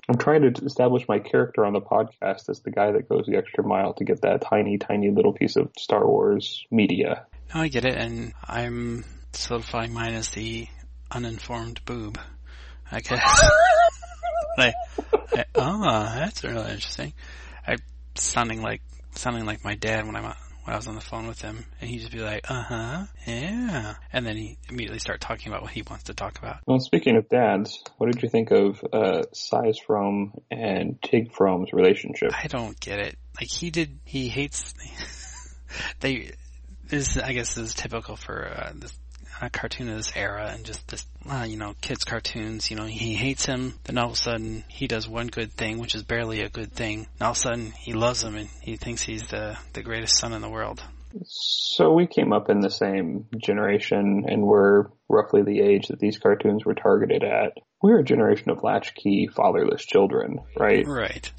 I'm 0.07 0.17
trying 0.17 0.41
to 0.41 0.65
establish 0.65 1.07
my 1.07 1.19
character 1.19 1.65
on 1.65 1.73
the 1.73 1.81
podcast 1.81 2.49
as 2.49 2.61
the 2.61 2.71
guy 2.71 2.91
that 2.91 3.09
goes 3.09 3.25
the 3.25 3.37
extra 3.37 3.63
mile 3.63 3.93
to 3.95 4.03
get 4.03 4.21
that 4.21 4.41
tiny, 4.41 4.77
tiny 4.77 5.09
little 5.09 5.33
piece 5.33 5.55
of 5.55 5.71
Star 5.77 6.05
Wars 6.07 6.65
media. 6.69 7.25
No, 7.53 7.61
I 7.61 7.67
get 7.69 7.85
it, 7.85 7.95
and 7.95 8.33
I'm 8.47 9.03
solidifying 9.33 9.93
mine 9.93 10.13
as 10.13 10.29
the 10.29 10.67
uninformed 11.11 11.83
boob. 11.85 12.19
I 12.95 13.01
guess. 13.01 13.51
I, 14.57 14.73
I, 15.33 15.45
oh, 15.55 15.81
that's 15.81 16.45
really 16.45 16.71
interesting. 16.71 17.11
I 17.67 17.75
sounding 18.15 18.61
like 18.61 18.81
sounding 19.11 19.45
like 19.45 19.65
my 19.65 19.75
dad 19.75 20.05
when 20.05 20.15
I'm 20.15 20.23
when 20.23 20.73
I 20.73 20.77
was 20.77 20.87
on 20.87 20.95
the 20.95 21.01
phone 21.01 21.27
with 21.27 21.41
him, 21.41 21.65
and 21.81 21.89
he'd 21.89 21.99
just 21.99 22.13
be 22.13 22.19
like, 22.19 22.49
"Uh 22.49 22.63
huh, 22.63 23.03
yeah," 23.27 23.95
and 24.13 24.25
then 24.25 24.37
he 24.37 24.57
immediately 24.69 24.99
start 24.99 25.19
talking 25.19 25.51
about 25.51 25.61
what 25.61 25.71
he 25.71 25.81
wants 25.81 26.05
to 26.05 26.13
talk 26.13 26.37
about. 26.37 26.59
Well, 26.65 26.79
speaking 26.79 27.17
of 27.17 27.27
dads, 27.27 27.83
what 27.97 28.09
did 28.09 28.23
you 28.23 28.29
think 28.29 28.51
of 28.51 28.81
uh, 28.93 29.23
Sise 29.33 29.77
Fromm 29.85 30.31
and 30.49 30.97
Tig 31.01 31.33
Fromm's 31.33 31.73
relationship? 31.73 32.31
I 32.33 32.47
don't 32.47 32.79
get 32.79 32.99
it. 32.99 33.17
Like 33.37 33.51
he 33.51 33.71
did, 33.71 33.99
he 34.05 34.29
hates. 34.29 34.73
they 35.99 36.31
this 36.87 37.17
I 37.17 37.33
guess 37.33 37.57
is 37.57 37.73
typical 37.73 38.15
for 38.15 38.47
uh, 38.47 38.71
this 38.73 38.97
uh, 39.41 39.49
cartoon 39.49 39.89
of 39.89 39.97
this 39.97 40.11
era 40.15 40.51
and 40.53 40.65
just 40.65 40.87
this 40.87 41.05
uh, 41.29 41.45
you 41.47 41.57
know 41.57 41.75
kids 41.81 42.03
cartoons. 42.03 42.69
You 42.69 42.77
know 42.77 42.85
he 42.85 43.13
hates 43.13 43.45
him, 43.45 43.73
then 43.83 43.97
all 43.97 44.07
of 44.07 44.13
a 44.13 44.17
sudden 44.17 44.63
he 44.67 44.87
does 44.87 45.07
one 45.07 45.27
good 45.27 45.51
thing, 45.53 45.77
which 45.79 45.95
is 45.95 46.03
barely 46.03 46.41
a 46.41 46.49
good 46.49 46.71
thing. 46.73 47.07
And 47.19 47.21
all 47.21 47.31
of 47.31 47.37
a 47.37 47.39
sudden 47.39 47.71
he 47.71 47.93
loves 47.93 48.23
him 48.23 48.35
and 48.35 48.49
he 48.61 48.77
thinks 48.77 49.01
he's 49.01 49.27
the 49.27 49.57
the 49.73 49.83
greatest 49.83 50.17
son 50.17 50.33
in 50.33 50.41
the 50.41 50.49
world. 50.49 50.83
So 51.23 51.93
we 51.93 52.07
came 52.07 52.33
up 52.33 52.49
in 52.49 52.59
the 52.59 52.69
same 52.69 53.27
generation 53.37 54.25
and 54.27 54.43
we're 54.43 54.87
roughly 55.07 55.43
the 55.43 55.61
age 55.61 55.87
that 55.87 55.99
these 55.99 56.17
cartoons 56.17 56.65
were 56.65 56.73
targeted 56.73 57.23
at. 57.23 57.53
We're 57.81 57.99
a 57.99 58.03
generation 58.03 58.49
of 58.49 58.63
latchkey 58.63 59.29
fatherless 59.33 59.85
children, 59.85 60.39
right? 60.57 60.85
Right. 60.85 61.31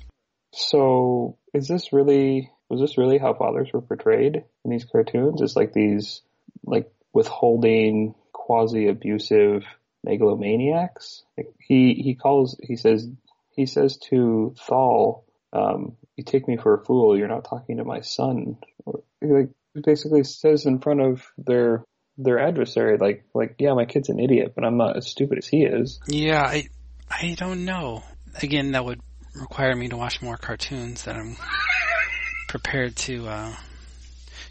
So 0.53 1.37
is 1.53 1.69
this 1.69 1.93
really 1.93 2.51
was 2.69 2.81
this 2.81 2.99
really 2.99 3.19
how 3.19 3.35
fathers 3.35 3.69
were 3.73 3.83
portrayed 3.83 4.37
in 4.65 4.71
these 4.71 4.85
cartoons? 4.85 5.41
It's 5.43 5.57
like 5.57 5.73
these 5.73 6.23
like 6.65 6.91
withholding, 7.17 8.15
quasi 8.31 8.89
abusive 8.89 9.65
megalomaniacs. 10.07 11.23
He 11.59 11.95
he 11.95 12.15
calls 12.15 12.57
he 12.63 12.77
says 12.77 13.09
he 13.57 13.65
says 13.65 13.97
to 14.11 14.55
Thall, 14.69 15.25
um, 15.51 15.97
"You 16.17 16.25
take 16.25 16.47
me 16.47 16.59
for 16.59 16.75
a 16.75 16.85
fool. 16.85 17.17
You're 17.17 17.27
not 17.37 17.47
talking 17.49 17.79
to 17.79 17.85
my 17.85 18.03
son." 18.03 18.59
Or, 18.85 19.03
like 19.23 19.49
basically 19.83 20.25
says 20.25 20.67
in 20.67 20.79
front 20.79 21.01
of 21.01 21.27
their 21.39 21.85
their 22.19 22.39
adversary, 22.39 22.99
like 22.99 23.25
like 23.35 23.57
yeah, 23.59 23.73
my 23.73 23.87
kid's 23.87 24.11
an 24.11 24.21
idiot, 24.21 24.53
but 24.55 24.65
I'm 24.65 24.77
not 24.77 24.99
as 24.99 25.09
stupid 25.09 25.39
as 25.39 25.47
he 25.47 25.65
is. 25.65 25.99
Yeah, 26.07 26.43
I 26.43 26.69
I 27.11 27.35
don't 27.39 27.65
know. 27.65 28.03
Again, 28.43 28.73
that 28.73 28.85
would 28.85 29.01
require 29.35 29.75
me 29.75 29.89
to 29.89 29.97
watch 29.97 30.21
more 30.21 30.37
cartoons 30.37 31.05
that 31.05 31.17
I'm 31.17 31.39
prepared 32.49 32.95
to 33.09 33.27
uh, 33.27 33.57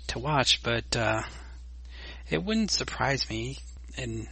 to 0.07 0.17
watch, 0.19 0.63
but 0.63 0.95
uh, 0.95 1.21
it 2.29 2.43
wouldn't 2.43 2.71
surprise 2.71 3.29
me 3.29 3.57
in 3.97 4.27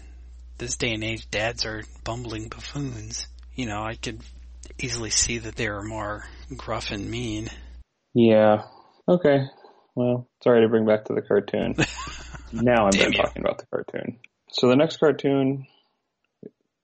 this 0.57 0.77
day 0.77 0.93
and 0.93 1.03
age. 1.03 1.29
Dads 1.29 1.65
are 1.65 1.83
bumbling 2.03 2.49
buffoons. 2.49 3.27
You 3.55 3.67
know, 3.67 3.81
I 3.81 3.95
could 3.95 4.21
easily 4.79 5.09
see 5.09 5.39
that 5.39 5.55
they 5.55 5.67
are 5.67 5.81
more 5.81 6.25
gruff 6.55 6.91
and 6.91 7.09
mean. 7.09 7.49
Yeah. 8.13 8.63
Okay. 9.07 9.45
well, 9.95 10.27
sorry 10.43 10.61
to 10.61 10.69
bring 10.69 10.85
back 10.85 11.05
to 11.05 11.13
the 11.13 11.21
cartoon. 11.21 11.75
now 12.51 12.85
I'm 12.85 12.91
done 12.91 13.11
talking 13.11 13.43
about 13.43 13.59
the 13.59 13.65
cartoon. 13.67 14.19
So 14.49 14.69
the 14.69 14.75
next 14.75 14.97
cartoon 14.97 15.67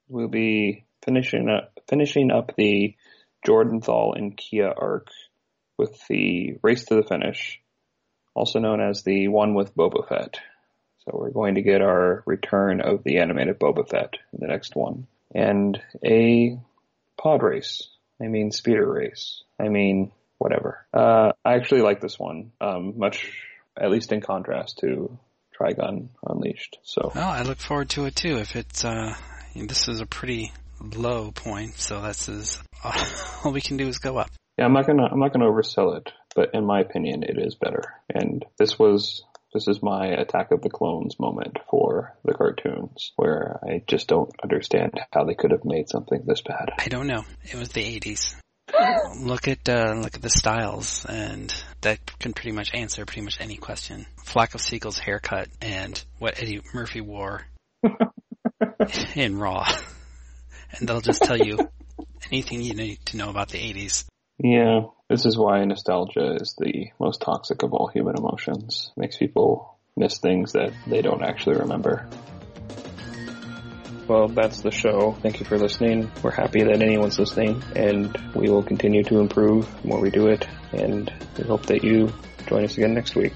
will 0.08 0.28
be 0.28 0.86
finishing 1.06 1.48
up 1.50 1.72
finishing 1.88 2.32
up 2.32 2.54
the 2.58 2.96
Jord 3.46 3.72
and 3.72 3.84
Thall 3.84 4.14
and 4.16 4.36
Kea 4.36 4.64
arc 4.64 5.08
with 5.78 5.98
the 6.10 6.58
race 6.62 6.86
to 6.86 6.96
the 6.96 7.04
finish, 7.04 7.62
also 8.36 8.60
known 8.60 8.82
as 8.82 9.04
the 9.04 9.28
one 9.30 9.54
with 9.54 9.76
Boba 9.76 10.08
Fett. 10.08 10.40
So 11.06 11.12
we're 11.14 11.32
going 11.32 11.56
to 11.56 11.62
get 11.62 11.82
our 11.82 12.24
return 12.26 12.82
of 12.82 13.04
the 13.04 13.20
animated 13.20 13.60
Boba 13.60 13.88
Fett 13.88 14.16
in 14.34 14.40
the 14.42 14.48
next 14.48 14.76
one. 14.76 15.08
And 15.34 15.82
a 16.06 16.60
pod 17.22 17.44
race. 17.44 17.88
I 18.22 18.28
mean 18.28 18.52
speeder 18.52 18.90
race. 18.92 19.44
I 19.60 19.70
mean 19.70 20.12
whatever. 20.38 20.86
Uh, 20.94 21.32
I 21.46 21.56
actually 21.56 21.82
like 21.82 22.02
this 22.02 22.18
one, 22.18 22.52
um, 22.60 22.98
much, 22.98 23.32
at 23.80 23.92
least 23.92 24.12
in 24.12 24.22
contrast 24.22 24.80
to 24.80 25.18
Trigon 25.58 26.10
Unleashed. 26.26 26.80
So 26.84 27.12
Well, 27.14 27.30
I 27.30 27.44
look 27.44 27.60
forward 27.60 27.90
to 27.92 28.06
it 28.06 28.16
too. 28.16 28.38
If 28.38 28.56
it's, 28.56 28.84
uh, 28.84 29.16
this 29.56 29.88
is 29.88 30.00
a 30.02 30.06
pretty 30.06 30.52
low 30.82 31.32
point, 31.32 31.76
so 31.76 32.02
that's 32.02 32.30
as, 32.30 32.60
all 33.44 33.52
we 33.52 33.62
can 33.62 33.78
do 33.78 33.88
is 33.88 34.00
go 34.00 34.18
up. 34.18 34.32
yeah, 34.58 34.66
I'm 34.66 34.74
not 34.74 34.88
gonna, 34.88 35.06
I'm 35.12 35.20
not 35.20 35.34
gonna 35.34 35.50
oversell 35.50 35.98
it, 35.98 36.12
but 36.36 36.54
in 36.54 36.66
my 36.66 36.80
opinion, 36.82 37.24
it 37.24 37.38
is 37.38 37.56
better. 37.56 37.84
And 38.10 38.46
this 38.58 38.80
was, 38.80 39.24
this 39.54 39.68
is 39.68 39.82
my 39.82 40.08
Attack 40.08 40.52
of 40.52 40.62
the 40.62 40.70
Clones 40.70 41.20
moment 41.20 41.58
for 41.70 42.16
the 42.24 42.34
cartoons, 42.34 43.14
where 43.16 43.60
I 43.64 43.84
just 43.88 44.08
don't 44.08 44.32
understand 44.44 45.00
how 45.12 45.24
they 45.24 45.34
could 45.34 45.52
have 45.52 45.66
made 45.66 45.90
something 45.90 46.24
this 46.26 46.42
bad. 46.42 46.70
I 46.78 46.88
don't 46.88 47.08
know. 47.08 47.26
It 47.44 47.56
was 47.56 47.70
the 47.70 48.00
80s. 48.00 48.36
Look 49.20 49.48
at 49.48 49.68
uh, 49.68 49.94
look 49.96 50.16
at 50.16 50.22
the 50.22 50.30
styles, 50.30 51.04
and 51.06 51.52
that 51.82 52.20
can 52.20 52.34
pretty 52.34 52.52
much 52.52 52.74
answer 52.74 53.06
pretty 53.06 53.22
much 53.22 53.42
any 53.42 53.58
question. 53.58 54.06
Flock 54.24 54.54
of 54.54 54.62
Seagulls 54.62 55.00
haircut 55.00 55.50
and 55.60 56.02
what 56.20 56.40
Eddie 56.42 56.62
Murphy 56.74 57.02
wore 57.02 57.48
in 59.16 59.40
Raw, 59.40 59.68
and 60.78 60.88
they'll 60.88 61.02
just 61.02 61.24
tell 61.24 61.38
you 61.38 61.58
anything 62.32 62.62
you 62.62 62.76
need 62.76 63.00
to 63.08 63.18
know 63.18 63.30
about 63.30 63.50
the 63.50 63.58
80s. 63.58 64.06
Yeah, 64.42 64.86
this 65.10 65.26
is 65.26 65.38
why 65.38 65.64
nostalgia 65.66 66.38
is 66.40 66.56
the 66.58 66.92
most 67.00 67.22
toxic 67.22 67.62
of 67.64 67.74
all 67.74 67.88
human 67.88 68.16
emotions. 68.18 68.92
Makes 68.96 69.18
people 69.18 69.78
miss 69.98 70.20
things 70.20 70.54
that 70.54 70.72
they 70.88 71.02
don't 71.02 71.24
actually 71.24 71.58
remember. 71.58 72.08
Well, 74.08 74.28
that's 74.30 74.62
the 74.62 74.72
show. 74.72 75.18
Thank 75.22 75.40
you 75.40 75.46
for 75.46 75.58
listening. 75.58 76.10
We're 76.24 76.32
happy 76.32 76.64
that 76.64 76.82
anyone's 76.82 77.20
listening, 77.20 77.62
and 77.76 78.18
we 78.34 78.50
will 78.50 78.64
continue 78.64 79.04
to 79.04 79.20
improve 79.20 79.70
the 79.82 79.88
more 79.88 80.00
we 80.00 80.10
do 80.10 80.28
it, 80.28 80.48
and 80.72 81.14
we 81.38 81.44
hope 81.44 81.66
that 81.68 81.84
you 81.84 82.12
join 82.48 82.64
us 82.64 82.78
again 82.78 82.94
next 82.94 83.16
week. 83.16 83.34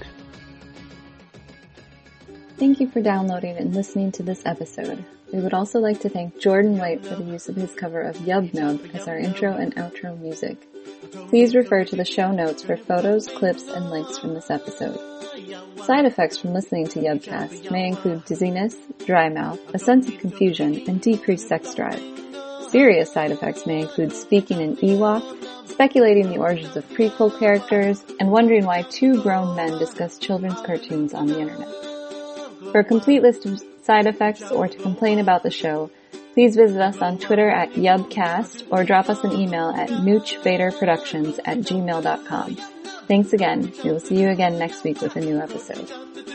Thank 2.56 2.78
you 2.78 2.88
for 2.88 3.02
downloading 3.02 3.56
and 3.56 3.74
listening 3.74 4.12
to 4.12 4.22
this 4.22 4.40
episode. 4.46 5.04
We 5.32 5.40
would 5.40 5.54
also 5.54 5.80
like 5.80 5.98
to 6.00 6.08
thank 6.08 6.38
Jordan 6.38 6.78
White 6.78 7.04
for 7.04 7.16
the 7.16 7.24
use 7.24 7.48
of 7.48 7.56
his 7.56 7.74
cover 7.74 8.00
of 8.00 8.16
Yub 8.18 8.54
Nub 8.54 8.80
as 8.94 9.08
our 9.08 9.18
intro 9.18 9.56
and 9.56 9.74
outro 9.74 10.16
music. 10.20 10.64
Please 11.28 11.56
refer 11.56 11.84
to 11.84 11.96
the 11.96 12.04
show 12.04 12.30
notes 12.30 12.62
for 12.62 12.76
photos, 12.76 13.26
clips, 13.26 13.64
and 13.64 13.90
links 13.90 14.18
from 14.18 14.34
this 14.34 14.50
episode. 14.50 14.96
Side 15.84 16.04
effects 16.04 16.38
from 16.38 16.52
listening 16.52 16.86
to 16.88 17.00
Yubcast 17.00 17.72
may 17.72 17.88
include 17.88 18.24
dizziness, 18.24 18.76
dry 19.04 19.28
mouth, 19.28 19.58
a 19.74 19.78
sense 19.80 20.06
of 20.06 20.18
confusion, 20.18 20.88
and 20.88 21.00
decreased 21.00 21.48
sex 21.48 21.74
drive. 21.74 22.00
Serious 22.70 23.12
side 23.12 23.32
effects 23.32 23.66
may 23.66 23.80
include 23.80 24.12
speaking 24.12 24.60
in 24.60 24.76
Ewok, 24.76 25.68
speculating 25.68 26.30
the 26.30 26.38
origins 26.38 26.76
of 26.76 26.88
prequel 26.90 27.36
characters, 27.36 28.04
and 28.20 28.30
wondering 28.30 28.64
why 28.64 28.82
two 28.82 29.20
grown 29.22 29.56
men 29.56 29.76
discuss 29.78 30.18
children's 30.18 30.60
cartoons 30.60 31.12
on 31.12 31.26
the 31.26 31.40
internet. 31.40 31.93
For 32.72 32.80
a 32.80 32.84
complete 32.84 33.22
list 33.22 33.46
of 33.46 33.62
side 33.82 34.06
effects 34.06 34.50
or 34.50 34.68
to 34.68 34.78
complain 34.78 35.18
about 35.18 35.42
the 35.42 35.50
show, 35.50 35.90
please 36.34 36.56
visit 36.56 36.80
us 36.80 36.98
on 36.98 37.18
Twitter 37.18 37.48
at 37.48 37.72
Yubcast 37.72 38.66
or 38.70 38.84
drop 38.84 39.08
us 39.08 39.22
an 39.24 39.32
email 39.32 39.68
at 39.70 39.88
noochvaderproductions 39.88 41.38
at 41.44 41.58
gmail.com. 41.58 42.56
Thanks 43.06 43.32
again. 43.32 43.72
We 43.84 43.90
will 43.90 44.00
see 44.00 44.20
you 44.20 44.30
again 44.30 44.58
next 44.58 44.82
week 44.82 45.00
with 45.00 45.14
a 45.16 45.20
new 45.20 45.38
episode. 45.38 45.88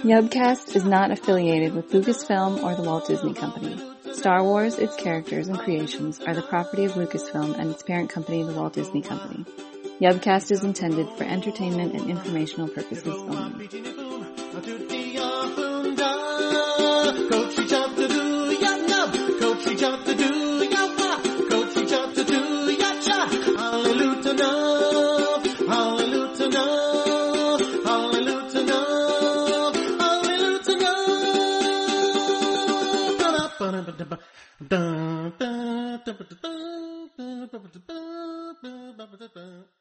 Yubcast 0.03 0.75
is 0.75 0.85
not 0.85 1.11
affiliated 1.11 1.73
with 1.73 1.91
Lucasfilm 1.91 2.63
or 2.63 2.75
the 2.75 2.83
Walt 2.83 3.07
Disney 3.07 3.33
Company. 3.33 3.77
Star 4.13 4.43
Wars, 4.43 4.77
its 4.77 4.95
characters 4.95 5.47
and 5.47 5.57
creations 5.57 6.19
are 6.21 6.33
the 6.33 6.41
property 6.41 6.85
of 6.85 6.93
Lucasfilm 6.93 7.57
and 7.57 7.71
its 7.71 7.83
parent 7.83 8.09
company, 8.09 8.43
the 8.43 8.53
Walt 8.53 8.73
Disney 8.73 9.01
Company. 9.01 9.45
Yubcast 9.99 10.51
is 10.51 10.63
intended 10.63 11.09
for 11.17 11.25
entertainment 11.25 11.93
and 11.93 12.09
informational 12.09 12.69
purposes 12.69 13.13
only. 13.13 14.98
Dun, 34.59 35.31
dun, 35.39 35.99
dun. 39.35 39.78